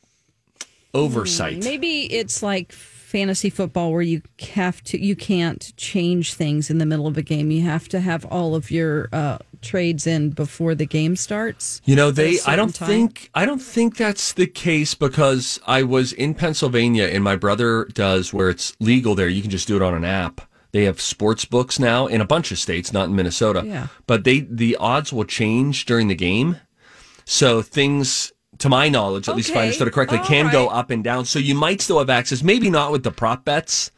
oversight. 0.93 1.63
Maybe 1.63 2.11
it's 2.11 2.41
like 2.41 2.71
fantasy 3.10 3.49
football 3.49 3.91
where 3.91 4.03
you 4.03 4.22
have 4.53 4.84
to 4.84 5.03
you 5.03 5.16
can't 5.16 5.76
change 5.78 6.36
things 6.36 6.70
in 6.70 6.78
the 6.78 6.86
middle 6.86 7.07
of 7.07 7.18
a 7.18 7.24
game. 7.24 7.49
You 7.49 7.64
have 7.64 7.89
to 7.89 7.99
have 7.99 8.24
all 8.26 8.53
of 8.53 8.70
your 8.70 9.10
uh, 9.12 9.39
trades 9.62 10.05
in 10.05 10.30
before 10.30 10.76
the 10.76 10.86
game 10.86 11.16
starts. 11.16 11.82
You 11.86 11.95
know, 11.95 12.12
they. 12.12 12.38
I 12.45 12.55
don't 12.55 12.74
time. 12.74 12.88
think. 12.88 13.32
I 13.34 13.45
don't 13.45 13.62
think 13.62 13.97
that's 13.97 14.34
the 14.34 14.45
case 14.45 14.93
because 14.93 15.60
I 15.66 15.82
was 15.82 16.14
in 16.14 16.36
Pennsylvania 16.36 17.05
and 17.05 17.24
my 17.24 17.36
brother 17.36 17.86
does 17.86 18.32
where 18.32 18.49
it's 18.49 18.76
legal 18.80 19.16
there. 19.16 19.28
You 19.28 19.41
can 19.41 19.51
just 19.51 19.68
do 19.68 19.76
it 19.76 19.82
on 19.82 19.95
an 19.95 20.05
app. 20.05 20.41
They 20.72 20.84
have 20.84 21.01
sports 21.01 21.45
books 21.45 21.80
now 21.80 22.05
in 22.05 22.22
a 22.22 22.26
bunch 22.26 22.51
of 22.51 22.60
states, 22.60 22.93
not 22.93 23.10
in 23.10 23.16
Minnesota. 23.16 23.64
Yeah. 23.66 23.88
But 24.05 24.24
they 24.24 24.41
the 24.41 24.76
odds 24.76 25.12
will 25.12 25.26
change 25.26 25.86
during 25.86 26.10
the 26.10 26.16
game, 26.16 26.57
so 27.26 27.64
things. 27.64 28.32
To 28.60 28.70
my 28.70 28.89
knowledge, 28.89 29.28
at 29.30 29.36
least 29.36 29.49
if 29.49 29.55
I 29.55 29.60
Okay. 29.60 29.66
understood 29.68 29.88
it 29.88 29.91
correctly, 29.91 30.18
All 30.20 30.26
can 30.26 30.51
go 30.51 30.68
up 30.68 30.89
and 30.91 31.03
down. 31.03 31.26
So 31.26 31.39
you 31.39 31.55
might 31.55 31.82
still 31.82 31.99
have 31.99 32.10
access. 32.10 32.43
Maybe 32.43 32.70
not 32.70 32.91
with 32.91 33.03
the 33.03 33.12
prop 33.12 33.45
bets. 33.45 33.91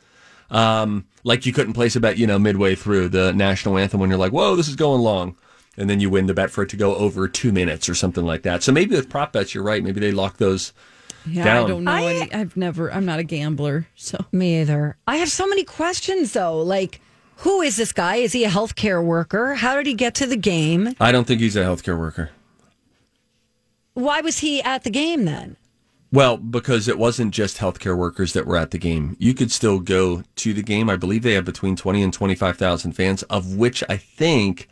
Um, 0.49 1.05
like 1.23 1.45
you 1.45 1.53
couldn't 1.53 1.73
place 1.73 1.95
a 1.95 1.99
bet, 1.99 2.17
you 2.17 2.27
know, 2.27 2.37
midway 2.37 2.75
through 2.75 3.09
the 3.09 3.31
national 3.33 3.77
anthem 3.77 3.99
when 3.99 4.09
you're 4.09 4.19
like, 4.19 4.31
whoa, 4.33 4.55
this 4.55 4.67
is 4.67 4.75
going 4.75 5.01
long. 5.01 5.35
And 5.77 5.89
then 5.89 5.99
you 5.99 6.09
win 6.09 6.25
the 6.27 6.33
bet 6.33 6.51
for 6.51 6.63
it 6.63 6.69
to 6.69 6.77
go 6.77 6.95
over 6.95 7.27
two 7.27 7.51
minutes 7.51 7.87
or 7.87 7.95
something 7.95 8.25
like 8.25 8.43
that. 8.43 8.61
So 8.61 8.71
maybe 8.71 8.95
with 8.95 9.09
prop 9.09 9.31
bets, 9.33 9.55
you're 9.55 9.63
right. 9.63 9.83
Maybe 9.83 9.99
they 10.01 10.11
lock 10.11 10.37
those 10.37 10.73
Yeah, 11.25 11.45
down. 11.45 11.65
I 11.65 11.67
don't 11.67 11.83
know 11.85 12.05
any. 12.05 12.31
I've 12.33 12.57
never. 12.57 12.91
I'm 12.91 13.05
not 13.05 13.19
a 13.19 13.23
gambler, 13.23 13.87
so 13.95 14.25
Me 14.31 14.59
either. 14.61 14.97
I 15.07 15.15
have 15.17 15.29
so 15.29 15.47
many 15.47 15.63
questions 15.63 16.33
though. 16.33 16.61
Like, 16.61 16.99
who 17.37 17.61
is 17.61 17.77
this 17.77 17.93
guy? 17.93 18.17
Is 18.17 18.33
he 18.33 18.43
a 18.43 18.49
healthcare 18.49 19.03
worker? 19.03 19.55
How 19.55 19.75
did 19.75 19.87
he 19.87 19.93
get 19.93 20.13
to 20.15 20.27
the 20.27 20.37
game? 20.37 20.95
I 20.99 21.11
don't 21.11 21.25
think 21.25 21.39
he's 21.41 21.55
a 21.55 21.63
healthcare 21.63 21.97
worker. 21.97 22.29
Why 23.93 24.21
was 24.21 24.39
he 24.39 24.61
at 24.61 24.83
the 24.83 24.89
game 24.89 25.25
then? 25.25 25.57
Well, 26.13 26.35
because 26.37 26.87
it 26.89 26.97
wasn't 26.97 27.33
just 27.33 27.57
healthcare 27.57 27.97
workers 27.97 28.33
that 28.33 28.45
were 28.45 28.57
at 28.57 28.71
the 28.71 28.77
game. 28.77 29.15
You 29.17 29.33
could 29.33 29.51
still 29.51 29.79
go 29.79 30.23
to 30.37 30.53
the 30.53 30.61
game. 30.63 30.89
I 30.89 30.97
believe 30.97 31.23
they 31.23 31.33
have 31.33 31.45
between 31.45 31.75
20 31.77 32.03
and 32.03 32.13
25,000 32.13 32.91
fans, 32.91 33.23
of 33.23 33.55
which 33.55 33.81
I 33.87 33.95
think, 33.97 34.67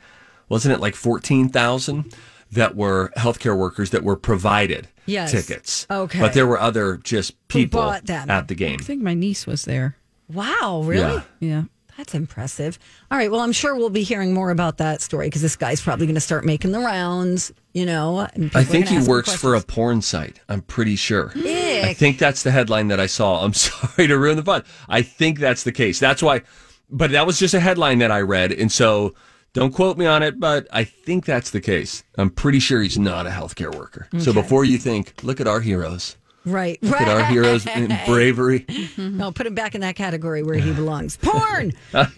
wasn't 0.49 0.73
it 0.75 0.81
like 0.81 0.95
14,000 0.95 2.13
that 2.51 2.75
were 2.75 3.11
healthcare 3.15 3.57
workers 3.57 3.91
that 3.91 4.03
were 4.03 4.17
provided 4.17 4.89
Yes. 5.05 5.31
tickets? 5.31 5.87
Okay. 5.89 6.19
But 6.19 6.33
there 6.33 6.45
were 6.47 6.59
other 6.59 6.97
just 6.97 7.35
people 7.47 7.79
bought 7.81 8.09
at 8.09 8.47
the 8.49 8.55
game. 8.55 8.79
I 8.81 8.83
think 8.83 9.01
my 9.01 9.13
niece 9.13 9.47
was 9.47 9.63
there. 9.63 9.95
Wow, 10.27 10.83
really? 10.85 11.23
Yeah. 11.39 11.47
Yeah. 11.47 11.63
That's 11.99 12.15
impressive. 12.15 12.79
All 13.11 13.17
right. 13.17 13.29
Well, 13.29 13.41
I'm 13.41 13.51
sure 13.51 13.75
we'll 13.75 13.89
be 13.89 14.03
hearing 14.03 14.33
more 14.33 14.51
about 14.51 14.77
that 14.77 15.01
story 15.01 15.27
because 15.27 15.41
this 15.41 15.57
guy's 15.57 15.81
probably 15.81 16.05
going 16.05 16.15
to 16.15 16.21
start 16.21 16.45
making 16.45 16.71
the 16.71 16.79
rounds, 16.79 17.51
you 17.73 17.85
know. 17.85 18.25
I 18.55 18.63
think 18.63 18.87
he 18.87 18.99
works 18.99 19.35
for 19.35 19.53
a 19.53 19.61
porn 19.61 20.01
site. 20.01 20.39
I'm 20.47 20.61
pretty 20.61 20.95
sure. 20.95 21.33
I 21.35 21.93
think 21.93 22.17
that's 22.17 22.43
the 22.43 22.51
headline 22.51 22.87
that 22.87 23.01
I 23.01 23.05
saw. 23.05 23.43
I'm 23.43 23.53
sorry 23.53 24.07
to 24.07 24.17
ruin 24.17 24.37
the 24.37 24.43
fun. 24.43 24.63
I 24.87 25.01
think 25.01 25.39
that's 25.39 25.63
the 25.63 25.73
case. 25.73 25.99
That's 25.99 26.23
why, 26.23 26.43
but 26.89 27.11
that 27.11 27.27
was 27.27 27.37
just 27.37 27.53
a 27.53 27.59
headline 27.59 27.99
that 27.99 28.11
I 28.11 28.21
read. 28.21 28.53
And 28.53 28.71
so 28.71 29.13
don't 29.51 29.73
quote 29.73 29.97
me 29.97 30.05
on 30.05 30.23
it, 30.23 30.39
but 30.39 30.69
I 30.71 30.85
think 30.85 31.25
that's 31.25 31.49
the 31.49 31.59
case. 31.59 32.05
I'm 32.17 32.29
pretty 32.29 32.59
sure 32.59 32.81
he's 32.81 32.97
not 32.97 33.27
a 33.27 33.29
healthcare 33.29 33.75
worker. 33.75 34.07
So 34.19 34.31
before 34.31 34.63
you 34.63 34.77
think, 34.77 35.15
look 35.21 35.41
at 35.41 35.47
our 35.47 35.59
heroes. 35.59 36.15
Right. 36.45 36.81
Look 36.81 36.99
at 36.99 37.07
our 37.09 37.25
heroes 37.25 37.65
in 37.67 37.95
bravery. 38.05 38.65
No, 38.97 39.31
put 39.31 39.45
him 39.45 39.55
back 39.55 39.75
in 39.75 39.81
that 39.81 39.95
category 39.95 40.41
where 40.41 40.57
he 40.57 40.71
belongs. 40.73 41.17
Porn. 41.21 41.73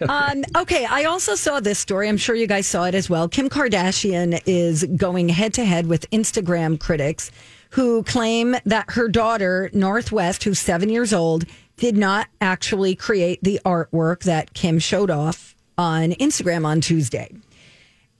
um, 0.08 0.44
okay, 0.56 0.84
I 0.84 1.04
also 1.04 1.34
saw 1.34 1.60
this 1.60 1.78
story. 1.78 2.08
I'm 2.08 2.16
sure 2.16 2.34
you 2.34 2.46
guys 2.46 2.66
saw 2.66 2.84
it 2.84 2.94
as 2.94 3.10
well. 3.10 3.28
Kim 3.28 3.48
Kardashian 3.48 4.40
is 4.46 4.84
going 4.96 5.28
head 5.28 5.54
to 5.54 5.64
head 5.64 5.86
with 5.86 6.08
Instagram 6.10 6.78
critics 6.78 7.30
who 7.70 8.02
claim 8.04 8.54
that 8.64 8.90
her 8.90 9.08
daughter, 9.08 9.70
North 9.72 10.12
West, 10.12 10.44
who's 10.44 10.58
seven 10.58 10.88
years 10.88 11.12
old, 11.12 11.44
did 11.76 11.96
not 11.96 12.28
actually 12.40 12.94
create 12.94 13.42
the 13.42 13.60
artwork 13.64 14.24
that 14.24 14.54
Kim 14.54 14.78
showed 14.78 15.10
off 15.10 15.56
on 15.78 16.10
Instagram 16.12 16.64
on 16.66 16.80
Tuesday. 16.80 17.30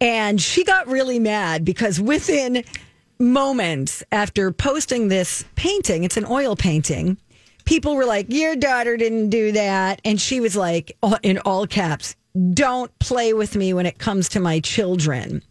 And 0.01 0.41
she 0.41 0.65
got 0.65 0.89
really 0.89 1.19
mad 1.19 1.65
because 1.65 2.01
within 2.01 2.65
moments 3.23 4.03
after 4.13 4.53
posting 4.53 5.09
this 5.09 5.45
painting, 5.55 6.05
it's 6.05 6.17
an 6.17 6.27
oil 6.27 6.57
painting, 6.57 7.17
people 7.65 7.95
were 7.95 8.05
like, 8.05 8.27
Your 8.29 8.57
daughter 8.57 8.97
didn't 8.97 9.31
do 9.31 9.53
that. 9.53 10.01
And 10.05 10.21
she 10.21 10.41
was 10.41 10.57
like, 10.57 10.97
in 11.23 11.39
all 11.39 11.67
caps, 11.67 12.17
don't 12.53 12.97
play 12.99 13.33
with 13.33 13.57
me 13.57 13.73
when 13.73 13.87
it 13.87 13.99
comes 13.99 14.29
to 14.31 14.41
my 14.41 14.61
children. 14.61 15.43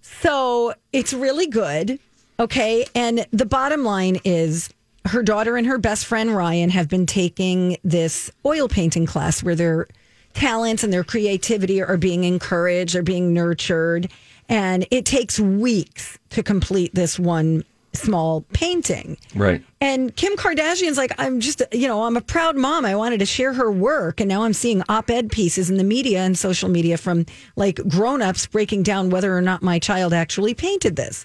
So 0.00 0.74
it's 0.92 1.12
really 1.12 1.46
good. 1.46 1.98
Okay. 2.40 2.86
And 2.94 3.26
the 3.30 3.46
bottom 3.46 3.84
line 3.84 4.18
is 4.24 4.70
her 5.06 5.22
daughter 5.22 5.56
and 5.56 5.66
her 5.66 5.78
best 5.78 6.06
friend 6.06 6.34
Ryan 6.34 6.70
have 6.70 6.88
been 6.88 7.06
taking 7.06 7.76
this 7.84 8.30
oil 8.46 8.68
painting 8.68 9.06
class 9.06 9.42
where 9.42 9.54
their 9.54 9.88
talents 10.34 10.82
and 10.82 10.92
their 10.92 11.04
creativity 11.04 11.82
are 11.82 11.96
being 11.96 12.24
encouraged, 12.24 12.96
are 12.96 13.02
being 13.02 13.34
nurtured. 13.34 14.10
And 14.52 14.86
it 14.90 15.06
takes 15.06 15.40
weeks 15.40 16.18
to 16.30 16.42
complete 16.42 16.94
this 16.94 17.18
one 17.18 17.64
small 17.94 18.42
painting. 18.52 19.16
Right. 19.34 19.64
And 19.80 20.14
Kim 20.14 20.36
Kardashian's 20.36 20.98
like, 20.98 21.12
I'm 21.18 21.40
just, 21.40 21.62
you 21.72 21.88
know, 21.88 22.04
I'm 22.04 22.18
a 22.18 22.20
proud 22.20 22.56
mom. 22.56 22.84
I 22.84 22.94
wanted 22.94 23.18
to 23.20 23.26
share 23.26 23.54
her 23.54 23.72
work. 23.72 24.20
And 24.20 24.28
now 24.28 24.42
I'm 24.42 24.52
seeing 24.52 24.82
op 24.90 25.10
ed 25.10 25.32
pieces 25.32 25.70
in 25.70 25.78
the 25.78 25.84
media 25.84 26.20
and 26.20 26.36
social 26.36 26.68
media 26.68 26.98
from 26.98 27.24
like 27.56 27.76
grown 27.88 28.20
ups 28.20 28.46
breaking 28.46 28.82
down 28.82 29.08
whether 29.08 29.34
or 29.34 29.40
not 29.40 29.62
my 29.62 29.78
child 29.78 30.12
actually 30.12 30.52
painted 30.52 30.96
this. 30.96 31.24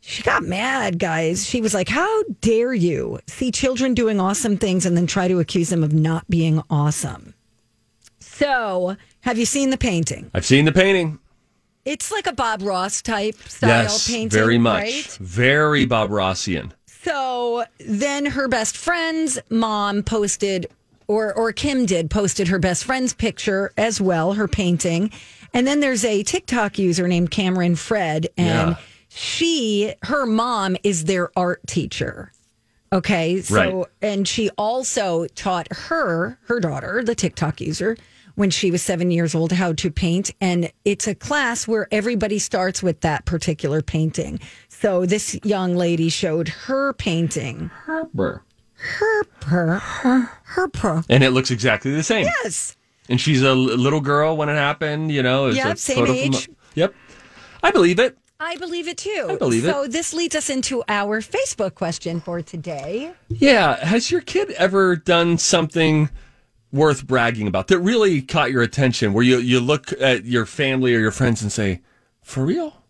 She 0.00 0.22
got 0.24 0.42
mad, 0.42 0.98
guys. 0.98 1.48
She 1.48 1.60
was 1.60 1.74
like, 1.74 1.88
How 1.88 2.22
dare 2.40 2.74
you 2.74 3.20
see 3.28 3.52
children 3.52 3.94
doing 3.94 4.20
awesome 4.20 4.56
things 4.56 4.84
and 4.84 4.96
then 4.96 5.06
try 5.06 5.26
to 5.28 5.40
accuse 5.40 5.68
them 5.68 5.82
of 5.82 5.92
not 5.92 6.28
being 6.28 6.62
awesome? 6.70 7.34
So, 8.20 8.96
have 9.22 9.38
you 9.38 9.46
seen 9.46 9.70
the 9.70 9.78
painting? 9.78 10.30
I've 10.34 10.44
seen 10.44 10.64
the 10.64 10.72
painting. 10.72 11.18
It's 11.86 12.10
like 12.10 12.26
a 12.26 12.32
Bob 12.32 12.60
Ross 12.62 13.00
type 13.00 13.36
style 13.48 13.84
yes, 13.84 14.06
painting. 14.08 14.28
very 14.28 14.58
much. 14.58 14.82
Right? 14.82 15.18
Very 15.20 15.86
Bob 15.86 16.10
Rossian. 16.10 16.74
So 16.86 17.64
then 17.78 18.26
her 18.26 18.48
best 18.48 18.76
friend's 18.76 19.38
mom 19.48 20.02
posted, 20.02 20.66
or 21.06 21.32
or 21.32 21.52
Kim 21.52 21.86
did, 21.86 22.10
posted 22.10 22.48
her 22.48 22.58
best 22.58 22.84
friend's 22.84 23.14
picture 23.14 23.72
as 23.76 24.00
well, 24.00 24.32
her 24.34 24.48
painting. 24.48 25.12
And 25.54 25.64
then 25.66 25.78
there's 25.80 26.04
a 26.04 26.24
TikTok 26.24 26.78
user 26.78 27.06
named 27.06 27.30
Cameron 27.30 27.76
Fred, 27.76 28.26
and 28.36 28.70
Yeah. 28.70 28.76
she, 29.08 29.94
her 30.02 30.26
mom 30.26 30.76
is 30.82 31.04
their 31.04 31.30
art 31.38 31.60
teacher. 31.68 32.32
Okay. 32.92 33.40
So, 33.42 33.54
Right. 33.54 33.86
and 34.02 34.26
she 34.28 34.50
also 34.58 35.26
taught 35.36 35.68
her, 35.72 36.38
her 36.48 36.58
daughter, 36.60 37.02
the 37.04 37.14
TikTok 37.14 37.60
user, 37.60 37.96
when 38.36 38.50
she 38.50 38.70
was 38.70 38.82
seven 38.82 39.10
years 39.10 39.34
old, 39.34 39.50
how 39.52 39.72
to 39.72 39.90
paint. 39.90 40.30
And 40.40 40.70
it's 40.84 41.08
a 41.08 41.14
class 41.14 41.66
where 41.66 41.88
everybody 41.90 42.38
starts 42.38 42.82
with 42.82 43.00
that 43.00 43.24
particular 43.24 43.82
painting. 43.82 44.38
So 44.68 45.04
this 45.04 45.38
young 45.42 45.74
lady 45.74 46.08
showed 46.08 46.48
her 46.48 46.92
painting. 46.92 47.70
Herper. 47.86 48.42
Herper. 48.78 49.80
Her, 49.80 50.30
herper. 50.54 51.04
And 51.08 51.24
it 51.24 51.30
looks 51.30 51.50
exactly 51.50 51.92
the 51.92 52.02
same. 52.02 52.26
Yes. 52.42 52.76
And 53.08 53.20
she's 53.20 53.42
a 53.42 53.54
little 53.54 54.00
girl 54.00 54.36
when 54.36 54.48
it 54.48 54.54
happened, 54.54 55.12
you 55.12 55.22
know. 55.22 55.48
Yep, 55.48 55.78
same 55.78 55.96
photo 55.96 56.12
from- 56.12 56.34
age. 56.34 56.48
yep. 56.74 56.94
I 57.62 57.70
believe 57.70 57.98
it. 57.98 58.16
I 58.38 58.56
believe 58.56 58.86
it 58.86 58.98
too. 58.98 59.28
I 59.30 59.36
believe 59.36 59.64
it. 59.64 59.72
so 59.72 59.86
this 59.86 60.12
leads 60.12 60.34
us 60.34 60.50
into 60.50 60.84
our 60.88 61.22
Facebook 61.22 61.74
question 61.74 62.20
for 62.20 62.42
today. 62.42 63.12
Yeah. 63.30 63.82
Has 63.82 64.10
your 64.10 64.20
kid 64.20 64.50
ever 64.52 64.94
done 64.94 65.38
something 65.38 66.10
worth 66.72 67.06
bragging 67.06 67.46
about 67.46 67.68
that 67.68 67.78
really 67.78 68.22
caught 68.22 68.50
your 68.50 68.62
attention 68.62 69.12
where 69.12 69.24
you, 69.24 69.38
you 69.38 69.60
look 69.60 69.92
at 70.00 70.24
your 70.24 70.46
family 70.46 70.94
or 70.94 70.98
your 70.98 71.10
friends 71.10 71.42
and 71.42 71.50
say, 71.52 71.80
for 72.22 72.44
real? 72.44 72.82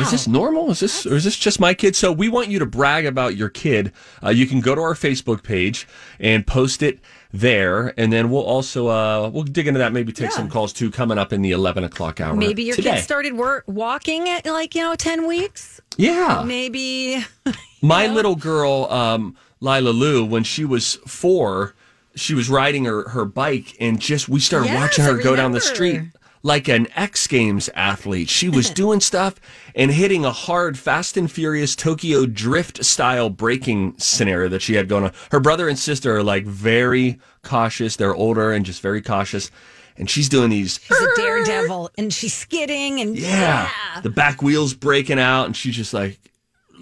Is 0.00 0.10
this 0.10 0.26
normal? 0.26 0.70
Is 0.72 0.80
this 0.80 1.06
or 1.06 1.14
is 1.14 1.22
this 1.22 1.36
just 1.36 1.60
my 1.60 1.72
kid? 1.72 1.94
So 1.94 2.10
we 2.10 2.28
want 2.28 2.48
you 2.48 2.58
to 2.58 2.66
brag 2.66 3.06
about 3.06 3.36
your 3.36 3.48
kid. 3.48 3.92
Uh, 4.20 4.30
you 4.30 4.44
can 4.44 4.60
go 4.60 4.74
to 4.74 4.80
our 4.80 4.94
Facebook 4.94 5.44
page 5.44 5.86
and 6.18 6.44
post 6.44 6.82
it 6.82 6.98
there, 7.32 7.94
and 7.96 8.12
then 8.12 8.28
we'll 8.28 8.42
also 8.42 8.88
uh, 8.88 9.30
we'll 9.32 9.44
dig 9.44 9.68
into 9.68 9.78
that. 9.78 9.92
Maybe 9.92 10.12
take 10.12 10.32
some 10.32 10.50
calls 10.50 10.72
too 10.72 10.90
coming 10.90 11.18
up 11.18 11.32
in 11.32 11.40
the 11.40 11.52
eleven 11.52 11.84
o'clock 11.84 12.20
hour. 12.20 12.34
Maybe 12.34 12.64
your 12.64 12.74
today. 12.74 12.96
kid 12.96 13.02
started 13.02 13.34
wor- 13.34 13.62
walking 13.68 14.28
at 14.28 14.44
like, 14.44 14.74
you 14.74 14.82
know, 14.82 14.96
10 14.96 15.24
weeks. 15.24 15.80
Yeah. 15.96 16.42
Maybe. 16.44 17.24
My 17.80 18.08
little 18.08 18.34
girl, 18.34 18.86
um, 18.90 19.36
Lila 19.60 19.90
Lou, 19.90 20.24
when 20.24 20.42
she 20.42 20.64
was 20.64 20.96
four, 21.06 21.75
she 22.16 22.34
was 22.34 22.48
riding 22.48 22.84
her, 22.86 23.08
her 23.10 23.24
bike 23.24 23.76
and 23.78 24.00
just 24.00 24.28
we 24.28 24.40
started 24.40 24.66
Yes, 24.66 24.80
watching 24.80 25.04
her 25.04 25.22
go 25.22 25.36
down 25.36 25.52
the 25.52 25.60
street 25.60 26.02
like 26.42 26.68
an 26.68 26.86
X 26.94 27.26
Games 27.26 27.68
athlete. 27.74 28.28
She 28.28 28.48
was 28.48 28.70
doing 28.84 29.00
stuff 29.00 29.34
and 29.74 29.90
hitting 29.90 30.24
a 30.24 30.30
hard 30.30 30.78
Fast 30.78 31.16
and 31.16 31.30
Furious 31.30 31.74
Tokyo 31.74 32.24
Drift 32.24 32.84
style 32.84 33.30
braking 33.30 33.94
scenario 33.98 34.48
that 34.48 34.62
she 34.62 34.74
had 34.74 34.88
going 34.88 35.04
on. 35.04 35.12
Her 35.32 35.40
brother 35.40 35.68
and 35.68 35.78
sister 35.78 36.16
are 36.16 36.22
like 36.22 36.44
very 36.44 37.18
cautious. 37.42 37.96
They're 37.96 38.14
older 38.14 38.52
and 38.52 38.64
just 38.64 38.80
very 38.80 39.02
cautious. 39.02 39.50
And 39.98 40.08
she's 40.10 40.28
doing 40.28 40.50
these 40.50 40.78
She's 40.82 40.98
a 41.00 41.08
daredevil, 41.16 41.90
and 41.96 42.12
she's 42.12 42.34
skidding, 42.34 43.00
and 43.00 43.18
yeah. 43.18 43.70
The 44.02 44.10
back 44.10 44.42
wheels 44.42 44.74
breaking 44.74 45.18
out, 45.18 45.46
and 45.46 45.56
she's 45.56 45.74
just 45.74 45.94
like 45.94 46.20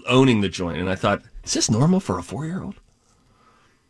owning 0.09 0.41
the 0.41 0.49
joint. 0.49 0.79
And 0.79 0.91
I 0.91 0.97
thought, 0.97 1.23
is 1.45 1.55
this 1.55 1.71
normal 1.71 2.01
for 2.01 2.19
a 2.19 2.23
four 2.25 2.45
year 2.45 2.61
old? 2.61 2.75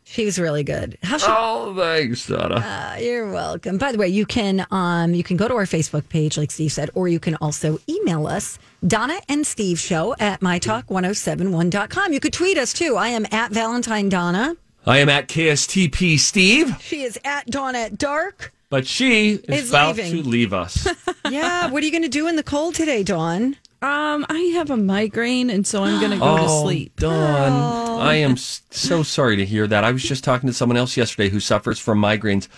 She 0.04 0.24
was 0.26 0.38
really 0.38 0.62
good. 0.62 0.98
How 1.02 1.16
she 1.18 1.26
Oh, 1.28 1.74
thanks, 1.76 2.26
Donna. 2.26 2.56
Uh, 2.56 2.98
you're 3.00 3.32
welcome. 3.32 3.78
By 3.78 3.90
the 3.92 3.98
way, 3.98 4.08
you 4.08 4.26
can 4.26 4.66
um 4.70 5.14
you 5.14 5.24
can 5.24 5.36
go 5.36 5.48
to 5.48 5.54
our 5.54 5.64
Facebook 5.66 6.08
page, 6.08 6.36
like 6.38 6.50
Steve 6.50 6.72
said, 6.72 6.90
or 6.94 7.08
you 7.08 7.18
can 7.18 7.34
also 7.36 7.78
email 7.88 8.26
us, 8.26 8.58
Donna 8.86 9.18
and 9.28 9.46
Steve 9.46 9.78
Show 9.78 10.14
at 10.20 10.40
mytalk1071.com. 10.40 12.12
You 12.12 12.20
could 12.20 12.32
tweet 12.32 12.58
us 12.58 12.72
too. 12.72 12.96
I 12.96 13.08
am 13.08 13.26
at 13.30 13.50
Valentine 13.52 14.08
Donna. 14.08 14.56
I 14.86 14.98
am 14.98 15.08
at 15.08 15.28
KSTP 15.28 16.18
Steve, 16.18 16.76
She 16.80 17.02
is 17.02 17.18
at 17.24 17.46
Dawn 17.46 17.74
at 17.74 17.96
Dark. 17.96 18.52
but 18.68 18.86
she 18.86 19.30
is 19.48 19.64
Is 19.64 19.70
about 19.70 19.96
leaving. 19.96 20.22
to 20.22 20.28
leave 20.28 20.52
us. 20.52 20.86
Yeah. 21.30 21.70
what 21.70 21.82
are 21.82 21.86
you 21.86 21.90
going 21.92 22.02
to 22.02 22.08
do 22.10 22.28
in 22.28 22.36
the 22.36 22.42
cold 22.42 22.74
today, 22.74 23.02
Dawn? 23.02 23.56
Um, 23.82 24.24
I 24.28 24.50
have 24.54 24.70
a 24.70 24.76
migraine, 24.76 25.50
and 25.50 25.66
so 25.66 25.84
I'm 25.84 25.98
going 26.00 26.12
to 26.12 26.18
go 26.18 26.38
to 26.38 26.48
sleep. 26.48 26.92
Oh, 27.02 27.98
I 28.00 28.14
am 28.16 28.36
so 28.36 29.02
sorry 29.02 29.36
to 29.36 29.44
hear 29.44 29.66
that. 29.66 29.84
I 29.84 29.92
was 29.92 30.02
just 30.02 30.24
talking 30.24 30.46
to 30.46 30.52
someone 30.54 30.76
else 30.78 30.96
yesterday 30.96 31.28
who 31.28 31.40
suffers 31.40 31.78
from 31.78 32.00
migraines. 32.00 32.48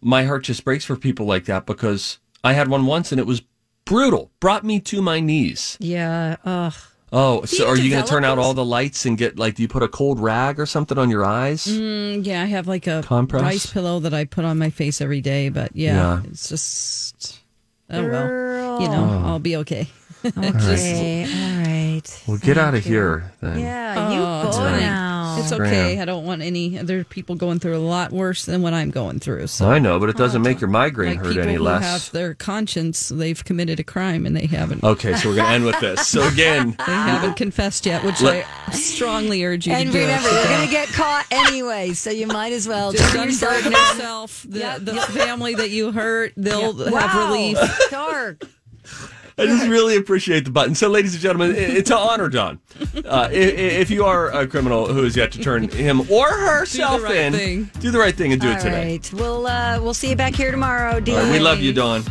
My 0.00 0.24
heart 0.24 0.44
just 0.44 0.64
breaks 0.64 0.84
for 0.84 0.96
people 0.96 1.26
like 1.26 1.44
that 1.44 1.66
because 1.66 2.18
I 2.42 2.54
had 2.54 2.68
one 2.68 2.86
once 2.86 3.12
and 3.12 3.20
it 3.20 3.26
was 3.26 3.42
brutal. 3.84 4.30
Brought 4.40 4.64
me 4.64 4.80
to 4.80 5.02
my 5.02 5.20
knees. 5.20 5.76
Yeah. 5.80 6.36
Ugh. 6.44 6.74
Oh, 7.12 7.44
so 7.44 7.66
are 7.68 7.76
you 7.76 7.90
going 7.90 8.04
to 8.04 8.08
turn 8.08 8.24
out 8.24 8.38
all 8.38 8.54
the 8.54 8.64
lights 8.64 9.04
and 9.04 9.18
get 9.18 9.36
like, 9.38 9.56
do 9.56 9.62
you 9.62 9.68
put 9.68 9.82
a 9.82 9.88
cold 9.88 10.20
rag 10.20 10.60
or 10.60 10.64
something 10.64 10.96
on 10.96 11.10
your 11.10 11.24
eyes? 11.24 11.66
Mm, 11.66 12.24
yeah, 12.24 12.40
I 12.42 12.46
have 12.46 12.68
like 12.68 12.86
a 12.86 13.02
Compress? 13.04 13.42
rice 13.42 13.66
pillow 13.66 13.98
that 14.00 14.14
I 14.14 14.24
put 14.26 14.44
on 14.44 14.58
my 14.58 14.70
face 14.70 15.00
every 15.00 15.20
day, 15.20 15.48
but 15.48 15.74
yeah, 15.74 15.96
Yeah. 15.96 16.22
it's 16.30 16.48
just 16.48 17.40
oh 17.90 18.08
well, 18.08 18.80
you 18.80 18.86
know, 18.88 19.22
Oh. 19.24 19.26
I'll 19.28 19.38
be 19.40 19.56
okay. 19.56 19.88
Okay. 20.24 21.24
All 21.24 21.62
right. 21.64 22.22
Well, 22.26 22.38
get 22.38 22.58
out 22.58 22.74
of 22.74 22.84
here 22.84 23.32
then. 23.40 23.58
Yeah. 23.58 23.94
Oh, 23.96 24.12
you 24.14 24.20
Oh, 24.20 24.42
go 24.42 24.48
it's 24.48 24.56
fine. 24.58 24.80
now. 24.80 25.36
It's 25.38 25.52
okay. 25.52 25.98
I 26.00 26.04
don't 26.04 26.24
want 26.24 26.42
any 26.42 26.78
other 26.78 27.04
people 27.04 27.34
going 27.36 27.58
through 27.60 27.76
a 27.76 27.78
lot 27.78 28.10
worse 28.12 28.44
than 28.44 28.60
what 28.62 28.74
I'm 28.74 28.90
going 28.90 29.20
through. 29.20 29.46
So 29.46 29.70
I 29.70 29.78
know, 29.78 29.98
but 29.98 30.08
it 30.10 30.16
doesn't 30.16 30.40
oh, 30.40 30.44
make 30.44 30.60
your 30.60 30.68
migraine 30.68 31.16
like 31.16 31.18
hurt 31.24 31.28
people 31.34 31.42
any 31.44 31.54
who 31.54 31.62
less. 31.62 31.82
have 31.82 32.12
their 32.12 32.34
conscience, 32.34 33.08
they've 33.08 33.42
committed 33.42 33.80
a 33.80 33.84
crime 33.84 34.26
and 34.26 34.36
they 34.36 34.46
haven't. 34.46 34.82
Okay, 34.84 35.14
so 35.14 35.28
we're 35.30 35.36
going 35.36 35.46
to 35.48 35.52
end 35.54 35.64
with 35.64 35.80
this. 35.80 36.00
So 36.10 36.26
again, 36.28 36.74
They 36.86 36.92
haven't 36.92 37.34
confessed 37.36 37.86
yet, 37.86 38.04
which 38.04 38.20
Let- 38.20 38.44
I 38.66 38.72
strongly 38.72 39.44
urge 39.44 39.66
you 39.66 39.72
And 39.72 39.90
to 39.92 39.98
remember, 39.98 40.28
So 40.28 40.34
you're 40.34 40.48
going 40.48 40.66
to 40.66 40.70
get 40.72 40.88
caught 40.88 41.26
anyway, 41.30 41.92
so 41.92 42.10
you 42.10 42.26
might 42.26 42.52
as 42.52 42.66
well 42.68 42.92
just 42.92 43.12
do 43.12 43.20
yourself 43.22 43.52
unburden 43.54 43.72
yourself. 43.72 44.42
The, 44.48 44.78
the 44.82 45.00
family 45.12 45.54
that 45.54 45.70
you 45.70 45.92
hurt, 45.92 46.32
they'll 46.36 46.72
have 46.76 46.92
Wow. 46.92 47.28
relief. 47.28 47.58
Dark. 47.90 48.42
I 49.38 49.46
just 49.46 49.66
really 49.68 49.96
appreciate 49.96 50.44
the 50.44 50.50
button. 50.50 50.74
So, 50.74 50.88
ladies 50.88 51.14
and 51.14 51.22
gentlemen, 51.22 51.52
it- 51.56 51.70
it's 51.76 51.90
an 51.90 51.96
honor, 51.98 52.28
John. 52.28 52.58
Uh, 53.04 53.28
if 53.30 53.90
you 53.90 54.04
are 54.04 54.30
a 54.30 54.46
criminal 54.46 54.86
who 54.92 55.02
has 55.04 55.16
yet 55.16 55.32
to 55.32 55.38
turn 55.42 55.68
him 55.68 56.10
or 56.10 56.28
herself 56.28 57.02
right 57.02 57.16
in, 57.16 57.32
thing. 57.32 57.70
do 57.80 57.90
the 57.90 57.98
right 57.98 58.14
thing 58.14 58.32
and 58.32 58.40
do 58.40 58.48
All 58.48 58.56
it 58.56 58.60
today. 58.60 58.84
right. 58.92 59.12
We'll 59.12 59.46
uh, 59.46 59.78
we'll 59.80 59.94
see 59.94 60.10
you 60.10 60.16
back 60.16 60.34
here 60.34 60.50
tomorrow. 60.50 61.00
Deal 61.00 61.16
right, 61.18 61.32
we 61.32 61.38
love 61.38 61.60
you, 61.60 61.72
Dawn. 61.72 62.02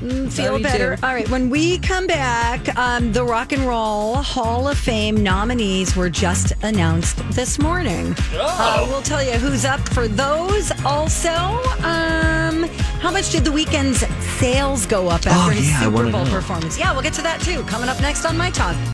Mm, 0.00 0.30
feel 0.32 0.52
Love 0.52 0.62
better. 0.62 0.96
too. 0.96 1.02
All 1.06 1.14
right. 1.14 1.28
When 1.30 1.48
we 1.50 1.78
come 1.78 2.06
back, 2.06 2.76
um, 2.76 3.12
the 3.12 3.24
Rock 3.24 3.52
and 3.52 3.62
Roll 3.62 4.16
Hall 4.16 4.68
of 4.68 4.76
Fame 4.78 5.22
nominees 5.22 5.96
were 5.96 6.10
just 6.10 6.52
announced 6.62 7.16
this 7.30 7.58
morning. 7.58 8.14
Uh, 8.34 8.86
we'll 8.88 9.02
tell 9.02 9.22
you 9.22 9.32
who's 9.32 9.64
up 9.64 9.80
for 9.90 10.06
those. 10.06 10.70
Also, 10.84 11.30
um, 11.82 12.64
how 13.00 13.10
much 13.10 13.30
did 13.32 13.44
the 13.44 13.50
Weeknd's 13.50 14.06
sales 14.38 14.84
go 14.86 15.08
up 15.08 15.26
after 15.26 15.52
his 15.52 15.70
yeah, 15.70 15.78
I 15.80 15.84
Super 15.84 16.10
Bowl 16.10 16.24
know. 16.24 16.30
performance? 16.30 16.78
Yeah, 16.78 16.92
we'll 16.92 17.02
get 17.02 17.14
to 17.14 17.22
that 17.22 17.40
too. 17.40 17.62
Coming 17.64 17.88
up 17.88 18.00
next 18.00 18.24
on 18.26 18.36
My 18.36 18.50
Talk. 18.50 18.76